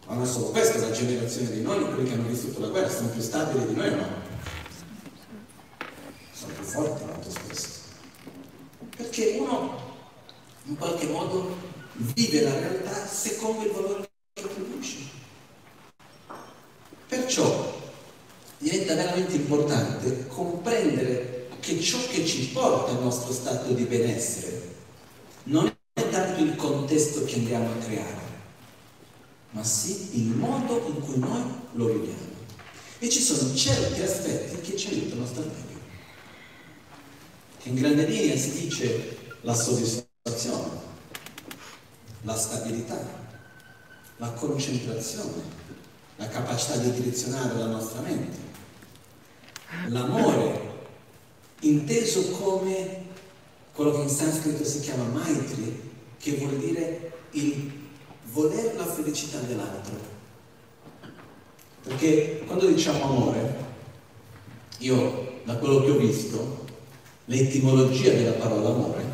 Ma 0.06 0.14
non 0.14 0.26
solo 0.26 0.46
questa, 0.46 0.78
la 0.78 0.92
generazione 0.92 1.50
di 1.50 1.62
noi, 1.62 1.84
quelli 1.84 2.08
che 2.08 2.14
hanno 2.14 2.28
vissuto 2.28 2.60
la 2.60 2.68
guerra, 2.68 2.88
sono 2.88 3.08
più 3.08 3.20
stabili 3.20 3.66
di 3.66 3.74
noi 3.74 3.88
o 3.88 3.96
no? 3.96 4.06
Sono 6.32 6.52
più 6.52 6.64
forti 6.64 7.04
molto 7.04 7.30
spesso. 7.30 7.68
Perché 8.96 9.36
uno 9.40 9.78
in 10.66 10.76
qualche 10.76 11.06
modo 11.06 11.56
vive 11.94 12.42
la 12.42 12.56
realtà 12.56 13.04
secondo 13.06 13.64
il 13.64 13.72
valore 13.72 14.08
che 14.32 14.44
attribuisce. 14.44 15.09
Perciò 17.10 17.76
diventa 18.58 18.94
veramente 18.94 19.34
importante 19.34 20.28
comprendere 20.28 21.48
che 21.58 21.80
ciò 21.80 21.98
che 22.08 22.24
ci 22.24 22.50
porta 22.50 22.92
al 22.92 23.02
nostro 23.02 23.32
stato 23.32 23.72
di 23.72 23.82
benessere 23.82 24.62
non 25.44 25.66
è 25.92 26.08
tanto 26.08 26.40
il 26.40 26.54
contesto 26.54 27.24
che 27.24 27.34
andiamo 27.34 27.72
a 27.72 27.84
creare, 27.84 28.20
ma 29.50 29.64
sì 29.64 30.20
il 30.20 30.36
modo 30.36 30.86
in 30.86 31.00
cui 31.00 31.18
noi 31.18 31.42
lo 31.72 31.86
viviamo. 31.86 32.28
E 33.00 33.08
ci 33.08 33.20
sono 33.20 33.56
certi 33.56 34.02
aspetti 34.02 34.60
che 34.60 34.76
ci 34.76 34.90
aiutano 34.90 35.24
a 35.24 35.26
stare 35.26 35.46
meglio. 35.46 35.80
In 37.64 37.74
grande 37.74 38.06
linea 38.06 38.36
si 38.36 38.52
dice 38.52 39.16
la 39.40 39.54
soddisfazione, 39.54 40.78
la 42.22 42.36
stabilità, 42.36 43.04
la 44.18 44.30
concentrazione, 44.30 45.42
la 46.20 46.28
capacità 46.28 46.76
di 46.76 46.92
direzionare 46.92 47.58
la 47.58 47.66
nostra 47.66 48.02
mente, 48.02 48.36
l'amore 49.88 50.68
inteso 51.60 52.30
come 52.32 53.06
quello 53.72 53.92
che 53.92 54.02
in 54.02 54.08
sanscrito 54.10 54.62
si 54.62 54.80
chiama 54.80 55.04
maitri, 55.04 55.88
che 56.18 56.32
vuol 56.32 56.58
dire 56.58 57.12
il 57.30 57.72
voler 58.32 58.76
la 58.76 58.84
felicità 58.84 59.38
dell'altro. 59.38 59.94
Perché 61.84 62.42
quando 62.46 62.66
diciamo 62.66 63.02
amore, 63.02 63.56
io 64.78 65.40
da 65.44 65.56
quello 65.56 65.82
che 65.82 65.90
ho 65.90 65.96
visto, 65.96 66.66
l'etimologia 67.24 68.12
della 68.12 68.32
parola 68.32 68.68
amore, 68.68 69.04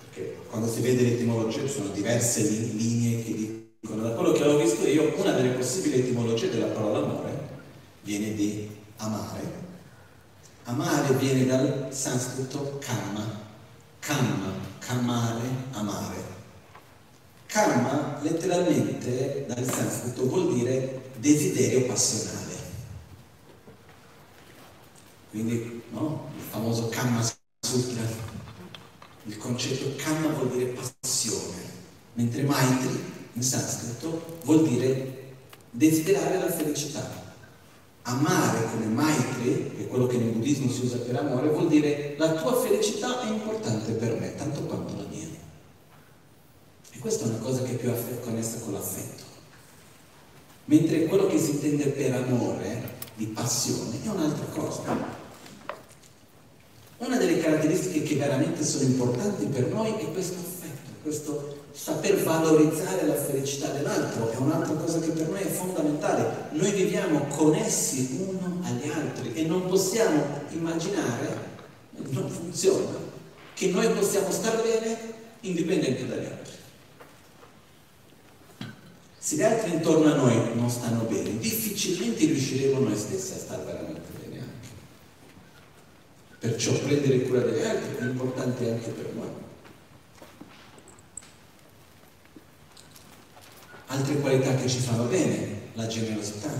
perché 0.00 0.38
quando 0.50 0.68
si 0.68 0.80
vede 0.80 1.02
l'etimologia 1.02 1.60
ci 1.60 1.68
sono 1.68 1.90
diverse 1.90 2.40
linee 2.40 3.22
che 3.22 3.34
dicono, 3.80 4.02
da 4.02 4.10
quello 4.10 4.32
che 4.32 4.42
ho 4.42 4.58
visto 4.58 4.65
io, 4.96 5.12
una 5.20 5.32
delle 5.32 5.50
possibili 5.50 5.98
etimologie 5.98 6.50
della 6.50 6.66
parola 6.66 6.98
amore 6.98 7.48
viene 8.02 8.34
di 8.34 8.68
amare. 8.96 9.64
Amare 10.64 11.14
viene 11.14 11.44
dal 11.46 11.88
sanscrito 11.90 12.78
kama, 12.80 13.24
kamma, 14.00 14.52
kamare, 14.78 15.48
amare. 15.72 16.34
Karma 17.46 18.18
letteralmente 18.22 19.46
dal 19.46 19.64
sanscrito 19.64 20.26
vuol 20.26 20.54
dire 20.54 21.10
desiderio 21.16 21.86
passionale. 21.86 22.54
Quindi 25.30 25.82
no? 25.90 26.30
il 26.36 26.42
famoso 26.42 26.88
Kama 26.88 27.22
Sutra, 27.60 28.02
il 29.24 29.36
concetto 29.36 29.94
Kama 30.02 30.28
vuol 30.28 30.50
dire 30.50 30.72
passione, 30.72 31.62
mentre 32.14 32.42
Maitri 32.42 33.14
in 33.36 33.42
sanscrito 33.42 34.38
vuol 34.44 34.66
dire 34.66 35.24
desiderare 35.70 36.38
la 36.38 36.50
felicità. 36.50 37.24
Amare 38.02 38.70
come 38.70 38.86
Maitri, 38.86 39.72
che 39.76 39.82
è 39.82 39.88
quello 39.88 40.06
che 40.06 40.16
nel 40.16 40.30
buddismo 40.30 40.70
si 40.70 40.84
usa 40.84 40.98
per 40.98 41.16
amore, 41.16 41.48
vuol 41.48 41.68
dire 41.68 42.14
la 42.18 42.32
tua 42.34 42.58
felicità 42.60 43.22
è 43.22 43.28
importante 43.28 43.92
per 43.92 44.18
me, 44.18 44.34
tanto 44.36 44.60
quanto 44.60 44.96
la 44.96 45.06
mia. 45.08 45.26
E 46.92 46.98
questa 46.98 47.24
è 47.24 47.28
una 47.28 47.38
cosa 47.38 47.62
che 47.62 47.72
è 47.72 47.74
più 47.74 47.92
connessa 48.20 48.58
con 48.60 48.72
l'affetto. 48.72 49.24
Mentre 50.66 51.04
quello 51.06 51.26
che 51.26 51.38
si 51.38 51.50
intende 51.50 51.88
per 51.88 52.14
amore, 52.14 52.94
di 53.16 53.26
passione, 53.26 54.02
è 54.02 54.08
un'altra 54.08 54.46
cosa. 54.46 55.14
Una 56.98 57.16
delle 57.18 57.40
caratteristiche 57.40 58.02
che 58.02 58.14
veramente 58.14 58.64
sono 58.64 58.84
importanti 58.84 59.46
per 59.46 59.66
noi 59.66 59.92
è 59.92 60.12
questo 60.12 60.38
affetto, 60.38 60.90
questo 61.02 61.65
saper 61.76 62.22
valorizzare 62.22 63.06
la 63.06 63.14
felicità 63.14 63.68
dell'altro, 63.68 64.30
è 64.30 64.36
un'altra 64.36 64.72
cosa 64.74 64.98
che 64.98 65.10
per 65.10 65.28
noi 65.28 65.42
è 65.42 65.46
fondamentale. 65.46 66.48
Noi 66.52 66.70
viviamo 66.70 67.26
connessi 67.26 68.16
uno 68.18 68.62
agli 68.62 68.88
altri 68.88 69.34
e 69.34 69.42
non 69.42 69.68
possiamo 69.68 70.42
immaginare, 70.50 71.36
non 72.08 72.30
funziona, 72.30 72.96
che 73.52 73.68
noi 73.68 73.90
possiamo 73.90 74.30
star 74.30 74.62
bene 74.62 74.96
indipendenti 75.40 76.06
dagli 76.06 76.24
altri. 76.24 76.54
Se 79.18 79.36
gli 79.36 79.42
altri 79.42 79.72
intorno 79.74 80.10
a 80.10 80.14
noi 80.14 80.54
non 80.54 80.70
stanno 80.70 81.02
bene, 81.02 81.36
difficilmente 81.38 82.24
riusciremo 82.24 82.80
noi 82.80 82.96
stessi 82.96 83.32
a 83.32 83.38
stare 83.38 83.64
veramente 83.64 84.08
bene 84.22 84.40
anche. 84.40 84.68
Perciò 86.38 86.72
prendere 86.78 87.22
cura 87.22 87.40
degli 87.40 87.62
altri 87.62 87.96
è 87.98 88.08
importante 88.08 88.70
anche 88.70 88.90
per 88.90 89.12
noi. 89.14 89.44
Altre 93.88 94.20
qualità 94.20 94.54
che 94.56 94.68
ci 94.68 94.78
fanno 94.78 95.04
bene, 95.04 95.70
la 95.74 95.86
generosità, 95.86 96.50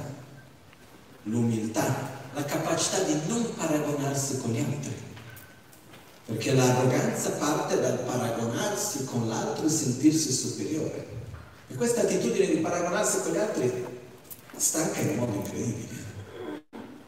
l'umiltà, 1.24 1.85
la 2.35 2.45
capacità 2.45 3.03
di 3.03 3.14
non 3.27 3.55
paragonarsi 3.55 4.39
con 4.39 4.53
gli 4.53 4.61
altri. 4.61 4.95
Perché 6.27 6.55
l'arroganza 6.55 7.31
parte 7.33 7.81
dal 7.81 7.99
paragonarsi 8.01 9.05
con 9.05 9.29
l'altro 9.29 9.66
e 9.66 9.70
sentirsi 9.70 10.33
superiore. 10.33 11.07
E 11.68 11.74
questa 11.74 12.03
attitudine 12.03 12.47
di 12.47 12.59
paragonarsi 12.59 13.22
con 13.22 13.33
gli 13.33 13.39
altri 13.39 13.87
stanca 14.57 15.01
in 15.01 15.16
modo 15.16 15.35
incredibile. 15.35 16.05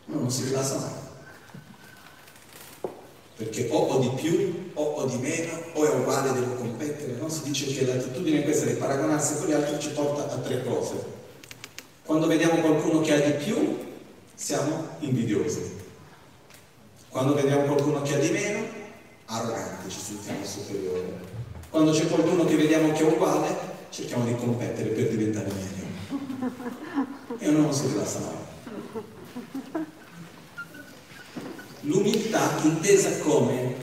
Non 0.06 0.30
si 0.30 0.44
rilassa 0.44 0.78
mai. 0.78 1.07
Perché 3.38 3.68
o 3.70 3.76
ho 3.76 3.98
di 4.00 4.10
più, 4.20 4.70
o 4.74 4.82
ho 4.82 5.06
di 5.06 5.16
meno, 5.18 5.52
o 5.74 5.86
è 5.86 5.94
uguale, 5.94 6.32
devo 6.32 6.54
competere. 6.54 7.14
No? 7.20 7.28
Si 7.28 7.42
dice 7.44 7.66
che 7.66 7.86
l'attitudine 7.86 8.42
questa 8.42 8.66
di 8.66 8.72
paragonarsi 8.72 9.36
con 9.36 9.46
gli 9.46 9.52
altri 9.52 9.78
ci 9.78 9.90
porta 9.90 10.34
a 10.34 10.38
tre 10.38 10.64
cose. 10.64 10.96
Quando 12.04 12.26
vediamo 12.26 12.60
qualcuno 12.60 13.00
che 13.00 13.14
ha 13.14 13.20
di 13.20 13.44
più, 13.44 13.78
siamo 14.34 14.88
invidiosi. 14.98 15.76
Quando 17.08 17.34
vediamo 17.34 17.62
qualcuno 17.62 18.02
che 18.02 18.14
ha 18.16 18.18
di 18.18 18.30
meno, 18.30 18.66
arroganti, 19.26 19.88
ci 19.88 20.00
sentiamo 20.00 20.44
superiori. 20.44 21.06
Quando 21.70 21.92
c'è 21.92 22.08
qualcuno 22.08 22.44
che 22.44 22.56
vediamo 22.56 22.90
che 22.90 23.06
è 23.06 23.12
uguale, 23.12 23.56
cerchiamo 23.90 24.24
di 24.24 24.34
competere 24.34 24.88
per 24.88 25.10
diventare 25.10 25.46
meglio. 25.46 25.86
E 27.38 27.48
uno 27.50 27.60
non 27.60 27.72
si 27.72 27.86
rilassa 27.86 28.18
mai. 28.18 28.57
L'umiltà 31.88 32.60
intesa 32.64 33.16
come 33.20 33.74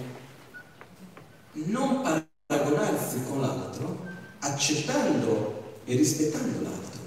non 1.54 2.04
paragonarsi 2.46 3.24
con 3.28 3.42
l'altro, 3.42 4.00
accettando 4.40 5.80
e 5.86 5.96
rispettando 5.96 6.62
l'altro. 6.62 7.02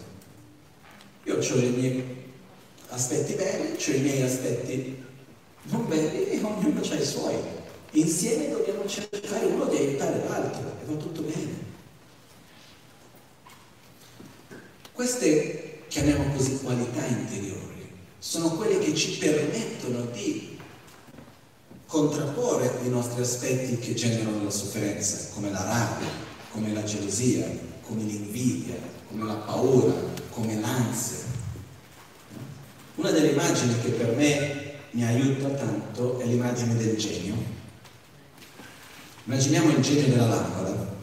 Io 1.23 1.37
ho 1.37 1.59
i 1.59 1.71
miei 1.71 2.05
aspetti 2.89 3.35
belli, 3.35 3.77
ho 3.77 3.95
i 3.95 4.01
miei 4.01 4.23
aspetti 4.23 5.05
non 5.71 5.87
belli 5.87 6.31
e 6.31 6.41
ognuno 6.43 6.81
ha 6.81 6.95
i 6.95 7.05
suoi. 7.05 7.37
Insieme 7.93 8.51
dobbiamo 8.51 8.85
cercare 8.89 9.47
uno 9.47 9.67
di 9.67 9.77
aiutare 9.77 10.25
l'altro 10.27 10.79
e 10.83 10.85
va 10.85 10.95
tutto 10.95 11.23
bene. 11.23 11.67
Queste, 14.93 15.85
chiamiamo 15.87 16.35
così, 16.35 16.59
qualità 16.61 17.07
interiori, 17.07 17.89
sono 18.19 18.51
quelle 18.57 18.81
che 18.81 18.97
ci 18.97 19.17
permettono 19.19 20.07
di 20.07 20.58
contrapporre 21.89 22.81
i 22.85 22.91
nostri 22.91 23.23
aspetti 23.23 23.79
che 23.79 23.95
generano 23.95 24.45
la 24.45 24.51
sofferenza, 24.51 25.31
come 25.33 25.51
la 25.51 25.65
rabbia, 25.65 26.07
come 26.53 26.75
la 26.75 26.85
gelosia, 26.85 27.49
come 27.81 28.03
l'invidia, 28.03 28.75
come 29.09 29.25
la 29.25 29.37
paura, 29.37 29.95
come 30.29 30.61
l'ansia. 30.61 31.25
Una 32.97 33.11
delle 33.11 33.31
immagini 33.31 33.81
che 33.81 33.89
per 33.93 34.15
me 34.15 34.75
mi 34.91 35.03
aiuta 35.03 35.49
tanto 35.49 36.19
è 36.19 36.27
l'immagine 36.27 36.77
del 36.77 36.95
genio. 36.97 37.37
Immaginiamo 39.25 39.71
il 39.71 39.81
genio 39.81 40.09
della 40.09 40.27
lampada, 40.27 40.97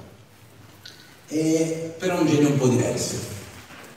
e 1.28 1.96
però 1.98 2.22
un 2.22 2.28
genio 2.28 2.50
un 2.50 2.58
po' 2.60 2.68
diverso. 2.68 3.16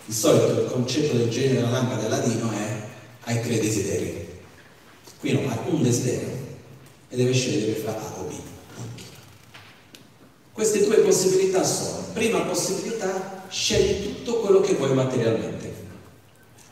Di 0.07 0.15
solito 0.15 0.63
il 0.63 0.71
concetto 0.71 1.19
del 1.19 1.29
genio 1.29 1.57
della 1.57 1.71
lampada 1.71 2.01
del 2.01 2.11
ladino 2.11 2.51
è 2.51 2.83
hai 3.25 3.43
tre 3.43 3.61
desideri. 3.61 4.27
Qui 5.21 5.33
non 5.33 5.51
ha 5.51 5.59
un 5.69 5.83
desiderio 5.83 6.38
e 7.09 7.17
deve 7.17 7.33
scegliere 7.33 7.81
fra 7.81 7.93
A 7.93 8.21
o 8.21 8.25
B. 8.25 8.33
Queste 10.53 10.85
due 10.85 10.97
possibilità 10.97 11.63
sono, 11.63 12.07
prima 12.13 12.41
possibilità, 12.41 13.45
scegli 13.49 14.07
tutto 14.07 14.41
quello 14.41 14.61
che 14.61 14.75
vuoi 14.75 14.93
materialmente. 14.93 15.73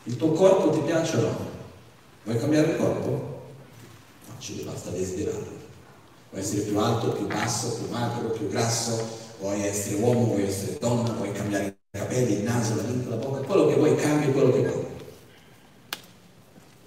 Il 0.03 0.17
tuo 0.17 0.31
corpo 0.31 0.71
ti 0.71 0.79
piace 0.79 1.17
o 1.17 1.21
no? 1.21 1.49
Vuoi 2.23 2.37
cambiare 2.37 2.71
il 2.71 2.77
corpo? 2.77 3.09
No, 4.27 4.33
ci 4.39 4.61
basta 4.63 4.89
desiderarlo. 4.89 5.55
Vuoi 6.29 6.41
essere 6.41 6.61
più 6.63 6.77
alto, 6.77 7.13
più 7.13 7.27
basso, 7.27 7.75
più 7.77 7.89
magro, 7.89 8.29
più 8.31 8.49
grasso, 8.49 9.07
vuoi 9.39 9.65
essere 9.65 9.95
uomo, 9.95 10.25
vuoi 10.25 10.43
essere 10.43 10.77
donna, 10.79 11.13
vuoi 11.13 11.31
cambiare 11.31 11.67
i 11.67 11.97
capelli, 11.97 12.33
il 12.33 12.43
naso, 12.43 12.75
la 12.75 12.81
lingua, 12.83 13.15
la 13.15 13.21
bocca, 13.23 13.39
quello 13.39 13.67
che 13.67 13.75
vuoi, 13.75 13.95
cambi 13.95 14.33
quello 14.33 14.51
che 14.51 14.61
vuoi. 14.67 14.85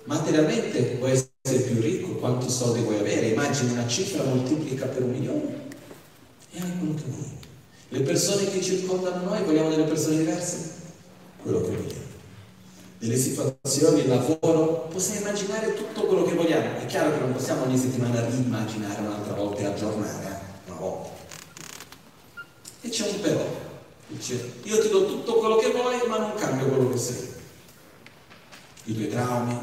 Materialmente 0.04 0.96
vuoi 0.98 1.12
essere 1.12 1.29
più 1.58 1.80
ricco, 1.80 2.14
quanti 2.14 2.48
soldi 2.48 2.80
vuoi 2.80 2.98
avere, 2.98 3.28
immagini 3.28 3.72
una 3.72 3.86
cifra, 3.86 4.22
moltiplica 4.24 4.86
per 4.86 5.02
un 5.02 5.10
milione 5.10 5.68
e 6.52 6.60
hai 6.60 6.78
quello 6.78 6.94
che 6.94 7.04
vuoi. 7.06 7.38
Le 7.88 8.00
persone 8.00 8.48
che 8.48 8.62
circondano 8.62 9.24
noi, 9.24 9.42
vogliamo 9.42 9.70
delle 9.70 9.84
persone 9.84 10.18
diverse? 10.18 10.72
Quello 11.42 11.60
che 11.62 11.68
vogliamo. 11.68 12.08
Delle 12.98 13.16
situazioni, 13.16 14.00
il 14.00 14.08
lavoro, 14.08 14.88
possiamo 14.92 15.20
immaginare 15.20 15.74
tutto 15.74 16.02
quello 16.06 16.22
che 16.24 16.34
vogliamo. 16.34 16.78
È 16.78 16.86
chiaro 16.86 17.12
che 17.12 17.20
non 17.20 17.32
possiamo 17.32 17.64
ogni 17.64 17.78
settimana 17.78 18.26
rimmaginare 18.28 19.00
un'altra 19.00 19.34
volta 19.34 19.60
e 19.60 19.64
aggiornare, 19.64 20.26
eh? 20.26 20.70
una 20.70 20.78
volta. 20.78 21.08
E 22.82 22.88
c'è 22.88 23.08
un 23.08 23.20
però. 23.20 23.68
Dice, 24.08 24.52
io 24.64 24.80
ti 24.80 24.88
do 24.88 25.06
tutto 25.06 25.34
quello 25.34 25.56
che 25.56 25.70
vuoi, 25.70 25.96
ma 26.08 26.18
non 26.18 26.34
cambio 26.34 26.66
quello 26.66 26.90
che 26.90 26.98
sei. 26.98 27.28
I 28.84 28.94
tuoi 28.94 29.08
traumi, 29.08 29.58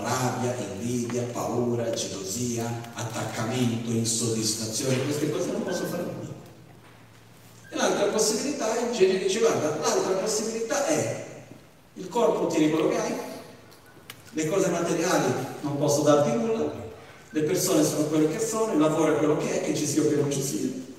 rabbia, 0.00 0.54
invidia, 0.56 1.22
paura, 1.32 1.90
gelosia, 1.90 2.64
attaccamento, 2.94 3.90
insoddisfazione, 3.90 5.04
queste 5.04 5.30
cose 5.30 5.52
non 5.52 5.62
posso 5.62 5.84
fare 5.86 6.02
nulla. 6.02 6.30
E 7.70 7.76
l'altra 7.76 8.06
possibilità, 8.06 8.78
il 8.78 8.96
genere 8.96 9.18
dice, 9.24 9.40
guarda, 9.40 9.76
l'altra 9.80 10.12
possibilità 10.14 10.86
è 10.86 11.26
il 11.94 12.08
corpo 12.08 12.46
tieni 12.46 12.70
quello 12.70 12.88
che 12.88 12.98
hai, 12.98 13.14
le 14.30 14.48
cose 14.48 14.68
materiali 14.68 15.32
non 15.60 15.76
posso 15.78 16.02
darti 16.02 16.36
nulla, 16.36 16.72
le 17.30 17.42
persone 17.42 17.84
sono 17.84 18.04
quelle 18.04 18.28
che 18.28 18.38
sono, 18.38 18.72
il 18.72 18.78
lavoro 18.78 19.14
è 19.14 19.18
quello 19.18 19.36
che 19.36 19.60
è, 19.60 19.64
che 19.64 19.74
ci 19.74 19.86
sia 19.86 20.02
o 20.02 20.08
che 20.08 20.16
non 20.16 20.30
ci 20.30 20.42
sia 20.42 20.90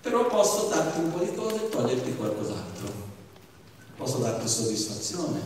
però 0.00 0.26
posso 0.26 0.68
darti 0.68 0.98
un 0.98 1.12
po' 1.12 1.18
di 1.18 1.34
cose 1.34 1.56
e 1.56 1.68
toglierti 1.68 2.16
qualcos'altro. 2.16 3.08
posso 3.96 4.18
darti 4.18 4.48
soddisfazione, 4.48 5.40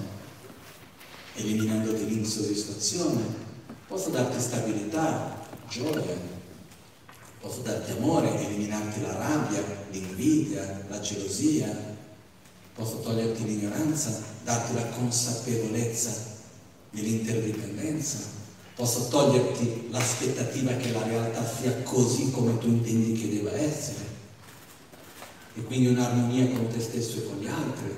eliminandoti 1.35 2.07
l'insoddisfazione, 2.07 3.22
posso 3.87 4.11
darti 4.11 4.41
stabilità, 4.41 5.43
gioia, 5.68 6.16
posso 7.41 7.61
darti 7.61 7.93
amore, 7.93 8.45
eliminarti 8.45 9.01
la 9.03 9.16
rabbia, 9.16 9.62
l'invidia, 9.91 10.85
la 10.89 11.01
gelosia, 11.01 11.76
posso 12.74 13.01
toglierti 13.01 13.45
l'ignoranza, 13.45 14.22
darti 14.45 14.74
la 14.74 14.87
consapevolezza 14.87 16.11
dell'interdipendenza, 16.91 18.18
posso 18.74 19.09
toglierti 19.09 19.89
l'aspettativa 19.91 20.72
che 20.74 20.93
la 20.93 21.03
realtà 21.03 21.45
sia 21.47 21.82
così 21.82 22.30
come 22.30 22.59
tu 22.59 22.68
intendi 22.68 23.12
che 23.12 23.28
debba 23.28 23.55
essere 23.55 24.12
e 25.57 25.62
quindi 25.62 25.87
un'armonia 25.87 26.49
con 26.49 26.66
te 26.68 26.80
stesso 26.80 27.18
e 27.18 27.26
con 27.26 27.39
gli 27.39 27.47
altri. 27.47 27.95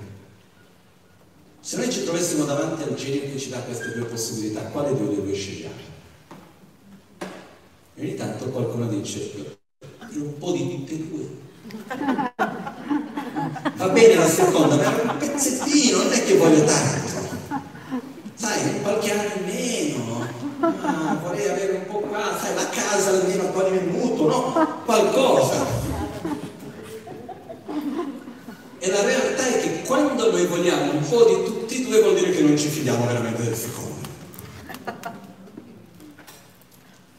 Se 1.67 1.77
noi 1.79 1.91
ci 1.91 2.05
trovessimo 2.05 2.45
davanti 2.45 2.85
al 2.85 2.95
genio 2.95 3.23
che 3.23 3.37
ci 3.37 3.49
dà 3.49 3.59
queste 3.59 3.91
due 3.93 4.05
possibilità, 4.05 4.61
quale 4.67 4.95
delle 4.95 5.21
due 5.21 5.35
scegliamo? 5.35 5.75
E 7.97 8.01
ogni 8.03 8.15
tanto 8.15 8.45
qualcuno 8.51 8.87
dice, 8.87 9.59
un 10.13 10.39
po' 10.39 10.53
di 10.53 10.69
tutte 10.71 10.93
e 10.93 11.09
due. 11.09 11.29
Va 13.75 13.89
bene 13.89 14.15
la 14.15 14.29
seconda, 14.29 14.77
ma 14.77 15.11
un 15.11 15.19
pezzettino, 15.19 16.05
non 16.05 16.13
è 16.13 16.23
che 16.23 16.37
voglio 16.37 16.63
tanto. 16.63 17.63
Sai, 18.35 18.81
qualche 18.83 19.11
anno 19.11 19.31
in 19.35 19.45
meno, 19.45 20.25
ah, 20.61 21.19
vorrei 21.21 21.49
avere 21.49 21.73
un 21.79 21.87
po' 21.87 21.99
qua, 21.99 22.39
sai, 22.41 22.55
la 22.55 22.69
casa 22.69 23.11
almeno 23.11 23.51
togliere 23.51 23.85
il 23.85 23.91
mutuo, 23.91 24.29
no? 24.29 24.83
Qualcosa. 24.85 26.06
E 28.87 28.91
la 28.93 29.03
realtà 29.03 29.45
è 29.45 29.61
che 29.61 29.83
quando 29.83 30.31
noi 30.31 30.47
vogliamo 30.47 30.93
un 30.93 31.09
po' 31.09 31.25
di 31.25 31.43
tutti 31.43 31.81
e 31.81 31.85
due 31.87 32.03
vuol 32.03 32.15
dire 32.15 32.31
che 32.31 32.41
non 32.43 32.57
ci 32.57 32.69
fidiamo 32.69 33.05
veramente 33.05 33.43
del 33.43 33.57
secondo. 33.57 34.09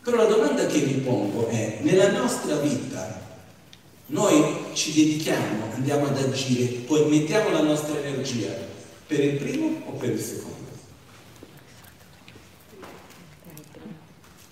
Però 0.01 0.15
la 0.15 0.23
domanda 0.23 0.65
che 0.65 0.77
mi 0.77 0.93
pongo 0.93 1.49
è, 1.49 1.79
nella 1.81 2.09
nostra 2.11 2.55
vita 2.55 3.21
noi 4.05 4.67
ci 4.71 4.93
dedichiamo, 4.93 5.73
andiamo 5.73 6.05
ad 6.05 6.17
agire, 6.17 6.67
poi 6.85 7.09
mettiamo 7.09 7.49
la 7.49 7.63
nostra 7.63 8.01
energia 8.01 8.55
per 9.05 9.19
il 9.21 9.35
primo 9.35 9.81
o 9.87 9.91
per 9.91 10.11
il 10.11 10.21
secondo? 10.21 10.69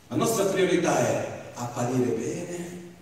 La 0.10 0.16
nostra 0.18 0.44
priorità 0.44 1.00
è 1.00 1.44
apparire 1.54 2.12
bene, 2.12 2.94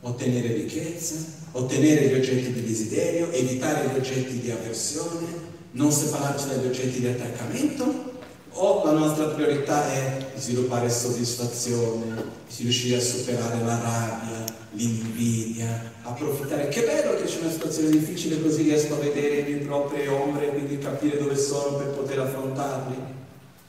ottenere 0.00 0.54
ricchezza, 0.54 1.39
ottenere 1.52 2.06
gli 2.06 2.14
oggetti 2.14 2.52
di 2.52 2.64
desiderio, 2.64 3.30
evitare 3.30 3.88
gli 3.88 3.96
oggetti 3.96 4.40
di 4.40 4.50
avversione, 4.50 5.26
non 5.72 5.90
separarci 5.90 6.48
dagli 6.48 6.66
oggetti 6.66 7.00
di 7.00 7.06
attaccamento? 7.06 8.08
O 8.52 8.84
la 8.84 8.92
nostra 8.92 9.26
priorità 9.26 9.92
è 9.92 10.32
sviluppare 10.36 10.90
soddisfazione, 10.90 12.38
riuscire 12.58 12.96
a 12.96 13.00
superare 13.00 13.64
la 13.64 13.80
rabbia, 13.80 14.44
l'invidia, 14.72 15.92
approfittare. 16.02 16.68
Che 16.68 16.82
bello 16.82 17.16
che 17.16 17.24
c'è 17.24 17.40
una 17.40 17.50
situazione 17.50 17.90
difficile 17.90 18.42
così 18.42 18.62
riesco 18.62 18.94
a 18.94 18.98
vedere 18.98 19.48
le 19.48 19.56
proprie 19.58 20.08
ombre 20.08 20.48
e 20.48 20.50
quindi 20.50 20.78
capire 20.78 21.18
dove 21.18 21.36
sono 21.36 21.76
per 21.76 21.88
poter 21.88 22.18
affrontarli. 22.18 22.96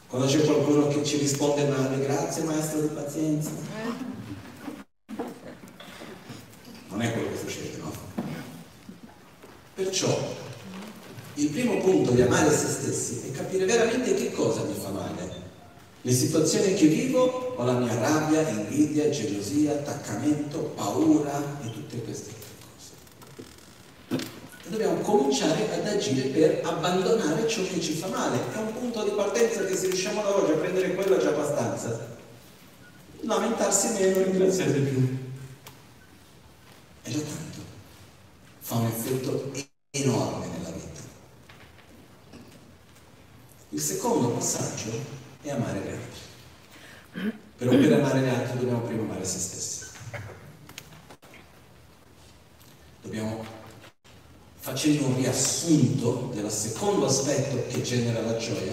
Quando 0.07 0.27
c'è 0.27 0.43
qualcuno 0.43 0.87
che 0.87 1.03
ci 1.05 1.17
risponde 1.17 1.65
male, 1.67 2.03
grazie 2.03 2.43
maestro 2.43 2.81
di 2.81 2.87
pazienza. 2.87 3.51
Non 6.91 7.01
è 7.01 7.11
quello 7.13 7.29
che 7.29 7.37
succede, 7.37 7.77
no? 7.77 7.91
Perciò 9.73 10.39
il 11.35 11.47
primo 11.47 11.79
punto 11.79 12.11
di 12.11 12.21
amare 12.21 12.51
se 12.51 12.67
stessi 12.67 13.21
è 13.27 13.31
capire 13.31 13.65
veramente 13.65 14.13
che 14.13 14.31
cosa 14.31 14.63
mi 14.63 14.75
fa 14.79 14.89
male. 14.89 15.39
Le 16.01 16.11
situazioni 16.11 16.73
che 16.73 16.87
vivo 16.87 17.53
o 17.55 17.63
la 17.63 17.73
mia 17.73 17.93
rabbia, 17.97 18.47
invidia, 18.49 19.09
gelosia, 19.09 19.71
attaccamento, 19.71 20.73
paura 20.75 21.59
e 21.63 21.71
tutte 21.71 22.01
queste 22.01 22.31
cose. 24.09 24.19
E 24.65 24.69
dobbiamo 24.69 24.99
cominciare 25.01 25.73
ad 25.73 25.87
agire 25.87 26.27
per 26.29 26.61
abbandonare 26.63 27.47
ciò 27.47 27.61
che 27.63 27.79
ci 27.79 27.93
fa 27.93 28.07
male. 28.07 28.37
È 28.53 28.57
un 28.57 28.73
punto 28.73 29.03
di 29.03 29.11
partenza 29.11 29.63
che 29.63 29.75
se 29.75 29.87
riusciamo 29.87 30.21
da 30.21 30.35
oggi 30.35 30.51
a 30.51 30.55
prendere 30.55 30.93
quello 30.95 31.15
è 31.17 31.21
già 31.21 31.29
abbastanza. 31.29 32.17
Lamentarsi 33.21 33.93
meno, 33.93 34.23
ringraziare 34.23 34.73
di 34.73 34.79
più. 34.79 35.29
Già 37.11 37.19
tanto. 37.19 37.59
Fa 38.59 38.75
un 38.75 38.85
effetto 38.85 39.51
enorme 39.89 40.47
nella 40.47 40.69
vita. 40.69 41.01
Il 43.71 43.81
secondo 43.81 44.29
passaggio 44.29 44.91
è 45.41 45.49
amare 45.49 45.79
gli 45.81 45.89
altri. 45.89 47.33
Però 47.57 47.71
per 47.71 47.91
amare 47.91 48.21
gli 48.21 48.29
altri 48.29 48.59
dobbiamo 48.59 48.79
prima 48.83 49.01
amare 49.01 49.25
se 49.25 49.39
stessi. 49.39 49.85
Dobbiamo, 53.01 53.43
facendo 54.55 55.07
un 55.07 55.17
riassunto 55.17 56.31
del 56.33 56.49
secondo 56.49 57.07
aspetto 57.07 57.67
che 57.67 57.81
genera 57.81 58.21
la 58.21 58.37
gioia, 58.37 58.71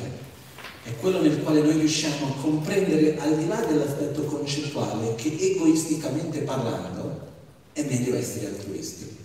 è 0.84 0.95
quello 1.01 1.20
nel 1.22 1.43
quale 1.43 1.61
noi 1.61 1.76
riusciamo 1.76 2.28
a 2.28 2.41
comprendere 2.41 3.18
al 3.18 3.36
di 3.36 3.49
là 3.49 3.64
dell'aspetto 3.64 4.22
concettuale 4.22 5.16
che 5.16 5.36
egoisticamente 5.41 6.43
parlando 6.43 7.18
è 7.79 7.85
meglio 7.85 8.16
essere 8.16 8.47
altruisti. 8.47 9.16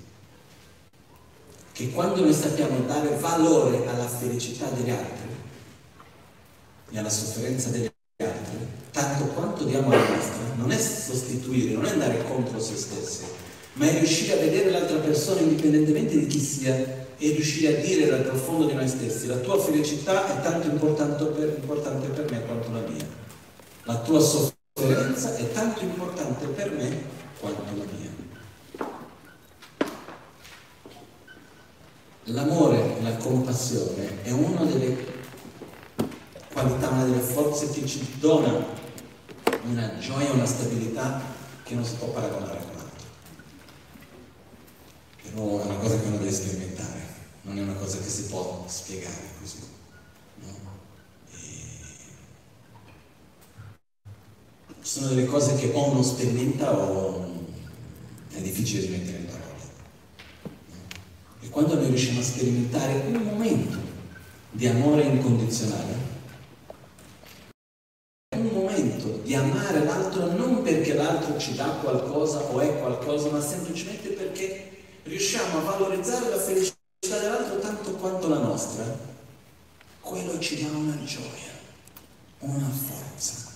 Che 1.72 1.90
quando 1.90 2.22
noi 2.22 2.34
sappiamo 2.34 2.82
dare 2.86 3.18
valore 3.18 3.88
alla 3.88 4.08
felicità 4.08 4.68
degli 4.70 4.92
altri, 4.92 5.32
e 6.92 7.00
alla 7.00 7.10
sofferenza 7.10 7.70
degli 7.70 7.90
altri, 8.18 8.58
tanto 8.92 9.26
quanto 9.34 9.64
diamo 9.64 9.92
alla 9.92 10.08
nostra, 10.08 10.44
non 10.56 10.72
è 10.72 10.78
sostituire, 10.78 11.74
non 11.74 11.86
è 11.86 11.90
andare 11.90 12.24
contro 12.26 12.60
se 12.60 12.78
stessi, 12.78 13.24
ma 13.74 13.88
è 13.88 13.98
riuscire 13.98 14.34
a 14.34 14.42
vedere 14.42 14.70
l'altra 14.70 14.98
persona 14.98 15.42
indipendentemente 15.42 16.20
di 16.20 16.28
chi 16.28 16.40
sia 16.40 16.76
e 16.76 17.32
riuscire 17.32 17.78
a 17.78 17.82
dire 17.82 18.08
dal 18.08 18.22
profondo 18.22 18.68
di 18.68 18.74
noi 18.74 18.88
stessi, 18.88 19.26
la 19.26 19.38
tua 19.38 19.60
felicità 19.60 20.28
è 20.28 20.44
tanto 20.44 20.68
importante 20.68 21.24
per, 21.26 21.56
importante 21.58 22.08
per 22.10 22.30
me 22.32 22.46
quanto 22.46 22.72
la 22.72 22.88
mia. 22.88 23.06
La 23.86 23.98
tua 23.98 24.20
sofferenza 24.20 25.36
è 25.38 25.52
tanto 25.52 25.82
importante 25.82 26.46
per 26.46 26.72
me 26.72 27.02
quanto 27.40 27.64
la 27.76 27.84
mia. 27.98 28.04
L'amore 32.28 33.02
la 33.02 33.16
compassione 33.18 34.24
è 34.24 34.32
una 34.32 34.64
delle 34.64 34.96
qualità, 36.54 36.88
una 36.90 37.04
delle 37.04 37.20
forze 37.20 37.70
che 37.70 37.86
ci 37.86 38.16
dona 38.20 38.66
una 39.66 39.98
gioia, 39.98 40.32
una 40.32 40.46
stabilità 40.46 41.22
che 41.64 41.76
non 41.76 41.84
si 41.84 41.96
può 41.96 42.08
paragonare 42.08 42.60
con 42.60 42.80
altro. 42.80 43.06
Però 45.22 45.62
è 45.62 45.66
una 45.66 45.76
cosa 45.76 46.00
che 46.00 46.08
uno 46.08 46.18
deve 46.18 46.32
sperimentare, 46.32 47.02
non 47.42 47.58
è 47.58 47.62
una 47.62 47.74
cosa 47.74 47.98
che 47.98 48.10
si 48.10 48.24
può 48.24 48.64
spiegare 48.68 49.30
così. 49.42 49.60
No? 50.44 50.72
Ci 54.82 54.90
sono 54.90 55.08
delle 55.08 55.26
cose 55.26 55.56
che 55.56 55.72
o 55.74 55.90
uno 55.90 56.04
sperimenta 56.04 56.74
o 56.74 57.32
è 58.32 58.42
difficile 58.42 58.82
di 58.82 58.88
mettere 58.90 59.18
in 59.18 59.26
quando 61.54 61.76
noi 61.76 61.88
riusciamo 61.88 62.20
a 62.20 62.24
sperimentare 62.24 63.04
un 63.08 63.22
momento 63.24 63.78
di 64.52 64.68
amore 64.68 65.04
incondizionale, 65.04 66.04
di 69.24 69.36
amare 69.36 69.84
l'altro 69.86 70.32
non 70.32 70.62
perché 70.62 70.94
l'altro 70.94 71.38
ci 71.40 71.56
dà 71.56 71.66
qualcosa 71.82 72.40
o 72.40 72.60
è 72.60 72.78
qualcosa, 72.80 73.30
ma 73.30 73.42
semplicemente 73.42 74.10
perché 74.10 74.72
riusciamo 75.04 75.60
a 75.60 75.62
valorizzare 75.62 76.30
la 76.30 76.40
felicità 76.40 76.76
dell'altro 77.00 77.60
tanto 77.60 77.92
quanto 77.94 78.28
la 78.28 78.40
nostra, 78.40 78.84
quello 80.02 80.38
ci 80.40 80.62
dà 80.62 80.70
una 80.76 81.02
gioia, 81.04 81.52
una 82.40 82.70
forza, 82.70 83.52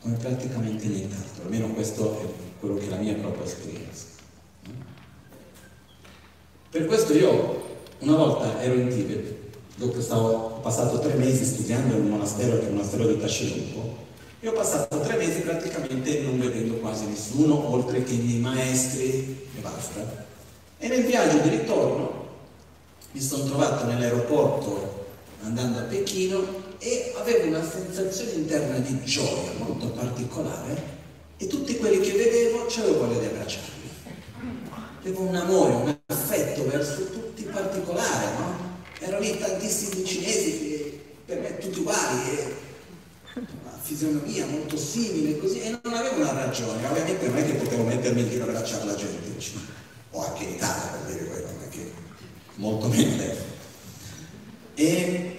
come 0.00 0.16
praticamente 0.16 0.86
nient'altro, 0.86 1.44
almeno 1.44 1.68
questo 1.68 2.20
è 2.20 2.26
quello 2.60 2.76
che 2.76 2.86
è 2.86 2.90
la 2.90 2.96
mia 2.96 3.14
propria 3.14 3.44
esperienza. 3.44 4.13
Per 6.74 6.86
questo 6.86 7.12
io 7.12 7.62
una 8.00 8.16
volta 8.16 8.60
ero 8.60 8.74
in 8.74 8.88
Tibet, 8.88 9.32
dopo 9.76 10.00
stavo, 10.00 10.28
ho 10.28 10.58
passato 10.58 10.98
tre 10.98 11.14
mesi 11.14 11.44
studiando 11.44 11.94
in 11.94 12.00
un 12.00 12.08
monastero 12.08 12.58
che 12.58 12.64
è 12.64 12.66
il 12.66 12.72
monastero 12.72 13.06
di 13.06 13.16
Tascelumpo, 13.16 13.96
e 14.40 14.48
ho 14.48 14.52
passato 14.52 14.98
tre 14.98 15.16
mesi 15.16 15.42
praticamente 15.42 16.22
non 16.22 16.40
vedendo 16.40 16.74
quasi 16.78 17.06
nessuno, 17.06 17.72
oltre 17.72 18.02
che 18.02 18.14
i 18.14 18.18
miei 18.18 18.40
maestri 18.40 19.48
e 19.56 19.60
basta. 19.60 20.26
E 20.78 20.88
nel 20.88 21.04
viaggio 21.04 21.38
di 21.38 21.50
ritorno 21.50 22.26
mi 23.12 23.20
sono 23.20 23.44
trovato 23.44 23.84
nell'aeroporto 23.84 25.06
andando 25.44 25.78
a 25.78 25.82
Pechino 25.82 26.44
e 26.80 27.14
avevo 27.16 27.46
una 27.46 27.62
sensazione 27.62 28.32
interna 28.32 28.78
di 28.78 29.00
gioia 29.04 29.52
molto 29.58 29.90
particolare 29.90 30.82
e 31.36 31.46
tutti 31.46 31.76
quelli 31.76 32.00
che 32.00 32.16
vedevo 32.16 32.66
avevo 32.66 32.98
voglia 33.06 33.20
di 33.20 33.26
abbracciarli. 33.26 33.72
Avevo 35.04 35.20
un 35.20 35.34
amore, 35.36 35.72
un 35.74 35.96
affetto 36.06 36.66
verso 36.66 37.04
tutti 37.10 37.42
particolare, 37.44 38.26
no? 38.38 38.72
e 45.34 45.38
così, 45.38 45.60
e 45.60 45.78
non 45.82 45.92
avevo 45.92 46.16
una 46.16 46.32
ragione, 46.32 46.86
ovviamente 46.86 47.28
non 47.76 47.90
è 47.90 47.98
mettermi 48.14 48.22
in 48.22 48.28
giro 48.30 48.50
la 48.50 48.62
gente 48.62 49.22
o 50.10 50.24
anche 50.24 50.44
in 50.44 50.50
Italia 50.50 50.90
per 50.92 51.12
dire 51.12 51.26
quello, 51.26 51.48
che 51.70 51.92
molto 52.54 52.88
meno. 52.88 53.22
E 54.74 55.38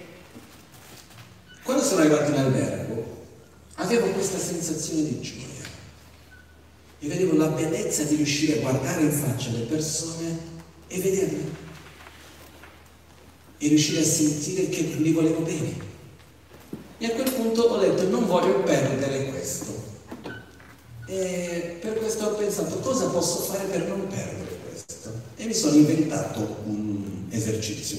quando 1.62 1.82
sono 1.82 2.00
arrivato 2.00 2.30
in 2.30 2.38
albergo 2.38 3.24
avevo 3.76 4.08
questa 4.08 4.38
sensazione 4.38 5.04
di 5.04 5.20
gioia 5.20 5.44
e 6.98 7.08
vedevo 7.08 7.36
la 7.36 7.48
bellezza 7.48 8.04
di 8.04 8.16
riuscire 8.16 8.58
a 8.58 8.60
guardare 8.60 9.02
in 9.02 9.12
faccia 9.12 9.50
le 9.50 9.64
persone 9.64 10.54
e 10.88 11.00
vederle 11.00 11.64
e 13.58 13.68
riuscire 13.68 14.00
a 14.00 14.04
sentire 14.04 14.68
che 14.68 14.82
li 14.82 15.12
volevo 15.12 15.40
bene. 15.40 15.84
E 16.98 17.06
a 17.06 17.10
quel 17.10 17.30
punto 17.32 17.62
ho 17.62 17.78
detto 17.78 18.08
non 18.08 18.26
voglio 18.26 18.62
perdere 18.62 19.30
questo. 19.30 19.85
E 21.08 21.78
per 21.80 21.98
questo 21.98 22.24
ho 22.24 22.34
pensato 22.34 22.78
cosa 22.78 23.08
posso 23.08 23.52
fare 23.52 23.64
per 23.66 23.86
non 23.86 24.08
perdere 24.08 24.58
questo. 24.68 25.12
E 25.36 25.46
mi 25.46 25.54
sono 25.54 25.76
inventato 25.76 26.62
un 26.64 27.26
esercizio. 27.30 27.98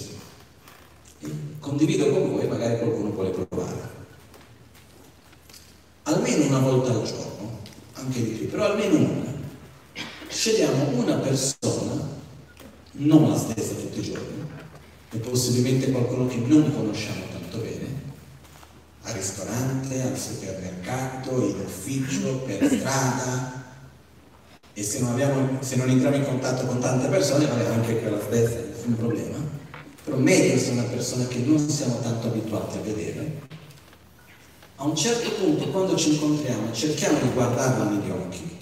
E 1.20 1.30
condivido 1.60 2.10
con 2.10 2.32
voi, 2.32 2.48
magari 2.48 2.78
qualcuno 2.80 3.12
vuole 3.12 3.30
provare. 3.30 3.96
Almeno 6.04 6.46
una 6.48 6.60
volta 6.60 6.92
al 6.92 7.04
giorno, 7.04 7.60
anche 7.94 8.24
di 8.24 8.32
più, 8.32 8.50
però 8.50 8.66
almeno 8.66 8.98
una. 8.98 9.36
Scegliamo 10.28 11.02
una 11.02 11.16
persona, 11.16 12.08
non 12.92 13.30
la 13.30 13.38
stessa 13.38 13.74
tutti 13.74 14.00
i 14.00 14.04
giorni, 14.04 14.46
e 15.12 15.18
possibilmente 15.18 15.92
qualcuno 15.92 16.28
che 16.28 16.36
non 16.36 16.74
conosciamo 16.74 17.24
tanto 17.32 17.58
bene, 17.60 17.87
al 19.08 19.14
ristorante, 19.14 20.02
al 20.02 20.18
supermercato, 20.18 21.48
in 21.48 21.60
ufficio, 21.66 22.40
per 22.40 22.70
strada, 22.70 23.64
e 24.74 24.84
se 24.84 25.00
non, 25.00 25.12
abbiamo, 25.12 25.58
se 25.62 25.78
non 25.78 25.90
entriamo 25.90 26.18
in 26.18 26.26
contatto 26.26 26.66
con 26.66 26.80
tante 26.80 27.08
persone, 27.08 27.48
magari 27.48 27.74
anche 27.74 28.00
quella 28.00 28.20
stessa, 28.22 28.60
nessun 28.70 28.98
problema, 28.98 29.38
però 30.04 30.18
meglio 30.18 30.60
se 30.60 30.72
una 30.72 30.84
persona 30.84 31.26
che 31.28 31.40
non 31.40 31.58
siamo 31.58 32.00
tanto 32.02 32.28
abituati 32.28 32.78
a 32.78 32.82
vedere. 32.82 33.46
A 34.76 34.84
un 34.84 34.96
certo 34.96 35.32
punto, 35.32 35.70
quando 35.70 35.96
ci 35.96 36.14
incontriamo, 36.14 36.72
cerchiamo 36.74 37.20
di 37.20 37.30
guardarla 37.30 37.90
negli 37.90 38.10
occhi 38.12 38.58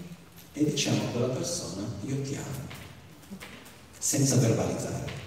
e 0.53 0.63
diciamo 0.63 1.03
a 1.03 1.07
quella 1.07 1.27
persona, 1.27 1.83
io 2.05 2.21
ti 2.21 2.35
amo, 2.35 3.39
senza 3.97 4.35
verbalizzare 4.37 5.23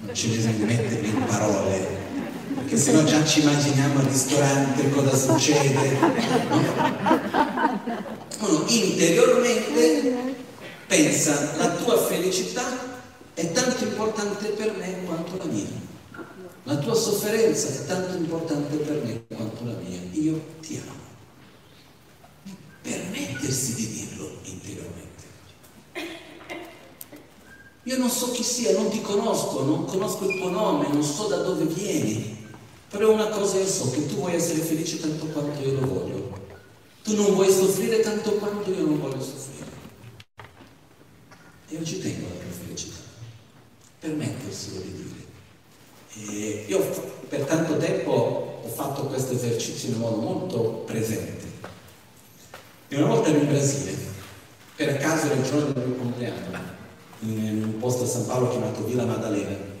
non 0.00 0.14
ci 0.14 0.28
bisogna 0.28 0.64
metterli 0.64 1.08
in 1.08 1.24
parole, 1.26 2.07
perché 2.58 2.76
se 2.76 2.92
no 2.92 3.04
già 3.04 3.24
ci 3.24 3.40
immaginiamo 3.40 4.00
al 4.00 4.06
ristorante 4.06 4.90
cosa 4.90 5.16
succede. 5.16 5.98
Uno 8.40 8.64
interiormente 8.66 10.34
pensa 10.86 11.56
la 11.56 11.70
tua 11.70 11.98
felicità 11.98 12.96
è 13.34 13.52
tanto 13.52 13.84
importante 13.84 14.48
per 14.48 14.74
me 14.76 15.04
quanto 15.04 15.36
la 15.36 15.44
mia. 15.44 15.86
La 16.64 16.76
tua 16.76 16.94
sofferenza 16.94 17.68
è 17.68 17.86
tanto 17.86 18.16
importante 18.16 18.76
per 18.76 19.02
me 19.04 19.24
quanto 19.34 19.64
la 19.64 19.74
mia. 19.80 20.00
Io 20.12 20.40
ti 20.60 20.82
amo. 20.82 20.96
Permettersi 22.82 23.74
di 23.74 23.86
dirlo 23.86 24.30
interiormente. 24.42 25.06
Io 27.84 27.96
non 27.96 28.10
so 28.10 28.32
chi 28.32 28.42
sia, 28.42 28.72
non 28.72 28.90
ti 28.90 29.00
conosco, 29.00 29.62
non 29.64 29.86
conosco 29.86 30.28
il 30.28 30.38
tuo 30.38 30.50
nome, 30.50 30.88
non 30.88 31.02
so 31.02 31.26
da 31.28 31.36
dove 31.38 31.64
vieni, 31.64 32.37
però 32.90 33.12
una 33.12 33.28
cosa 33.28 33.58
io 33.58 33.66
so, 33.66 33.90
che 33.90 34.06
tu 34.06 34.16
vuoi 34.16 34.34
essere 34.34 34.60
felice 34.60 35.00
tanto 35.00 35.26
quanto 35.26 35.60
io 35.60 35.80
lo 35.80 35.86
voglio. 35.86 36.38
Tu 37.04 37.14
non 37.14 37.34
vuoi 37.34 37.50
soffrire 37.50 38.00
tanto 38.00 38.32
quanto 38.32 38.70
io 38.70 38.84
non 38.84 39.00
voglio 39.00 39.22
soffrire. 39.22 39.66
Io 41.68 41.84
ci 41.84 42.00
tengo 42.00 42.26
alla 42.26 42.40
tua 42.40 42.64
felicità. 42.64 42.96
Permetterselo 44.00 44.80
di 44.80 44.92
dire. 44.92 45.26
E 46.30 46.64
io 46.66 46.80
per 47.28 47.44
tanto 47.44 47.76
tempo 47.76 48.60
ho 48.62 48.68
fatto 48.68 49.04
questo 49.04 49.34
esercizio 49.34 49.90
in 49.90 49.98
modo 49.98 50.16
molto 50.16 50.60
presente. 50.86 51.46
E 52.88 52.96
una 52.96 53.14
volta 53.14 53.28
ero 53.28 53.40
in 53.40 53.48
Brasile, 53.48 53.96
per 54.76 54.96
caso 54.96 55.26
era 55.26 55.34
il 55.34 55.44
giorno 55.44 55.72
del 55.72 55.86
mio 55.86 55.96
compleanno, 55.96 56.58
in 57.20 57.62
un 57.64 57.78
posto 57.78 58.04
a 58.04 58.06
San 58.06 58.24
Paolo 58.24 58.48
chiamato 58.48 58.84
Villa 58.84 59.04
Maddalena. 59.04 59.76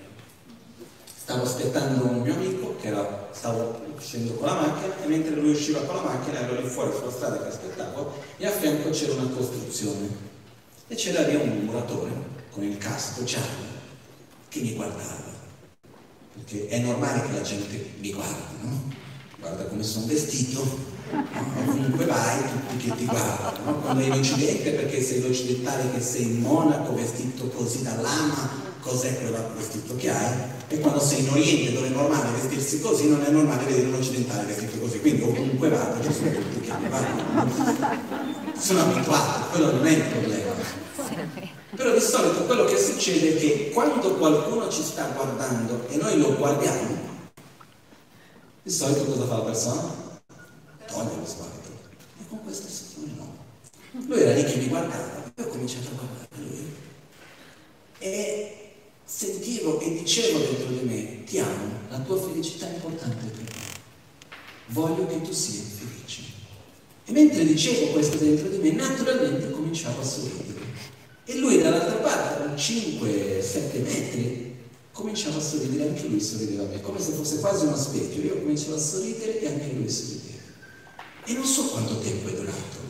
Stavo 1.28 1.42
aspettando 1.42 2.06
un 2.06 2.22
mio 2.22 2.32
amico 2.32 2.74
che 2.80 2.86
era, 2.86 3.28
stavo 3.32 3.82
uscendo 3.94 4.32
con 4.32 4.46
la 4.46 4.54
macchina 4.54 4.94
e 5.04 5.06
mentre 5.08 5.34
lui 5.34 5.50
usciva 5.50 5.80
con 5.80 5.96
la 5.96 6.00
macchina 6.00 6.40
ero 6.40 6.58
lì 6.58 6.66
fuori 6.66 6.90
sulla 6.96 7.10
strada 7.10 7.42
che 7.42 7.48
aspettavo 7.48 8.14
e 8.38 8.46
a 8.46 8.50
fianco 8.50 8.88
c'era 8.88 9.12
una 9.12 9.28
costruzione 9.28 10.08
e 10.88 10.94
c'era 10.94 11.28
lì 11.28 11.34
un 11.34 11.66
muratore 11.66 12.10
con 12.50 12.62
il 12.62 12.78
casco 12.78 13.24
giallo 13.24 13.66
che 14.48 14.60
mi 14.60 14.72
guardava 14.72 15.22
perché 16.32 16.66
è 16.68 16.78
normale 16.78 17.20
che 17.26 17.32
la 17.34 17.42
gente 17.42 17.90
mi 17.98 18.10
guardi, 18.10 18.54
no? 18.62 18.80
Guarda 19.38 19.64
come 19.64 19.82
sono 19.82 20.06
vestito, 20.06 20.86
Ovunque 21.58 22.06
vai, 22.06 22.40
tutti 22.40 22.88
che 22.88 22.96
ti 22.96 23.04
guardano, 23.04 23.64
no? 23.64 23.80
quando 23.80 24.02
hai 24.02 24.08
l'Occidente 24.08 24.70
perché 24.70 25.02
sei 25.02 25.20
l'occidentale 25.20 25.90
che 25.90 26.00
sei 26.00 26.22
in 26.22 26.40
monaco, 26.40 26.94
vestito 26.94 27.48
così 27.48 27.82
da 27.82 27.94
lama, 27.96 28.67
cos'è 28.80 29.18
quel 29.18 29.50
vestito 29.56 29.96
che 29.96 30.10
hai? 30.10 30.36
E 30.68 30.80
quando 30.80 31.00
sei 31.00 31.20
in 31.20 31.30
Oriente 31.30 31.72
dove 31.72 31.86
è 31.86 31.90
normale 31.90 32.30
vestirsi 32.30 32.80
così, 32.80 33.08
non 33.08 33.22
è 33.24 33.30
normale 33.30 33.64
vedere 33.64 33.88
un 33.88 33.94
occidentale 33.94 34.44
vestito 34.46 34.78
così, 34.78 35.00
quindi 35.00 35.22
ovunque 35.22 35.68
vado 35.68 36.02
ci 36.02 36.12
sono 36.12 36.30
tutti 36.30 36.60
che 36.60 36.72
guardano. 36.88 37.50
Sono 38.58 38.80
abituato, 38.80 39.50
quello 39.50 39.72
non 39.72 39.86
è 39.86 39.90
il 39.90 40.02
problema. 40.02 40.52
Però 41.76 41.92
di 41.92 42.00
solito 42.00 42.44
quello 42.44 42.64
che 42.64 42.76
succede 42.76 43.36
è 43.36 43.38
che 43.38 43.70
quando 43.72 44.14
qualcuno 44.16 44.68
ci 44.68 44.82
sta 44.82 45.04
guardando 45.14 45.86
e 45.88 45.96
noi 45.96 46.18
lo 46.18 46.34
guardiamo, 46.36 47.06
di 48.62 48.70
solito 48.70 49.04
cosa 49.04 49.26
fa 49.26 49.36
la 49.36 49.44
persona? 49.44 50.06
toglie 50.88 51.16
lo 51.16 51.26
sguardo. 51.26 51.68
E 52.18 52.26
con 52.28 52.42
questa 52.42 52.68
situazione 52.68 53.12
no. 53.16 53.36
Lui 54.06 54.20
era 54.20 54.32
lì 54.32 54.44
che 54.44 54.56
mi 54.56 54.68
guardava, 54.68 55.32
e 55.34 55.42
ho 55.42 55.46
cominciato 55.46 55.88
a 55.88 55.92
guardare 55.92 56.28
lui. 56.36 56.74
E 57.98 58.57
sentivo 59.08 59.80
e 59.80 59.94
dicevo 59.94 60.38
dentro 60.38 60.66
di 60.66 60.86
me, 60.86 61.24
ti 61.24 61.38
amo, 61.38 61.78
la 61.88 61.98
tua 62.00 62.20
felicità 62.20 62.70
è 62.70 62.74
importante 62.74 63.24
per 63.24 63.42
me. 63.42 63.66
Voglio 64.66 65.06
che 65.06 65.22
tu 65.22 65.32
sia 65.32 65.62
felice. 65.62 66.22
E 67.06 67.12
mentre 67.12 67.46
dicevo 67.46 67.86
questo 67.92 68.18
dentro 68.18 68.48
di 68.48 68.58
me, 68.58 68.72
naturalmente 68.72 69.50
cominciavo 69.50 70.02
a 70.02 70.04
sorridere. 70.04 70.60
E 71.24 71.38
lui 71.38 71.58
dall'altra 71.62 71.96
parte, 71.96 72.42
a 72.42 72.54
5-7 72.54 73.82
metri, 73.82 74.56
cominciava 74.92 75.38
a 75.38 75.42
sorridere, 75.42 75.88
anche 75.88 76.06
lui 76.06 76.20
sorrideva 76.20 76.64
a 76.64 76.66
me, 76.66 76.80
come 76.82 77.00
se 77.00 77.12
fosse 77.12 77.40
quasi 77.40 77.64
uno 77.64 77.76
specchio. 77.76 78.22
Io 78.22 78.38
cominciavo 78.40 78.74
a 78.74 78.78
sorridere 78.78 79.40
e 79.40 79.46
anche 79.46 79.72
lui 79.72 79.88
sorrideva. 79.88 80.42
E 81.24 81.32
non 81.32 81.44
so 81.44 81.64
quanto 81.68 81.98
tempo 82.00 82.28
è 82.28 82.32
durato, 82.32 82.87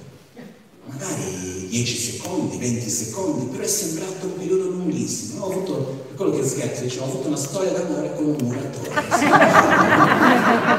magari 0.89 1.69
10 1.69 1.97
secondi, 1.97 2.57
20 2.57 2.89
secondi, 2.89 3.47
però 3.47 3.63
è 3.63 3.67
sembrato 3.67 4.27
un 4.27 4.37
periodo 4.37 4.71
lunghissimo. 4.71 5.45
Ho 5.45 5.51
avuto, 5.51 6.07
è 6.11 6.15
quello 6.15 6.33
che 6.33 6.47
scherzo, 6.47 6.83
dicevo, 6.83 7.05
ho 7.05 7.09
avuto 7.09 7.29
una 7.29 7.37
storia 7.37 7.71
d'amore 7.73 8.15
con 8.15 8.27
un 8.27 8.37
muratore. 8.43 8.91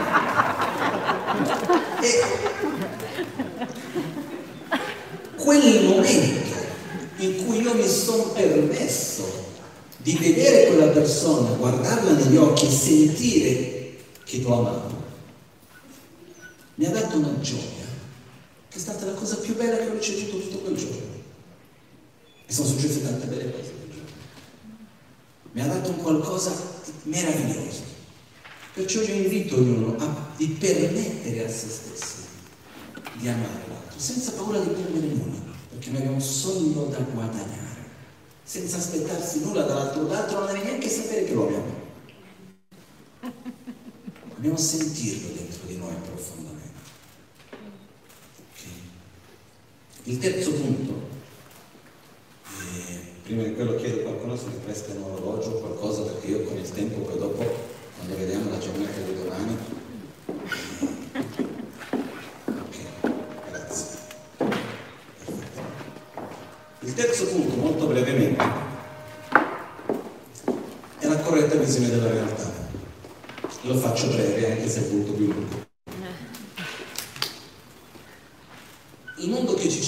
e 2.01 2.23
quel 5.35 5.85
momento 5.85 6.57
in 7.17 7.45
cui 7.45 7.61
io 7.61 7.73
mi 7.73 7.87
sono 7.87 8.23
permesso 8.29 9.47
di 9.97 10.15
vedere 10.15 10.67
quella 10.67 10.91
persona, 10.91 11.49
guardarla 11.51 12.11
negli 12.11 12.37
occhi 12.37 12.65
e 12.65 12.69
sentire 12.69 13.97
che 14.23 14.39
l'ho 14.41 14.59
amato, 14.59 14.95
mi 16.75 16.85
ha 16.85 16.91
dato 16.91 17.17
una 17.17 17.37
gioia, 17.41 17.78
che 18.69 18.77
è 18.77 18.79
stata 18.79 19.05
la 19.05 19.13
cosa 19.13 19.37
più 19.37 19.55
bella 19.55 19.77
che 19.77 19.89
ho 19.89 19.93
ricevuto 19.93 20.39
tutto 20.39 20.57
quel 20.59 20.75
giorno. 20.75 21.17
E 22.45 22.53
sono 22.53 22.67
successe 22.67 23.01
tante 23.01 23.25
belle 23.25 23.51
cose 23.51 23.73
quel 23.77 23.91
giorno. 23.91 24.09
Mi 25.51 25.61
ha 25.61 25.67
dato 25.67 25.89
un 25.89 25.97
qualcosa 25.97 26.51
di 27.01 27.09
meraviglioso. 27.09 27.81
Perciò 28.73 29.01
io 29.01 29.15
invito 29.15 29.55
ognuno 29.55 29.97
a, 29.97 30.27
di 30.37 30.47
permettere 30.49 31.45
a 31.45 31.49
se 31.49 31.67
stessi 31.67 32.27
di 33.13 33.27
amare 33.27 33.67
l'altro, 33.67 33.99
senza 33.99 34.31
paura 34.31 34.59
di 34.59 34.69
perdere 34.69 35.07
nulla, 35.07 35.51
perché 35.69 35.89
noi 35.89 36.01
abbiamo 36.01 36.19
solo 36.19 36.85
da 36.85 36.99
guadagnare, 36.99 37.87
senza 38.43 38.77
aspettarsi 38.77 39.41
nulla 39.41 39.63
dall'altro, 39.63 40.07
l'altro 40.07 40.39
non 40.39 40.47
deve 40.47 40.63
neanche 40.63 40.89
sapere 40.89 41.25
che 41.25 41.33
lo 41.33 41.47
abbiamo. 41.47 41.87
Dobbiamo 44.35 44.57
sentirlo 44.57 45.33
dentro 45.33 45.67
di 45.67 45.75
noi 45.75 45.93
profondamente. 45.95 46.38
Il 50.09 50.17
terzo 50.17 50.51
punto, 50.53 51.07
eh, 52.47 52.99
prima 53.21 53.43
di 53.43 53.53
quello 53.53 53.75
chiedo 53.75 53.99
a 53.99 54.03
qualcuno 54.05 54.35
se 54.35 54.45
mi 54.47 54.57
presta 54.63 54.91
un 54.93 55.03
orologio 55.03 55.49
o 55.51 55.59
qualcosa 55.59 56.01
perché 56.01 56.25
io 56.29 56.41
con 56.45 56.57
il 56.57 56.67
tempo 56.67 57.01
poi 57.01 57.19
dopo, 57.19 57.45
quando 57.95 58.17
vediamo 58.17 58.49
la 58.49 58.57
giornata 58.57 58.99
di 59.01 59.15
domani, 59.15 59.57
eh, 61.11 61.23
Ok, 62.47 62.77
grazie. 63.51 63.97
Il 66.79 66.93
terzo 66.95 67.27
punto, 67.27 67.55
molto 67.57 67.85
brevemente, 67.85 68.43
è 70.97 71.05
la 71.07 71.19
corretta 71.19 71.53
visione 71.53 71.89
della 71.89 72.09
realtà. 72.09 72.51
Lo 73.61 73.75
faccio 73.75 74.07
breve 74.07 74.53
anche 74.53 74.69
se 74.69 74.79
è 74.79 74.83
il 74.85 74.89
punto 74.89 75.11
più 75.11 75.25
lungo. 75.31 75.68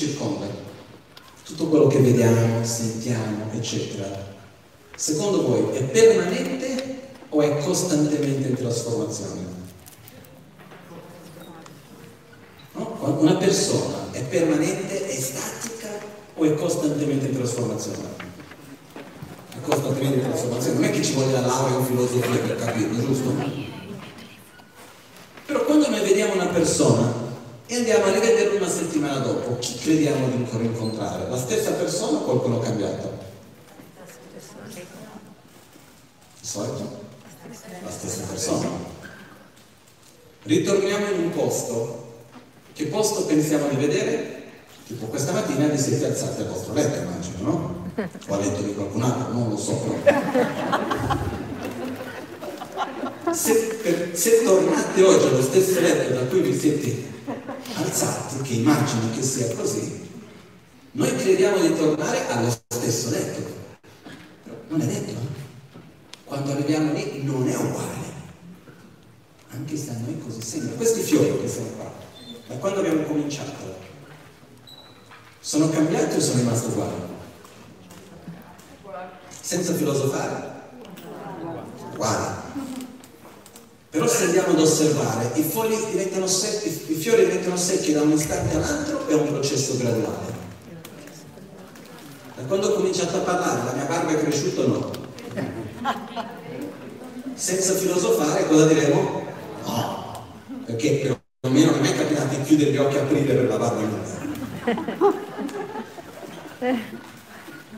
Circonda, 0.02 0.48
tutto 1.46 1.68
quello 1.68 1.86
che 1.86 2.00
vediamo, 2.00 2.66
sentiamo, 2.66 3.52
eccetera, 3.52 4.30
secondo 4.96 5.44
voi 5.44 5.78
è 5.78 5.84
permanente 5.84 7.00
o 7.30 7.42
è 7.42 7.58
costantemente 7.60 8.48
in 8.48 8.56
trasformazione? 8.56 9.60
No? 12.74 13.18
Una 13.20 13.36
persona 13.36 14.12
è 14.12 14.24
permanente, 14.24 15.08
è 15.08 15.20
statica 15.20 15.90
o 16.34 16.44
è 16.46 16.54
costantemente 16.56 17.28
in 17.28 17.36
trasformazione? 17.36 18.30
È 19.54 19.62
costantemente 19.62 20.18
in 20.18 20.24
trasformazione, 20.24 20.80
non 20.80 20.84
è 20.86 20.92
che 20.92 21.04
ci 21.04 21.14
voglia 21.14 21.42
la 21.42 21.48
laurea 21.48 21.78
in 21.78 21.86
filosofia 21.86 22.38
per 22.40 22.56
capirlo, 22.56 23.06
giusto? 23.06 23.34
Però 25.46 25.64
quando 25.66 25.90
noi 25.90 26.02
vediamo 26.02 26.34
una 26.34 26.48
persona 26.48 27.21
e 27.72 27.76
andiamo 27.78 28.04
a 28.04 28.12
rivederlo 28.12 28.58
una 28.58 28.68
settimana 28.68 29.20
dopo, 29.20 29.58
chi 29.60 29.78
crediamo 29.78 30.28
di 30.28 30.34
ancora 30.44 30.62
incontrare? 30.62 31.30
La 31.30 31.38
stessa 31.38 31.72
persona 31.72 32.18
o 32.18 32.24
qualcuno 32.24 32.60
cambiato? 32.60 33.18
Di 36.42 36.46
solito? 36.46 37.00
La 37.82 37.90
stessa 37.90 38.24
persona. 38.24 38.68
Ritorniamo 40.44 41.12
in 41.12 41.20
un 41.22 41.32
posto. 41.32 42.10
Che 42.74 42.88
posto 42.88 43.26
pensiamo 43.26 43.70
di 43.70 43.78
vedere? 43.78 44.44
Tipo 44.88 45.06
questa 45.06 45.32
mattina 45.32 45.68
vi 45.68 45.78
siete 45.78 46.08
alzati 46.08 46.42
al 46.42 46.50
vostro 46.50 46.74
letto, 46.74 47.00
immagino, 47.00 47.38
no? 47.40 47.90
O 48.28 48.34
a 48.34 48.38
letto 48.38 48.64
di 48.64 48.74
qualcun 48.74 49.02
altro, 49.02 49.32
non 49.32 49.48
lo 49.48 49.58
so. 49.58 49.96
Se, 53.32 53.54
per, 53.82 54.10
se 54.12 54.44
tornate 54.44 55.04
oggi 55.04 55.26
allo 55.26 55.42
stesso 55.42 55.80
letto 55.80 56.14
da 56.16 56.26
cui 56.26 56.42
vi 56.42 56.60
siete 56.60 57.12
alzati, 57.76 58.42
che 58.42 58.54
immagino 58.54 59.12
che 59.14 59.22
sia 59.22 59.54
così, 59.56 60.10
noi 60.94 61.16
crediamo 61.16 61.58
di 61.58 61.76
tornare 61.76 62.28
allo 62.28 62.50
stesso 62.68 63.10
letto. 63.12 63.42
Però 64.44 64.58
non 64.68 64.82
è 64.82 64.86
detto. 64.86 65.20
Quando 66.26 66.52
arriviamo 66.52 66.94
lì 66.94 67.24
non 67.24 67.48
è 67.48 67.56
uguale. 67.56 68.10
Anche 69.52 69.78
se 69.78 69.90
a 69.92 69.94
noi 69.94 70.20
così 70.20 70.42
sembra. 70.42 70.76
Questi 70.76 71.02
fiori 71.02 71.40
che 71.42 71.48
sono 71.48 71.68
qua, 71.78 71.92
da 72.48 72.56
quando 72.56 72.80
abbiamo 72.80 73.04
cominciato, 73.04 73.80
sono 75.40 75.70
cambiati 75.70 76.16
o 76.16 76.20
sono 76.20 76.40
rimasti 76.40 76.68
uguali? 76.68 77.10
Senza 79.42 79.74
filosofare? 79.74 80.60
Uguali. 81.94 82.36
Però 83.92 84.08
se 84.08 84.24
andiamo 84.24 84.54
ad 84.54 84.60
osservare, 84.60 85.32
i, 85.34 85.44
secchi, 85.44 86.94
i 86.94 86.96
fiori 86.96 87.26
diventano 87.26 87.58
secchi 87.58 87.92
da 87.92 88.02
un 88.02 88.12
istante 88.14 88.56
all'altro 88.56 89.06
è 89.10 89.14
un 89.14 89.28
processo 89.28 89.76
graduale. 89.76 90.32
Da 92.38 92.44
quando 92.44 92.68
ho 92.68 92.74
cominciato 92.76 93.18
a 93.18 93.20
parlare, 93.20 93.66
la 93.66 93.74
mia 93.74 93.84
barba 93.84 94.12
è 94.12 94.22
cresciuta 94.22 94.62
o 94.62 94.68
no? 94.68 94.92
Senza 97.34 97.74
filosofare 97.74 98.48
cosa 98.48 98.66
diremo? 98.68 99.26
No, 99.66 100.26
perché 100.66 101.20
perlomeno 101.42 101.72
non 101.72 101.84
è 101.84 101.94
capitato 101.94 102.34
di 102.36 102.44
chiudere 102.44 102.72
gli 102.72 102.78
occhi 102.78 102.96
e 102.96 103.00
aprire 103.00 103.34
per 103.34 103.50
la 103.50 103.58
barba 103.58 103.82
lunga. 103.82 104.20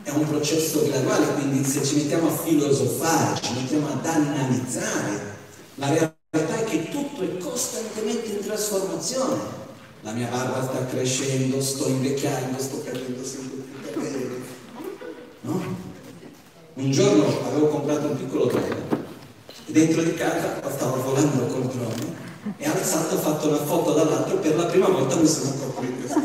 È 0.02 0.10
un 0.10 0.28
processo 0.28 0.84
graduale, 0.86 1.32
quindi 1.34 1.64
se 1.64 1.82
ci 1.82 1.96
mettiamo 1.96 2.28
a 2.28 2.36
filosofare, 2.36 3.40
ci 3.40 3.52
mettiamo 3.54 3.88
ad 3.88 4.06
analizzare, 4.06 5.32
la 5.76 5.88
realtà 5.88 6.56
è 6.56 6.64
che 6.64 6.88
tutto 6.88 7.22
è 7.22 7.36
costantemente 7.38 8.26
in 8.28 8.44
trasformazione. 8.44 9.62
La 10.02 10.12
mia 10.12 10.28
barba 10.28 10.62
sta 10.62 10.86
crescendo, 10.86 11.60
sto 11.60 11.88
invecchiando, 11.88 12.60
sto 12.60 12.76
perdendo 12.78 13.24
sempre 13.24 13.56
più 13.56 13.80
capelli. 13.90 14.44
No? 15.40 15.76
Un 16.74 16.90
giorno 16.90 17.24
avevo 17.46 17.68
comprato 17.68 18.08
un 18.08 18.16
piccolo 18.16 18.46
drone 18.46 19.02
e 19.66 19.72
dentro 19.72 20.02
di 20.02 20.14
casa 20.14 20.60
stavo 20.70 21.02
volando 21.02 21.46
col 21.46 21.62
drone 21.62 22.22
e 22.58 22.66
alzato 22.66 23.14
ho 23.14 23.18
fatto 23.18 23.48
una 23.48 23.64
foto 23.64 23.92
dall'altro 23.92 24.36
per 24.36 24.56
la 24.56 24.64
prima 24.66 24.88
volta 24.88 25.16
mi 25.16 25.26
sono 25.26 25.50
accorto 25.50 25.80
di 25.80 25.94
questo. 25.98 26.20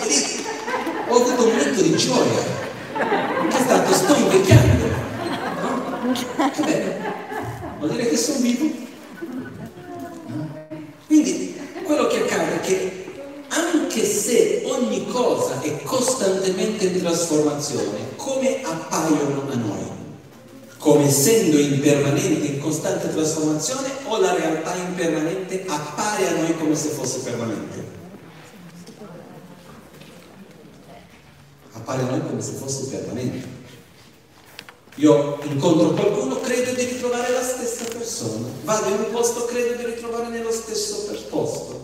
E 0.00 0.06
lì 0.06 0.44
ho 1.08 1.14
avuto 1.14 1.44
un 1.44 1.50
momento 1.50 1.82
di 1.82 1.96
gioia, 1.96 2.42
che 3.48 3.56
è 3.56 3.60
stato 3.60 3.92
sto 3.92 4.14
invecchiando. 4.14 4.63
Che 6.14 6.62
bello, 6.62 6.92
vuol 7.78 7.90
dire 7.90 8.08
che 8.08 8.16
sono 8.16 8.38
vivo. 8.38 8.70
Quindi 11.06 11.56
quello 11.82 12.06
che 12.06 12.20
accade 12.22 12.54
è 12.54 12.60
che 12.60 13.04
anche 13.48 14.04
se 14.04 14.62
ogni 14.64 15.06
cosa 15.08 15.60
è 15.60 15.82
costantemente 15.82 16.86
in 16.86 17.00
trasformazione, 17.00 18.14
come 18.16 18.62
appaiono 18.62 19.50
a 19.50 19.54
noi? 19.54 19.94
come 20.84 21.06
essendo 21.06 21.58
impermanente, 21.58 22.46
in 22.46 22.60
costante 22.60 23.08
trasformazione, 23.08 23.88
o 24.04 24.20
la 24.20 24.34
realtà 24.34 24.74
impermanente 24.74 25.64
appare 25.66 26.28
a 26.28 26.32
noi 26.32 26.54
come 26.58 26.76
se 26.76 26.90
fosse 26.90 27.20
permanente? 27.20 27.84
Appare 31.72 32.02
a 32.02 32.04
noi 32.04 32.20
come 32.26 32.42
se 32.42 32.52
fosse 32.52 32.84
permanente. 32.84 33.53
Io 34.96 35.40
incontro 35.42 35.90
qualcuno, 35.90 36.38
credo 36.38 36.72
di 36.72 36.84
ritrovare 36.84 37.32
la 37.32 37.42
stessa 37.42 37.84
persona. 37.86 38.46
Vado 38.62 38.88
in 38.90 39.00
un 39.00 39.10
posto, 39.10 39.44
credo 39.44 39.74
di 39.74 39.84
ritrovare 39.86 40.28
nello 40.28 40.52
stesso 40.52 41.12
posto. 41.28 41.82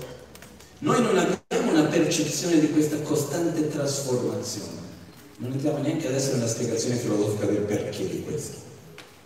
Noi 0.79 1.03
non 1.03 1.19
abbiamo 1.19 1.73
una 1.73 1.89
percezione 1.89 2.61
di 2.61 2.71
questa 2.71 3.01
costante 3.01 3.69
trasformazione. 3.69 4.79
Non 5.39 5.53
entriamo 5.53 5.79
neanche 5.79 6.07
adesso 6.07 6.35
nella 6.35 6.47
spiegazione 6.47 6.97
filosofica 6.97 7.47
del 7.47 7.63
perché 7.63 8.09
di 8.09 8.23
questo 8.23 8.59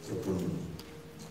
troppo 0.06 0.30
lungo. 0.30 0.72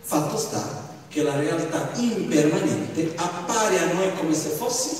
Fatto 0.02 0.38
sta 0.38 0.91
che 1.07 1.23
la 1.23 1.36
realtà 1.36 1.90
impermanente 1.95 3.14
appare 3.15 3.80
a 3.80 3.94
noi 3.94 4.14
come 4.15 4.36
se 4.36 4.49
fosse 4.49 4.95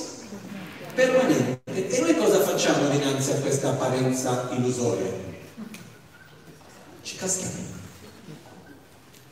permanente. 0.92 1.60
E 1.72 2.00
noi 2.00 2.16
cosa 2.16 2.40
facciamo 2.40 2.88
dinanzi 2.88 3.30
a 3.30 3.36
questa 3.36 3.70
apparenza 3.70 4.48
illusoria? 4.50 5.33
Ci 7.04 7.16
caschiamo. 7.16 7.82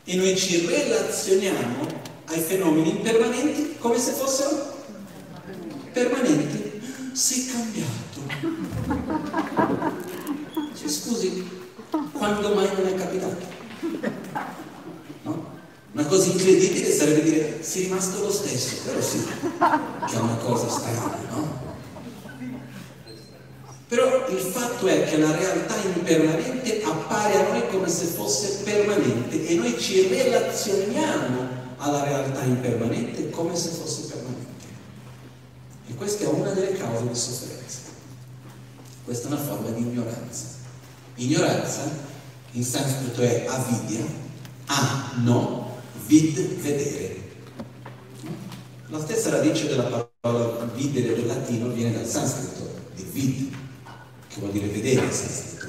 E 0.04 0.14
noi 0.14 0.36
ci 0.36 0.66
relazioniamo 0.66 1.86
ai 2.26 2.40
fenomeni 2.40 2.90
impermanenti 2.90 3.76
come 3.78 3.98
se 3.98 4.12
fossero 4.12 4.84
permanenti. 5.90 6.82
Sei 7.12 7.46
cambiato. 7.46 8.20
Cioè, 10.78 10.88
scusi, 10.88 11.48
quando 12.12 12.54
mai 12.54 12.68
non 12.76 12.86
è 12.88 12.94
capitato? 12.94 13.46
No? 15.22 15.50
Una 15.92 16.04
cosa 16.04 16.30
incredibile 16.30 16.92
sarebbe 16.92 17.22
dire 17.22 17.62
sei 17.62 17.84
rimasto 17.84 18.22
lo 18.22 18.30
stesso, 18.30 18.82
però 18.84 19.00
sì, 19.00 19.24
che 19.24 20.14
è 20.14 20.18
una 20.18 20.36
cosa 20.36 20.68
strana, 20.68 21.18
no? 21.30 21.71
Però 23.92 24.26
il 24.26 24.38
fatto 24.38 24.86
è 24.86 25.04
che 25.04 25.18
la 25.18 25.36
realtà 25.36 25.76
impermanente 25.76 26.82
appare 26.82 27.36
a 27.36 27.50
noi 27.50 27.68
come 27.68 27.90
se 27.90 28.06
fosse 28.06 28.62
permanente 28.64 29.46
e 29.46 29.54
noi 29.54 29.78
ci 29.78 30.08
relazioniamo 30.08 31.46
alla 31.76 32.02
realtà 32.02 32.42
impermanente 32.42 33.28
come 33.28 33.54
se 33.54 33.68
fosse 33.68 34.04
permanente. 34.04 34.64
E 35.88 35.94
questa 35.94 36.24
è 36.24 36.26
una 36.28 36.52
delle 36.52 36.72
cause 36.72 37.06
di 37.06 37.14
sofferenza. 37.14 37.80
Questa 39.04 39.28
è 39.28 39.32
una 39.32 39.42
forma 39.42 39.68
di 39.68 39.82
ignoranza. 39.82 40.46
Ignoranza 41.16 41.82
in 42.52 42.64
sanscrito 42.64 43.20
è 43.20 43.44
avidya, 43.46 44.06
a, 44.68 45.10
no, 45.22 45.82
vid, 46.06 46.38
vedere. 46.62 47.20
La 48.86 49.00
stessa 49.00 49.28
radice 49.28 49.68
della 49.68 50.06
parola 50.18 50.64
videre 50.74 51.14
del 51.14 51.26
latino 51.26 51.68
viene 51.68 51.92
dal 51.92 52.06
sanscrito, 52.06 52.70
di 52.94 53.02
vid, 53.02 53.60
che 54.32 54.40
vuol 54.40 54.52
dire 54.52 54.66
vedere 54.66 55.04
in 55.04 55.12
sanscrito. 55.12 55.66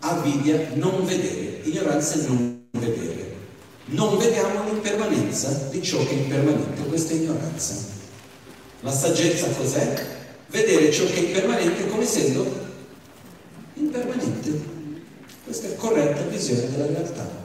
Avidya, 0.00 0.70
non 0.74 1.04
vedere, 1.04 1.60
ignoranza 1.62 2.14
è 2.14 2.26
non 2.26 2.66
vedere. 2.72 3.28
Non 3.86 4.18
vediamo 4.18 4.64
l'impermanenza 4.64 5.68
di 5.70 5.82
ciò 5.82 5.98
che 6.04 6.10
è 6.10 6.14
impermanente, 6.14 6.82
questa 6.88 7.12
è 7.12 7.16
ignoranza. 7.16 7.74
La 8.80 8.90
saggezza 8.90 9.48
cos'è? 9.50 10.06
Vedere 10.48 10.90
ciò 10.90 11.04
che 11.04 11.14
è 11.14 11.26
impermanente 11.26 11.86
come 11.88 12.02
essendo 12.02 12.68
impermanente. 13.74 14.68
Questa 15.44 15.68
è 15.68 15.76
corretta 15.76 16.22
visione 16.22 16.70
della 16.70 16.86
realtà. 16.86 17.38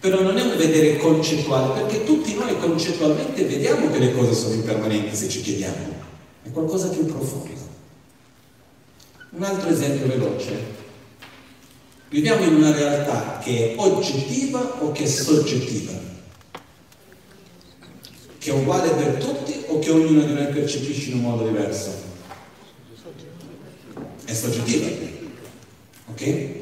Però 0.00 0.20
non 0.22 0.36
è 0.36 0.42
un 0.42 0.56
vedere 0.56 0.98
concettuale, 0.98 1.80
perché 1.80 2.04
tutti 2.04 2.34
noi 2.34 2.58
concettualmente 2.58 3.44
vediamo 3.44 3.90
che 3.90 3.98
le 3.98 4.12
cose 4.14 4.34
sono 4.34 4.54
impermanenti 4.54 5.16
se 5.16 5.28
ci 5.28 5.42
chiediamo. 5.42 5.94
è 6.42 6.50
qualcosa 6.50 6.88
più 6.88 7.04
profondo. 7.06 7.65
Un 9.36 9.42
altro 9.42 9.68
esempio 9.68 10.06
veloce. 10.06 10.56
Viviamo 12.08 12.42
in 12.44 12.54
una 12.54 12.74
realtà 12.74 13.38
che 13.42 13.74
è 13.74 13.78
oggettiva 13.78 14.82
o 14.82 14.92
che 14.92 15.04
è 15.04 15.06
soggettiva? 15.06 15.92
Che 18.38 18.50
è 18.50 18.54
uguale 18.54 18.88
per 18.92 19.22
tutti 19.22 19.62
o 19.66 19.78
che 19.78 19.90
ognuno 19.90 20.22
di 20.24 20.32
noi 20.32 20.46
percepisce 20.46 21.10
in 21.10 21.16
un 21.16 21.20
modo 21.20 21.46
diverso? 21.46 21.92
È 24.24 24.32
soggettiva. 24.32 24.86
Ok? 26.06 26.54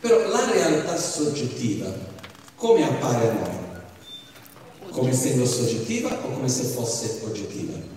Però 0.00 0.26
la 0.26 0.50
realtà 0.50 0.96
soggettiva, 0.96 1.94
come 2.54 2.82
appare 2.82 3.28
a 3.28 3.32
noi? 3.34 4.88
Come 4.88 5.10
essendo 5.10 5.44
soggettiva 5.44 6.18
o 6.24 6.30
come 6.30 6.48
se 6.48 6.62
fosse 6.62 7.20
oggettiva? 7.24 7.90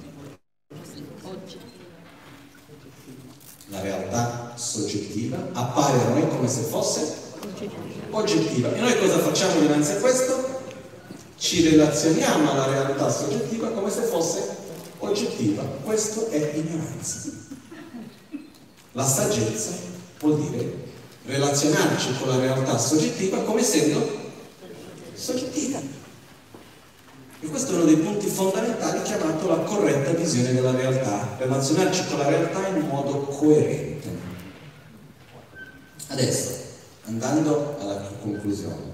La 3.73 3.81
realtà 3.81 4.53
soggettiva 4.93 5.49
appare 5.53 5.99
a 5.99 6.09
noi 6.09 6.27
come 6.29 6.47
se 6.47 6.61
fosse 6.61 7.21
oggettiva. 8.11 8.73
E 8.73 8.79
noi 8.79 8.97
cosa 8.99 9.17
facciamo 9.19 9.59
dinanzi 9.59 9.93
a 9.93 9.95
questo? 9.95 10.61
Ci 11.37 11.69
relazioniamo 11.69 12.51
alla 12.51 12.67
realtà 12.67 13.09
soggettiva 13.09 13.69
come 13.69 13.89
se 13.89 14.01
fosse 14.03 14.55
oggettiva. 14.99 15.63
Questo 15.83 16.29
è 16.29 16.53
ignoranza. 16.55 17.29
La 18.91 19.05
saggezza 19.05 19.71
vuol 20.19 20.39
dire 20.39 20.91
relazionarci 21.25 22.17
con 22.19 22.29
la 22.29 22.39
realtà 22.39 22.77
soggettiva 22.77 23.39
come 23.39 23.61
essendo 23.61 24.21
soggettiva. 25.15 25.79
E 27.39 27.47
questo 27.47 27.71
è 27.71 27.75
uno 27.75 27.85
dei 27.85 27.97
punti 27.97 28.27
fondamentali 28.27 29.01
chiamato 29.01 29.47
la 29.49 29.57
corretta 29.57 30.11
visione 30.11 30.53
della 30.53 30.71
realtà, 30.71 31.35
relazionarci 31.39 32.05
con 32.07 32.19
la 32.19 32.29
realtà 32.29 32.67
in 32.67 32.87
modo 32.87 33.17
coerente. 33.17 34.22
Adesso, 36.13 36.51
andando 37.05 37.75
alla 37.79 38.07
conclusione, 38.21 38.91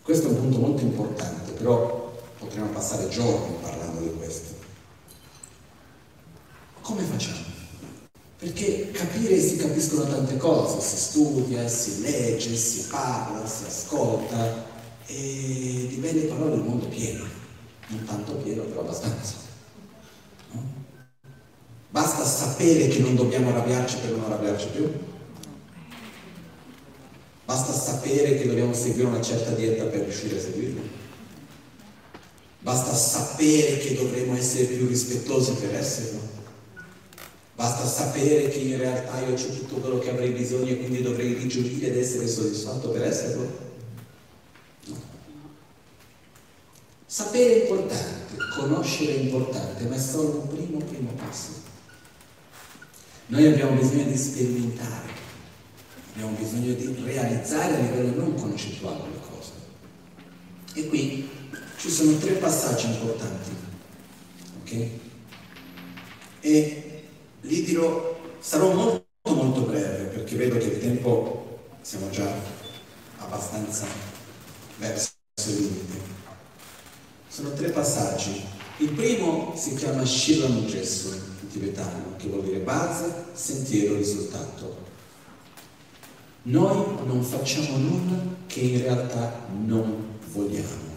questo 0.00 0.28
è 0.28 0.30
un 0.30 0.36
punto 0.36 0.58
molto 0.58 0.80
importante, 0.80 1.52
però 1.52 2.14
potremmo 2.38 2.68
passare 2.68 3.10
giorni 3.10 3.56
parlando 3.60 4.00
di 4.00 4.10
questo. 4.16 4.54
Come 6.80 7.02
facciamo? 7.02 7.44
Perché 8.38 8.90
capire 8.90 9.38
si 9.38 9.56
capiscono 9.56 10.06
tante 10.06 10.38
cose, 10.38 10.80
si 10.80 10.96
studia, 10.96 11.68
si 11.68 12.00
legge, 12.00 12.56
si 12.56 12.86
parla, 12.88 13.46
si 13.46 13.64
ascolta, 13.66 14.64
e 15.04 15.86
di 15.90 15.98
belle 16.00 16.22
parole 16.22 16.54
il 16.54 16.62
mondo 16.62 16.86
pieno, 16.86 17.26
non 17.88 18.02
tanto 18.06 18.32
pieno, 18.36 18.62
però 18.62 18.80
abbastanza. 18.80 19.34
No? 20.52 20.62
Basta 21.90 22.24
sapere 22.24 22.88
che 22.88 23.00
non 23.00 23.14
dobbiamo 23.14 23.50
arrabbiarci 23.50 23.98
per 23.98 24.12
non 24.12 24.24
arrabbiarci 24.24 24.68
più. 24.68 25.10
Basta 27.52 27.74
sapere 27.74 28.38
che 28.38 28.46
dobbiamo 28.46 28.72
seguire 28.72 29.08
una 29.08 29.20
certa 29.20 29.50
dieta 29.50 29.84
per 29.84 30.04
riuscire 30.04 30.38
a 30.38 30.40
seguirla. 30.40 30.80
Basta 32.60 32.94
sapere 32.94 33.76
che 33.76 33.94
dovremo 33.94 34.34
essere 34.34 34.64
più 34.64 34.86
rispettosi 34.86 35.52
per 35.60 35.74
esserlo. 35.74 36.20
Basta 37.54 37.86
sapere 37.86 38.48
che 38.48 38.56
in 38.56 38.78
realtà 38.78 39.20
io 39.20 39.34
ho 39.34 39.36
tutto 39.36 39.74
quello 39.74 39.98
che 39.98 40.08
avrei 40.08 40.30
bisogno 40.30 40.70
e 40.70 40.78
quindi 40.78 41.02
dovrei 41.02 41.34
rigioire 41.34 41.88
ed 41.88 41.98
essere 41.98 42.26
soddisfatto 42.26 42.88
per 42.88 43.02
esserlo. 43.02 43.46
Sapere 47.04 47.52
è 47.52 47.62
importante, 47.64 48.34
conoscere 48.58 49.14
è 49.14 49.18
importante, 49.18 49.84
ma 49.84 49.94
è 49.94 50.00
solo 50.00 50.40
un 50.40 50.48
primo, 50.48 50.78
primo 50.78 51.10
passo. 51.22 51.50
Noi 53.26 53.46
abbiamo 53.46 53.78
bisogno 53.78 54.04
di 54.04 54.16
sperimentare, 54.16 55.21
abbiamo 56.12 56.36
bisogno 56.36 56.74
di 56.74 57.02
realizzare 57.04 57.74
a 57.74 57.78
livello 57.78 58.16
non 58.16 58.34
concettuale 58.34 59.02
le 59.10 59.20
cose. 59.28 59.50
E 60.74 60.88
qui 60.88 61.28
ci 61.78 61.90
sono 61.90 62.16
tre 62.18 62.32
passaggi 62.34 62.86
importanti, 62.86 63.50
ok? 64.62 64.88
E 66.40 67.04
li 67.40 67.62
dirò, 67.64 68.18
sarò 68.40 68.72
molto 68.72 69.06
molto 69.24 69.62
breve 69.62 70.04
perché 70.04 70.36
vedo 70.36 70.58
che 70.58 70.66
il 70.66 70.80
tempo 70.80 71.60
siamo 71.80 72.10
già 72.10 72.30
abbastanza 73.18 73.86
verso 74.78 75.10
il 75.46 75.54
limite. 75.54 76.10
Sono 77.28 77.52
tre 77.52 77.70
passaggi. 77.70 78.44
Il 78.78 78.90
primo 78.90 79.54
si 79.56 79.74
chiama 79.74 80.04
Shilam 80.04 80.66
Gesso 80.66 81.12
in 81.12 81.48
tibetano, 81.48 82.16
che 82.16 82.28
vuol 82.28 82.42
dire 82.42 82.58
base, 82.58 83.26
sentiero, 83.32 83.96
risultato. 83.96 84.81
Noi 86.44 86.84
non 87.06 87.22
facciamo 87.22 87.76
nulla 87.76 88.18
che 88.46 88.60
in 88.60 88.82
realtà 88.82 89.46
non 89.64 90.18
vogliamo. 90.32 90.90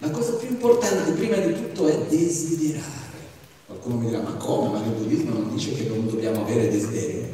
La 0.00 0.10
cosa 0.10 0.34
più 0.34 0.48
importante 0.48 1.12
prima 1.12 1.36
di 1.36 1.54
tutto 1.54 1.88
è 1.88 1.98
desiderare. 2.08 3.18
Qualcuno 3.66 3.96
mi 3.96 4.06
dirà, 4.06 4.20
ma 4.20 4.34
come? 4.34 4.70
Ma 4.70 4.80
nel 4.80 4.92
buddismo 4.92 5.32
non 5.32 5.54
dice 5.54 5.72
che 5.72 5.84
non 5.84 6.06
dobbiamo 6.06 6.42
avere 6.42 6.70
desiderio? 6.70 7.28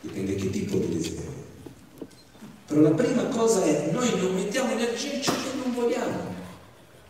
Dipende 0.00 0.34
che 0.34 0.50
tipo 0.50 0.76
di 0.78 0.96
desiderio. 0.96 1.46
Però 2.66 2.80
la 2.80 2.90
prima 2.90 3.24
cosa 3.26 3.62
è 3.62 3.90
noi 3.92 4.18
non 4.18 4.34
mettiamo 4.34 4.72
energia 4.72 5.12
in 5.12 5.22
ciò 5.22 5.32
che 5.32 5.56
non 5.62 5.72
vogliamo. 5.74 6.34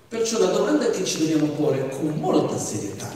Perciò 0.08 0.38
la 0.38 0.50
domanda 0.52 0.90
che 0.90 1.04
ci 1.04 1.18
dobbiamo 1.18 1.52
porre 1.52 1.88
con 1.88 2.08
molta 2.18 2.58
serietà 2.58 3.10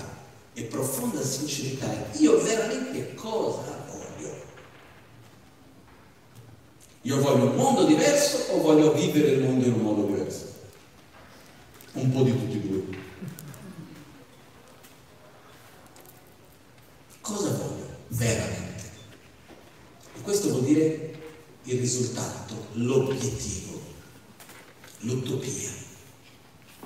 e 0.55 0.63
profonda 0.65 1.23
sincerità 1.23 1.91
è 1.91 2.17
io 2.19 2.43
veramente 2.43 3.15
cosa 3.15 3.85
voglio? 3.91 4.31
Io 7.05 7.21
voglio 7.21 7.51
un 7.51 7.57
mondo 7.57 7.85
diverso 7.85 8.53
o 8.53 8.61
voglio 8.61 8.93
vivere 8.93 9.33
il 9.33 9.43
mondo 9.43 9.67
in 9.67 9.73
un 9.73 9.81
modo 9.81 10.07
diverso? 10.07 10.53
Un 11.95 12.13
po' 12.13 12.23
di 12.23 12.31
tutti 12.31 12.57
e 12.57 12.61
due. 12.61 12.83
Cosa 17.21 17.51
voglio 17.51 17.87
veramente? 18.09 18.91
E 20.17 20.21
questo 20.23 20.51
vuol 20.51 20.63
dire 20.63 21.15
il 21.65 21.79
risultato, 21.81 22.67
l'obiettivo, 22.75 23.81
l'utopia. 25.01 25.71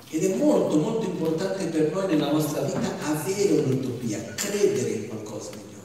Ed 0.09 0.23
è 0.23 0.35
molto 0.35 0.77
molto 0.77 1.05
importante 1.05 1.65
per 1.65 1.91
noi 1.91 2.07
nella 2.07 2.31
nostra 2.31 2.61
vita 2.61 2.97
avere 3.03 3.59
un'utopia, 3.59 4.33
credere 4.35 4.89
in 4.89 5.07
qualcosa 5.09 5.51
migliore. 5.51 5.75
No? 5.75 5.76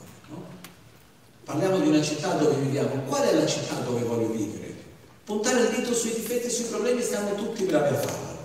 Parliamo 1.52 1.80
di 1.80 1.88
una 1.88 2.00
città 2.00 2.32
dove 2.32 2.54
viviamo. 2.62 3.02
Qual 3.02 3.28
è 3.28 3.34
la 3.34 3.44
città 3.44 3.74
dove 3.80 4.00
voglio 4.04 4.30
vivere? 4.30 4.74
Puntare 5.22 5.60
il 5.60 5.74
dito 5.76 5.92
sui 5.92 6.14
difetti 6.14 6.46
e 6.46 6.50
sui 6.50 6.64
problemi 6.64 7.02
siamo 7.02 7.34
tutti 7.34 7.64
bravi 7.64 7.94
a 7.94 7.98
farlo. 7.98 8.38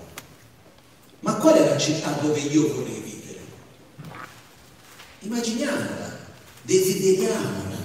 Ma 1.21 1.35
qual 1.35 1.55
è 1.55 1.69
la 1.69 1.77
città 1.77 2.11
dove 2.19 2.38
io 2.38 2.67
vorrei 2.67 2.99
vivere? 2.99 3.39
Immaginiamola, 5.19 6.17
desideriamola 6.63 7.75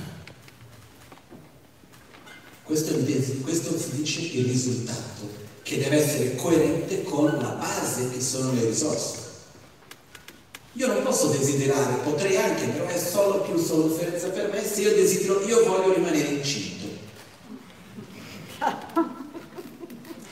questo, 2.64 2.92
questo 3.42 3.76
dice 3.92 4.22
il 4.22 4.46
risultato, 4.46 5.30
che 5.62 5.78
deve 5.78 6.02
essere 6.02 6.34
coerente 6.34 7.04
con 7.04 7.26
la 7.26 7.50
base 7.50 8.10
che 8.10 8.20
sono 8.20 8.52
le 8.54 8.64
risorse. 8.64 9.21
Io 10.74 10.86
non 10.86 11.02
posso 11.02 11.26
desiderare, 11.26 11.96
potrei 12.02 12.36
anche, 12.38 12.64
però 12.66 12.86
è 12.86 12.96
solo 12.98 13.40
più 13.42 13.58
sofferenza 13.58 14.28
per 14.28 14.50
me 14.50 14.66
se 14.66 14.80
io 14.80 14.94
desidero, 14.94 15.42
io 15.46 15.64
voglio 15.64 15.92
rimanere 15.92 16.28
incinto. 16.28 16.86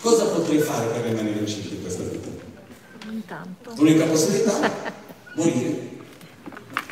Cosa 0.01 0.25
potrei 0.25 0.61
fare 0.61 0.87
per 0.87 1.03
rimanere 1.03 1.41
incinto 1.41 1.75
in 1.75 1.83
questa 1.83 2.05
vita? 2.05 2.29
L'unica 3.77 4.07
possibilità? 4.07 4.95
Morire, 5.35 5.89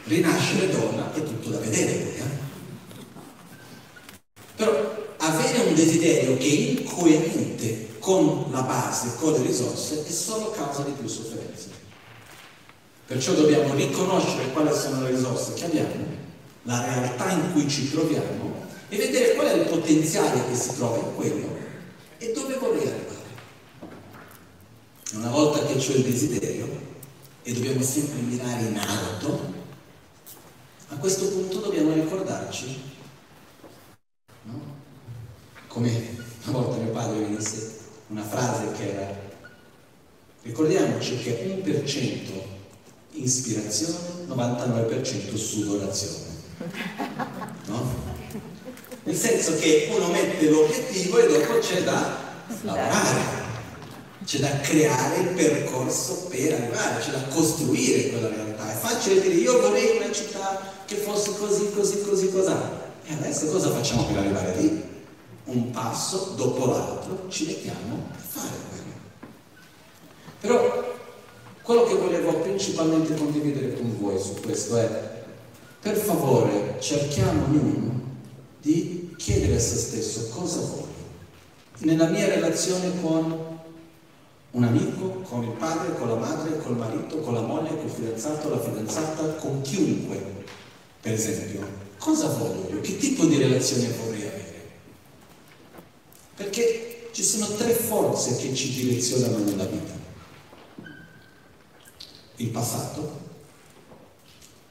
rinascere 0.04 0.70
donna 0.70 1.14
è 1.14 1.22
tutto 1.22 1.48
da 1.48 1.58
vedere 1.58 2.16
Eh? 2.16 2.22
Però 4.56 5.06
avere 5.16 5.68
un 5.68 5.74
desiderio 5.74 6.36
che 6.36 6.44
è 6.44 6.80
incoerente 6.80 7.96
con 7.98 8.48
la 8.50 8.60
base, 8.62 9.14
con 9.16 9.32
le 9.32 9.42
risorse, 9.42 10.04
è 10.04 10.10
solo 10.10 10.50
causa 10.50 10.82
di 10.82 10.92
più 10.92 11.08
sofferenza. 11.08 11.77
Perciò 13.08 13.32
dobbiamo 13.32 13.72
riconoscere 13.72 14.52
quali 14.52 14.70
sono 14.76 15.00
le 15.00 15.12
risorse 15.12 15.54
che 15.54 15.64
abbiamo, 15.64 16.04
la 16.64 16.84
realtà 16.84 17.30
in 17.30 17.52
cui 17.52 17.66
ci 17.66 17.90
troviamo 17.90 18.66
e 18.90 18.96
vedere 18.98 19.32
qual 19.32 19.46
è 19.46 19.54
il 19.54 19.66
potenziale 19.66 20.46
che 20.46 20.54
si 20.54 20.74
trova 20.76 20.98
in 20.98 21.14
quello 21.14 21.56
e 22.18 22.32
dove 22.32 22.56
vorrei 22.56 22.86
arrivare. 22.86 23.16
Una 25.14 25.30
volta 25.30 25.64
che 25.64 25.72
ho 25.72 25.94
il 25.94 26.02
desiderio, 26.02 26.68
e 27.44 27.52
dobbiamo 27.54 27.82
sempre 27.82 28.20
mirare 28.20 28.64
in 28.64 28.76
alto, 28.76 29.54
a 30.88 30.96
questo 30.96 31.28
punto 31.28 31.60
dobbiamo 31.60 31.94
ricordarci 31.94 32.82
no? 34.42 34.60
come 35.66 36.16
una 36.44 36.58
volta 36.58 36.76
mio 36.76 36.92
padre 36.92 37.20
mi 37.20 37.36
disse 37.36 37.78
una 38.08 38.22
frase 38.22 38.72
che 38.72 38.92
era 38.92 39.26
Ricordiamoci 40.42 41.18
che 41.18 41.62
1% 41.64 42.57
ispirazione, 43.22 44.26
99% 44.28 45.34
sudorazione. 45.36 46.26
No? 47.66 48.06
Nel 49.04 49.16
senso 49.16 49.56
che 49.56 49.88
uno 49.94 50.08
mette 50.08 50.48
l'obiettivo 50.48 51.18
e 51.18 51.26
dopo 51.28 51.58
c'è 51.58 51.82
da 51.82 52.16
lavorare 52.62 53.46
c'è 54.28 54.40
da 54.40 54.60
creare 54.60 55.20
il 55.20 55.28
percorso 55.28 56.26
per 56.28 56.52
arrivare, 56.52 57.00
c'è 57.00 57.12
da 57.12 57.22
costruire 57.28 58.10
quella 58.10 58.28
realtà. 58.28 58.70
È 58.70 58.74
facile 58.74 59.22
dire 59.22 59.32
io 59.32 59.58
vorrei 59.58 59.96
una 59.96 60.12
città 60.12 60.60
che 60.84 60.96
fosse 60.96 61.34
così, 61.38 61.70
così, 61.72 62.02
così, 62.02 62.30
così. 62.30 62.52
E 63.04 63.14
adesso 63.14 63.46
cosa 63.46 63.70
facciamo 63.70 64.04
per 64.04 64.18
arrivare 64.18 64.54
lì? 64.56 64.82
Un 65.44 65.70
passo 65.70 66.34
dopo 66.36 66.66
l'altro 66.66 67.24
ci 67.30 67.46
mettiamo 67.46 68.08
a 68.12 68.18
fare 68.18 68.54
quello. 68.68 68.92
Però 70.40 70.97
quello 71.68 71.84
che 71.84 71.96
volevo 71.96 72.32
principalmente 72.38 73.14
condividere 73.14 73.74
con 73.74 73.94
voi 74.00 74.18
su 74.18 74.40
questo 74.40 74.78
è, 74.78 75.22
per 75.82 75.96
favore, 75.96 76.76
cerchiamo 76.80 77.44
ognuno 77.44 78.00
di 78.62 79.12
chiedere 79.18 79.56
a 79.56 79.60
se 79.60 79.76
stesso 79.76 80.30
cosa 80.30 80.60
voglio. 80.60 80.86
Nella 81.80 82.06
mia 82.06 82.26
relazione 82.26 82.90
con 83.02 83.58
un 84.52 84.64
amico, 84.64 85.20
con 85.28 85.42
il 85.42 85.50
padre, 85.58 85.94
con 85.98 86.08
la 86.08 86.14
madre, 86.14 86.56
col 86.56 86.78
marito, 86.78 87.18
con 87.18 87.34
la 87.34 87.42
moglie, 87.42 87.76
col 87.76 87.90
fidanzato, 87.90 88.48
la 88.48 88.60
fidanzata, 88.60 89.34
con 89.34 89.60
chiunque, 89.60 90.22
per 91.02 91.12
esempio. 91.12 91.60
Cosa 91.98 92.28
voglio 92.28 92.66
io? 92.76 92.80
Che 92.80 92.96
tipo 92.96 93.26
di 93.26 93.36
relazione 93.36 93.92
vorrei 94.02 94.22
avere? 94.22 94.68
Perché 96.34 97.10
ci 97.12 97.22
sono 97.22 97.46
tre 97.56 97.72
forze 97.72 98.36
che 98.36 98.54
ci 98.54 98.72
direzionano 98.72 99.44
nella 99.44 99.66
vita. 99.66 99.97
Il 102.38 102.48
passato. 102.48 103.26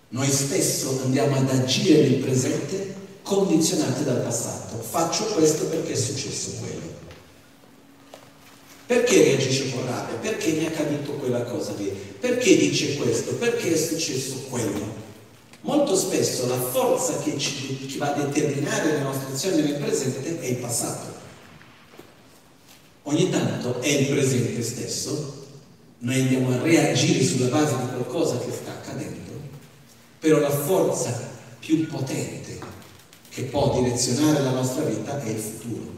Noi 0.09 0.29
spesso 0.29 1.01
andiamo 1.03 1.37
ad 1.37 1.49
agire 1.49 2.01
nel 2.01 2.19
presente 2.19 2.95
condizionati 3.23 4.03
dal 4.03 4.21
passato. 4.21 4.77
Faccio 4.77 5.25
questo 5.25 5.65
perché 5.65 5.93
è 5.93 5.95
successo 5.95 6.51
quello. 6.59 6.95
Perché 8.85 9.21
reagisce 9.21 9.69
con 9.71 9.85
rabbia? 9.85 10.15
Perché 10.15 10.51
mi 10.51 10.63
è 10.63 10.67
accaduto 10.67 11.11
quella 11.13 11.43
cosa 11.43 11.73
lì? 11.77 11.91
Perché 12.19 12.55
dice 12.55 12.95
questo? 12.95 13.33
Perché 13.33 13.73
è 13.73 13.77
successo 13.77 14.45
quello? 14.49 15.05
Molto 15.61 15.93
spesso 15.97 16.47
la 16.47 16.61
forza 16.61 17.19
che 17.19 17.37
ci, 17.37 17.85
ci 17.89 17.97
va 17.97 18.13
a 18.13 18.23
determinare 18.23 18.93
le 18.93 19.01
nostre 19.01 19.33
azioni 19.33 19.61
nel 19.61 19.75
presente 19.75 20.39
è 20.39 20.45
il 20.45 20.55
passato. 20.55 21.15
Ogni 23.03 23.29
tanto 23.29 23.81
è 23.81 23.87
il 23.87 24.07
presente 24.07 24.63
stesso, 24.63 25.36
noi 25.99 26.21
andiamo 26.21 26.51
a 26.51 26.61
reagire 26.61 27.23
sulla 27.23 27.47
base 27.47 27.75
di 27.75 27.87
qualcosa 27.87 28.37
che 28.37 28.51
sta 28.51 28.71
accadendo, 28.71 29.31
però 30.19 30.39
la 30.39 30.51
forza 30.51 31.29
più 31.59 31.87
potente 31.87 32.59
che 33.29 33.43
può 33.43 33.79
direzionare 33.79 34.43
la 34.43 34.51
nostra 34.51 34.83
vita 34.83 35.21
è 35.21 35.29
il 35.29 35.37
futuro. 35.37 35.95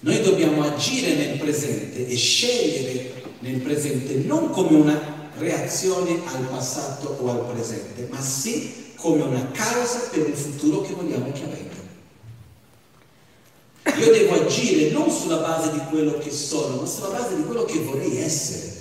Noi 0.00 0.22
dobbiamo 0.22 0.62
agire 0.62 1.14
nel 1.14 1.38
presente 1.38 2.06
e 2.06 2.16
scegliere 2.16 3.22
nel 3.40 3.60
presente 3.60 4.14
non 4.14 4.50
come 4.50 4.76
una 4.76 5.30
reazione 5.38 6.20
al 6.24 6.44
passato 6.44 7.16
o 7.20 7.30
al 7.30 7.52
presente, 7.52 8.06
ma 8.10 8.20
sì 8.20 8.92
come 8.96 9.22
una 9.22 9.50
causa 9.52 10.08
per 10.10 10.26
un 10.26 10.34
futuro 10.34 10.82
che 10.82 10.92
vogliamo 10.92 11.32
che 11.32 11.42
avvenga. 11.44 11.76
Io 13.98 14.12
devo 14.12 14.44
agire 14.44 14.90
non 14.90 15.10
sulla 15.10 15.38
base 15.38 15.72
di 15.72 15.80
quello 15.88 16.18
che 16.18 16.30
sono, 16.30 16.76
ma 16.80 16.86
sulla 16.86 17.08
base 17.08 17.36
di 17.36 17.44
quello 17.44 17.64
che 17.64 17.78
vorrei 17.78 18.18
essere. 18.18 18.77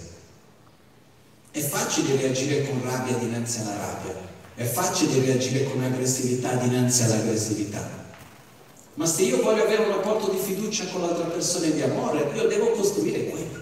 È 1.58 1.62
facile 1.62 2.16
reagire 2.18 2.68
con 2.68 2.84
rabbia 2.84 3.18
dinanzi 3.18 3.62
alla 3.62 3.76
rabbia, 3.78 4.14
è 4.54 4.64
facile 4.64 5.20
reagire 5.26 5.64
con 5.64 5.84
aggressività 5.84 6.54
dinanzi 6.54 7.02
all'aggressività. 7.02 8.06
Ma 8.94 9.08
se 9.08 9.24
io 9.24 9.42
voglio 9.42 9.64
avere 9.64 9.86
un 9.86 9.90
rapporto 9.90 10.30
di 10.30 10.38
fiducia 10.38 10.86
con 10.86 11.02
l'altra 11.02 11.26
persona 11.26 11.66
e 11.66 11.74
di 11.74 11.82
amore, 11.82 12.30
io 12.36 12.48
devo 12.48 12.74
costruire 12.74 13.26
quello. 13.26 13.60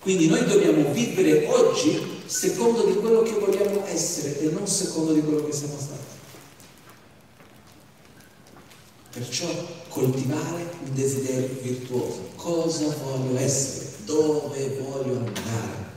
Quindi 0.00 0.26
noi 0.28 0.42
dobbiamo 0.46 0.90
vivere 0.90 1.44
oggi 1.44 2.22
secondo 2.24 2.84
di 2.84 2.94
quello 2.94 3.20
che 3.20 3.32
vogliamo 3.32 3.84
essere 3.84 4.40
e 4.40 4.46
non 4.46 4.66
secondo 4.66 5.12
di 5.12 5.20
quello 5.20 5.44
che 5.44 5.52
siamo 5.52 5.76
stati. 5.78 6.00
Perciò 9.12 9.48
coltivare 9.88 10.72
un 10.82 10.94
desiderio 10.94 11.58
virtuoso. 11.60 12.30
Cosa 12.36 12.86
voglio 13.04 13.38
essere? 13.38 13.91
Dove 14.04 14.80
voglio 14.80 15.16
andare? 15.16 15.90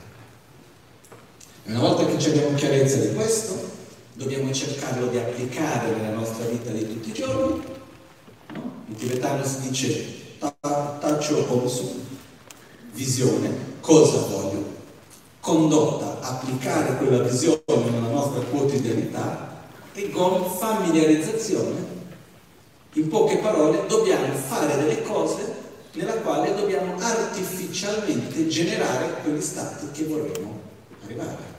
E 1.64 1.70
una 1.70 1.80
volta 1.80 2.06
che 2.06 2.28
abbiamo 2.28 2.54
chiarezza 2.54 2.98
di 2.98 3.14
questo, 3.14 3.58
dobbiamo 4.12 4.52
cercarlo 4.52 5.08
di 5.08 5.18
applicare 5.18 5.90
nella 5.90 6.14
nostra 6.14 6.44
vita 6.46 6.70
di 6.70 6.86
tutti 6.86 7.08
i 7.08 7.12
giorni. 7.12 7.62
No? 8.52 8.84
In 8.86 8.94
tibetano 8.94 9.44
si 9.44 9.68
dice 9.68 10.04
Tacho 10.38 11.46
Homsu, 11.48 12.04
visione, 12.92 13.50
cosa 13.80 14.18
voglio? 14.18 14.74
Condotta, 15.40 16.20
applicare 16.20 16.96
quella 16.98 17.24
visione 17.24 17.60
nella 17.90 18.08
nostra 18.08 18.40
quotidianità 18.42 19.64
e 19.92 20.10
con 20.10 20.44
familiarizzazione. 20.44 21.94
In 22.92 23.08
poche 23.08 23.38
parole, 23.38 23.84
dobbiamo 23.86 24.32
fare 24.34 24.76
delle 24.76 25.02
cose 25.02 25.64
nella 25.96 26.12
quale 26.14 26.54
dobbiamo 26.54 26.94
artificialmente 26.98 28.46
generare 28.48 29.14
quegli 29.22 29.40
stati 29.40 29.90
che 29.92 30.04
vorremmo 30.04 30.60
arrivare. 31.02 31.54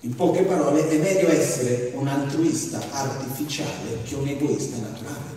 In 0.00 0.14
poche 0.14 0.42
parole, 0.42 0.86
è 0.86 0.98
meglio 0.98 1.30
essere 1.30 1.92
un 1.94 2.06
altruista 2.06 2.78
artificiale 2.90 4.02
che 4.04 4.14
un 4.14 4.28
egoista 4.28 4.76
naturale. 4.76 5.32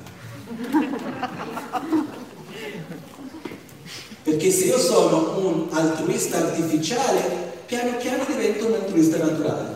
Perché 4.23 4.51
se 4.51 4.65
io 4.65 4.77
sono 4.77 5.39
un 5.39 5.67
altruista 5.71 6.39
artificiale, 6.39 7.61
piano 7.65 7.95
piano 7.95 8.25
divento 8.25 8.67
un 8.67 8.73
altruista 8.73 9.17
naturale. 9.17 9.75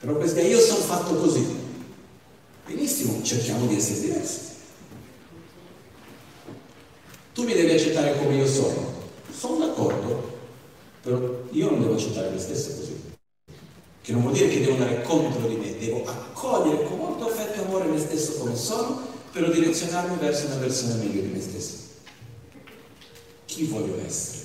Però 0.00 0.14
questa 0.16 0.42
io 0.42 0.60
sono 0.60 0.80
fatto 0.80 1.14
così. 1.14 1.63
Benissimo, 2.66 3.22
cerchiamo 3.22 3.66
di 3.66 3.76
essere 3.76 4.00
diversi. 4.00 4.40
Tu 7.34 7.42
mi 7.44 7.52
devi 7.52 7.72
accettare 7.72 8.16
come 8.16 8.36
io 8.36 8.46
sono. 8.46 9.02
Sono 9.30 9.66
d'accordo, 9.66 10.38
però 11.02 11.42
io 11.50 11.70
non 11.70 11.80
devo 11.80 11.94
accettare 11.94 12.30
me 12.30 12.38
stesso 12.38 12.74
così. 12.76 12.94
Che 14.00 14.12
non 14.12 14.22
vuol 14.22 14.32
dire 14.32 14.48
che 14.48 14.60
devo 14.60 14.72
andare 14.72 15.02
contro 15.02 15.46
di 15.46 15.56
me, 15.56 15.76
devo 15.76 16.04
accogliere 16.04 16.84
con 16.84 16.98
molto 16.98 17.26
affetto 17.26 17.60
e 17.60 17.64
amore 17.64 17.88
me 17.88 17.98
stesso 17.98 18.38
come 18.38 18.56
sono, 18.56 19.08
però 19.30 19.50
direzionarmi 19.50 20.16
verso 20.16 20.46
una 20.46 20.56
versione 20.56 20.94
meglio 20.94 21.20
di 21.20 21.28
me 21.28 21.40
stesso. 21.40 21.72
Chi 23.44 23.64
voglio 23.64 24.00
essere? 24.04 24.42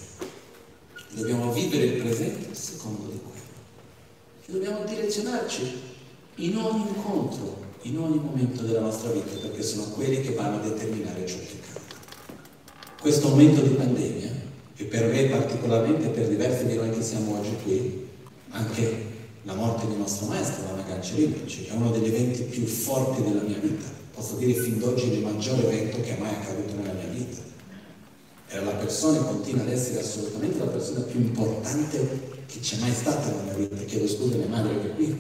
Dobbiamo 1.12 1.54
vivere 1.54 1.86
il 1.86 2.02
presente 2.02 2.54
secondo 2.54 3.12
di 3.12 3.20
quello. 3.20 3.48
E 4.46 4.52
dobbiamo 4.52 4.84
direzionarci 4.84 5.82
in 6.36 6.58
ogni 6.58 6.88
incontro, 6.88 7.69
in 7.84 7.98
ogni 7.98 8.20
momento 8.20 8.64
della 8.64 8.82
nostra 8.82 9.12
vita, 9.12 9.38
perché 9.42 9.64
sono 9.64 9.84
quelli 9.90 10.22
che 10.22 10.34
vanno 10.34 10.58
a 10.58 10.68
determinare 10.68 11.26
ciò 11.26 11.38
che 11.38 11.58
accade. 11.62 11.86
Questo 13.00 13.30
momento 13.30 13.62
di 13.62 13.70
pandemia 13.70 14.32
e 14.76 14.84
per 14.86 15.12
me 15.12 15.26
particolarmente, 15.26 16.10
per 16.10 16.28
diversi 16.28 16.66
di 16.66 16.76
noi 16.76 16.90
che 16.90 17.02
siamo 17.02 17.38
oggi 17.38 17.56
qui, 17.64 18.08
anche 18.50 19.08
la 19.44 19.54
morte 19.54 19.88
di 19.88 19.96
nostro 19.98 20.28
maestro, 20.28 20.64
Lama 20.66 20.84
Cancerini, 20.84 21.46
è 21.68 21.72
uno 21.74 21.92
degli 21.92 22.08
eventi 22.08 22.44
più 22.44 22.66
forti 22.66 23.24
della 23.24 23.42
mia 23.42 23.58
vita. 23.58 23.88
Posso 24.14 24.36
dire 24.36 24.54
fin 24.54 24.80
d'oggi 24.80 25.14
il 25.14 25.24
maggiore 25.24 25.66
evento 25.66 26.02
che 26.02 26.18
è 26.18 26.20
mai 26.20 26.34
accaduto 26.34 26.76
nella 26.76 26.94
mia 26.94 27.08
vita. 27.08 27.38
Era 28.50 28.66
la 28.66 28.72
persona 28.72 29.20
e 29.20 29.24
continua 29.24 29.64
ad 29.64 29.70
essere 29.70 30.00
assolutamente 30.00 30.58
la 30.60 30.66
persona 30.66 31.02
più 31.02 31.20
importante 31.20 32.38
che 32.48 32.60
c'è 32.60 32.78
mai 32.80 32.92
stata 32.92 33.30
nella 33.30 33.42
mia 33.44 33.68
vita. 33.68 33.84
Chiedo 33.86 34.08
scusa 34.08 34.36
mia 34.36 34.48
madre 34.48 34.80
che 34.80 34.92
è 34.92 34.96
qui. 34.96 35.18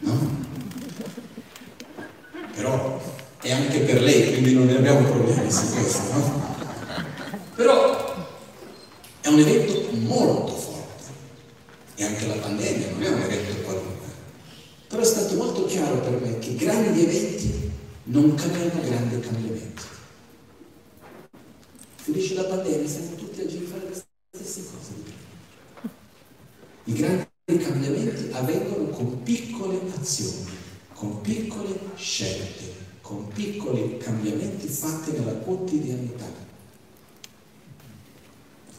No? 0.00 0.52
Però 2.54 3.02
è 3.40 3.52
anche 3.52 3.80
per 3.80 4.00
lei, 4.02 4.30
quindi 4.32 4.54
non 4.54 4.66
ne 4.66 4.76
abbiamo 4.76 5.08
problemi 5.08 5.50
su 5.50 5.72
questo, 5.72 6.12
no? 6.12 6.56
Però 7.54 8.14
è 9.20 9.28
un 9.28 9.38
evento 9.38 9.90
molto 9.92 10.52
forte 10.52 11.04
e 11.96 12.04
anche 12.04 12.26
la 12.26 12.34
pandemia 12.34 12.90
non 12.90 13.02
è 13.02 13.08
un 13.08 13.20
evento 13.22 13.62
qualunque. 13.62 14.08
Però 14.88 15.02
è 15.02 15.04
stato 15.04 15.34
molto 15.34 15.64
chiaro 15.66 15.98
per 15.98 16.20
me 16.20 16.38
che 16.38 16.54
grandi 16.54 17.04
eventi 17.04 17.70
non 18.04 18.34
creano 18.34 18.80
grandi 18.80 19.20
cambiamenti. 19.20 19.82
Finisce 21.96 22.34
la 22.34 22.44
pandemia, 22.44 22.88
siamo 22.88 23.14
tutti 23.16 23.40
a 23.40 23.44
fare 23.68 23.88
le 23.88 24.02
stesse 24.30 24.62
cose. 24.70 24.92
I 26.84 26.92
grandi 26.92 27.64
cambiamenti 27.64 28.30
avvengono 28.32 28.88
con 28.88 29.22
piccole 29.22 29.80
azioni, 29.98 30.46
con 30.94 31.20
piccole 31.20 31.78
scelte, 31.96 32.72
con 33.00 33.28
piccoli 33.28 33.98
cambiamenti 33.98 34.68
fatti 34.68 35.10
nella 35.10 35.32
quotidianità. 35.32 36.24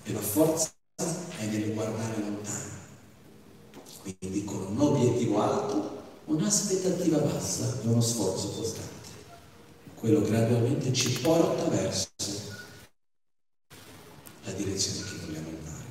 E 0.03 0.13
la 0.13 0.19
forza 0.19 0.71
è 0.95 1.45
nel 1.45 1.73
guardare 1.73 2.19
lontano. 2.19 2.73
Quindi 4.01 4.43
con 4.45 4.65
un 4.69 4.79
obiettivo 4.79 5.41
alto, 5.41 6.03
un'aspettativa 6.25 7.17
bassa 7.17 7.81
e 7.83 7.87
uno 7.87 8.01
sforzo 8.01 8.49
costante. 8.51 8.93
Quello 9.95 10.21
gradualmente 10.21 10.93
ci 10.93 11.19
porta 11.19 11.65
verso 11.65 12.09
la 14.43 14.51
direzione 14.51 15.09
che 15.09 15.25
vogliamo 15.25 15.49
andare. 15.49 15.83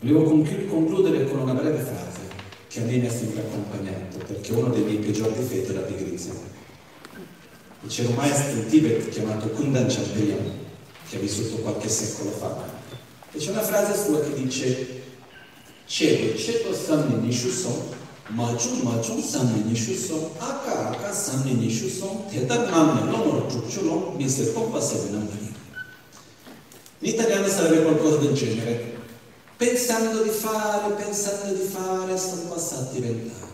Volevo 0.00 0.68
concludere 0.68 1.28
con 1.28 1.40
una 1.40 1.54
breve 1.54 1.82
frase 1.82 2.15
che 2.76 2.82
a 2.82 2.84
me 2.84 2.96
mi 2.98 3.06
ha 3.06 3.10
sempre 3.10 3.40
accompagnato, 3.40 4.18
perché 4.18 4.52
uno 4.52 4.68
dei 4.68 4.82
miei 4.82 4.98
peggiori 4.98 5.32
difetti 5.32 5.70
è 5.70 5.74
la 5.74 5.80
pigrizia. 5.80 6.32
C'era 7.86 8.08
un 8.10 8.14
maestro 8.16 8.58
in 8.58 8.66
Tibet 8.66 9.08
chiamato 9.08 9.48
Kundan 9.48 9.86
Chambrian, 9.88 10.52
che 11.08 11.16
ha 11.16 11.18
vissuto 11.18 11.56
qualche 11.62 11.88
secolo 11.88 12.30
fa, 12.32 12.68
e 13.32 13.38
c'è 13.38 13.50
una 13.50 13.62
frase 13.62 14.04
sua 14.04 14.20
che 14.20 14.34
dice 14.34 15.04
Cedo, 15.86 16.36
cedo 16.36 16.74
samne 16.74 17.16
nishuson, 17.16 17.80
majun 18.28 18.80
majun 18.82 19.22
samne 19.22 19.62
nishuson, 19.64 20.32
aka 20.36 20.90
aka 20.90 21.12
samne 21.14 21.52
nishuson, 21.52 22.28
tedar 22.28 22.68
namne 22.68 23.10
lomor 23.10 23.50
ciucciulon, 23.50 24.16
mi 24.16 24.28
se 24.28 24.48
pompa 24.48 24.82
sevenamani. 24.82 25.54
In 26.98 27.08
italiano 27.08 27.48
sarebbe 27.48 27.84
qualcosa 27.84 28.16
del 28.16 28.34
genere 28.34 28.95
pensando 29.56 30.22
di 30.22 30.30
fare, 30.30 30.92
pensando 30.94 31.54
di 31.54 31.66
fare, 31.66 32.18
sono 32.18 32.42
passati 32.42 33.00
vent'anni. 33.00 33.44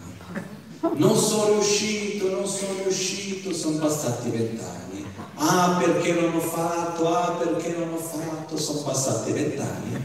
Non 0.94 1.16
sono 1.16 1.52
riuscito, 1.54 2.28
non 2.28 2.46
sono 2.46 2.82
riuscito, 2.82 3.52
sono 3.54 3.78
passati 3.78 4.30
vent'anni. 4.30 5.06
Ah, 5.36 5.78
perché 5.78 6.12
non 6.12 6.34
ho 6.34 6.40
fatto, 6.40 7.14
ah, 7.14 7.32
perché 7.32 7.74
non 7.78 7.92
ho 7.92 7.98
fatto, 7.98 8.56
sono 8.56 8.80
passati 8.80 9.32
vent'anni. 9.32 10.00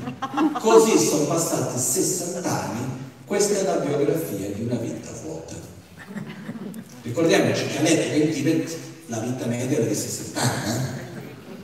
Così 0.60 0.98
sono 0.98 1.26
passati 1.26 1.80
60 1.80 2.50
anni. 2.50 2.86
Questa 3.26 3.60
è 3.60 3.64
la 3.64 3.78
biografia 3.78 4.50
di 4.50 4.64
una 4.64 4.76
vita 4.76 5.10
vuota. 5.24 5.56
Ricordiamoci 7.02 7.68
che 7.68 7.78
all'epoca 7.80 8.16
in 8.16 8.32
Tibet 8.32 8.78
la 9.08 9.20
vita 9.20 9.46
media 9.48 9.78
era 9.78 9.88
di 9.88 9.96
60 9.96 10.42
anni. 10.42 11.06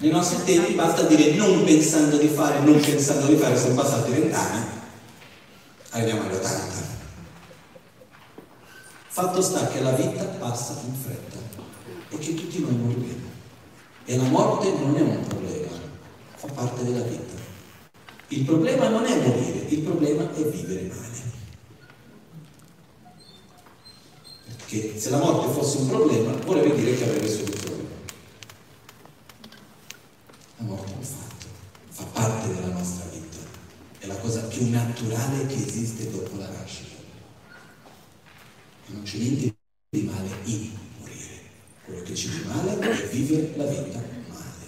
Nei 0.04 0.12
nostri 0.12 0.44
tempi 0.44 0.74
basta 0.74 1.04
dire 1.04 1.34
non 1.36 1.64
pensando 1.64 2.18
di 2.18 2.28
fare, 2.28 2.60
non 2.60 2.78
pensando 2.78 3.26
di 3.26 3.38
fare, 3.38 3.58
sono 3.58 3.76
passati 3.76 4.12
vent'anni, 4.12 4.66
arriviamo 5.92 6.24
agli 6.24 6.34
80. 6.34 6.92
Fatto 9.08 9.42
sta 9.42 9.68
che 9.68 9.80
la 9.80 9.92
vita 9.92 10.26
passa 10.26 10.76
in 10.86 10.94
fretta 10.94 11.38
e 12.10 12.18
che 12.18 12.34
tutti 12.34 12.60
noi 12.60 12.76
moriremo. 12.76 13.28
E 14.04 14.18
la 14.18 14.24
morte 14.24 14.74
non 14.74 14.94
è 14.98 15.00
un 15.00 15.26
problema, 15.26 15.72
fa 16.36 16.48
parte 16.48 16.84
della 16.84 17.04
vita. 17.04 17.36
Il 18.28 18.44
problema 18.44 18.90
non 18.90 19.06
è 19.06 19.26
morire, 19.26 19.66
il 19.70 19.80
problema 19.80 20.24
è 20.36 20.42
vivere 20.42 20.82
male. 20.82 21.32
Perché 24.58 25.00
se 25.00 25.10
la 25.12 25.20
morte 25.20 25.54
fosse 25.54 25.78
un 25.78 25.88
problema, 25.88 26.34
vorrebbe 26.44 26.76
dire 26.76 26.94
che 26.98 27.06
avrebbe 27.06 27.30
soluzione. 27.30 27.73
Un 30.66 30.78
fatto, 31.02 31.46
fa 31.90 32.04
parte 32.06 32.54
della 32.54 32.74
nostra 32.74 33.06
vita, 33.12 33.38
è 34.00 34.06
la 34.06 34.16
cosa 34.16 34.44
più 34.44 34.70
naturale 34.70 35.46
che 35.46 35.56
esiste 35.56 36.10
dopo 36.10 36.38
la 36.38 36.48
nascita. 36.48 37.02
Non 38.88 39.04
c'è 39.04 39.18
niente 39.18 39.56
di 39.90 40.02
male 40.04 40.30
in 40.46 40.72
morire. 41.00 41.42
Quello 41.84 42.02
che 42.04 42.14
c'è 42.14 42.30
di 42.30 42.48
male 42.48 42.80
è 42.80 43.08
vivere 43.10 43.54
la 43.58 43.66
vita 43.66 44.00
male, 44.30 44.66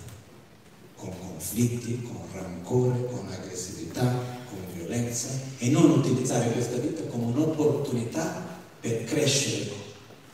con 0.95 1.17
conflitti, 1.17 2.01
con 2.01 2.21
rancore, 2.33 3.05
con 3.05 3.27
aggressività, 3.29 4.11
con 4.49 4.59
violenza 4.73 5.29
e 5.59 5.69
non 5.69 5.91
utilizzare 5.91 6.51
questa 6.51 6.75
vita 6.77 7.03
come 7.03 7.25
un'opportunità 7.25 8.43
per 8.81 9.05
crescere 9.05 9.83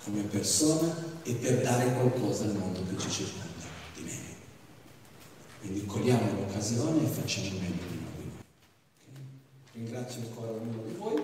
come 0.04 0.24
persona 0.24 0.94
e 1.24 1.34
per 1.34 1.62
dare 1.62 1.94
qualcosa 1.94 2.46
al 2.46 2.56
mondo 2.56 2.84
che 2.90 2.98
ci 2.98 3.10
circonda. 3.10 3.51
Quindi 5.62 5.86
cogliamo 5.86 6.34
l'occasione 6.34 7.04
e 7.04 7.06
facciamo 7.06 7.50
meglio 7.52 7.86
di 7.88 8.00
noi. 8.04 8.32
Ringrazio 9.74 10.22
ancora 10.22 10.50
ognuno 10.50 10.82
di 10.88 10.94
voi. 10.98 11.24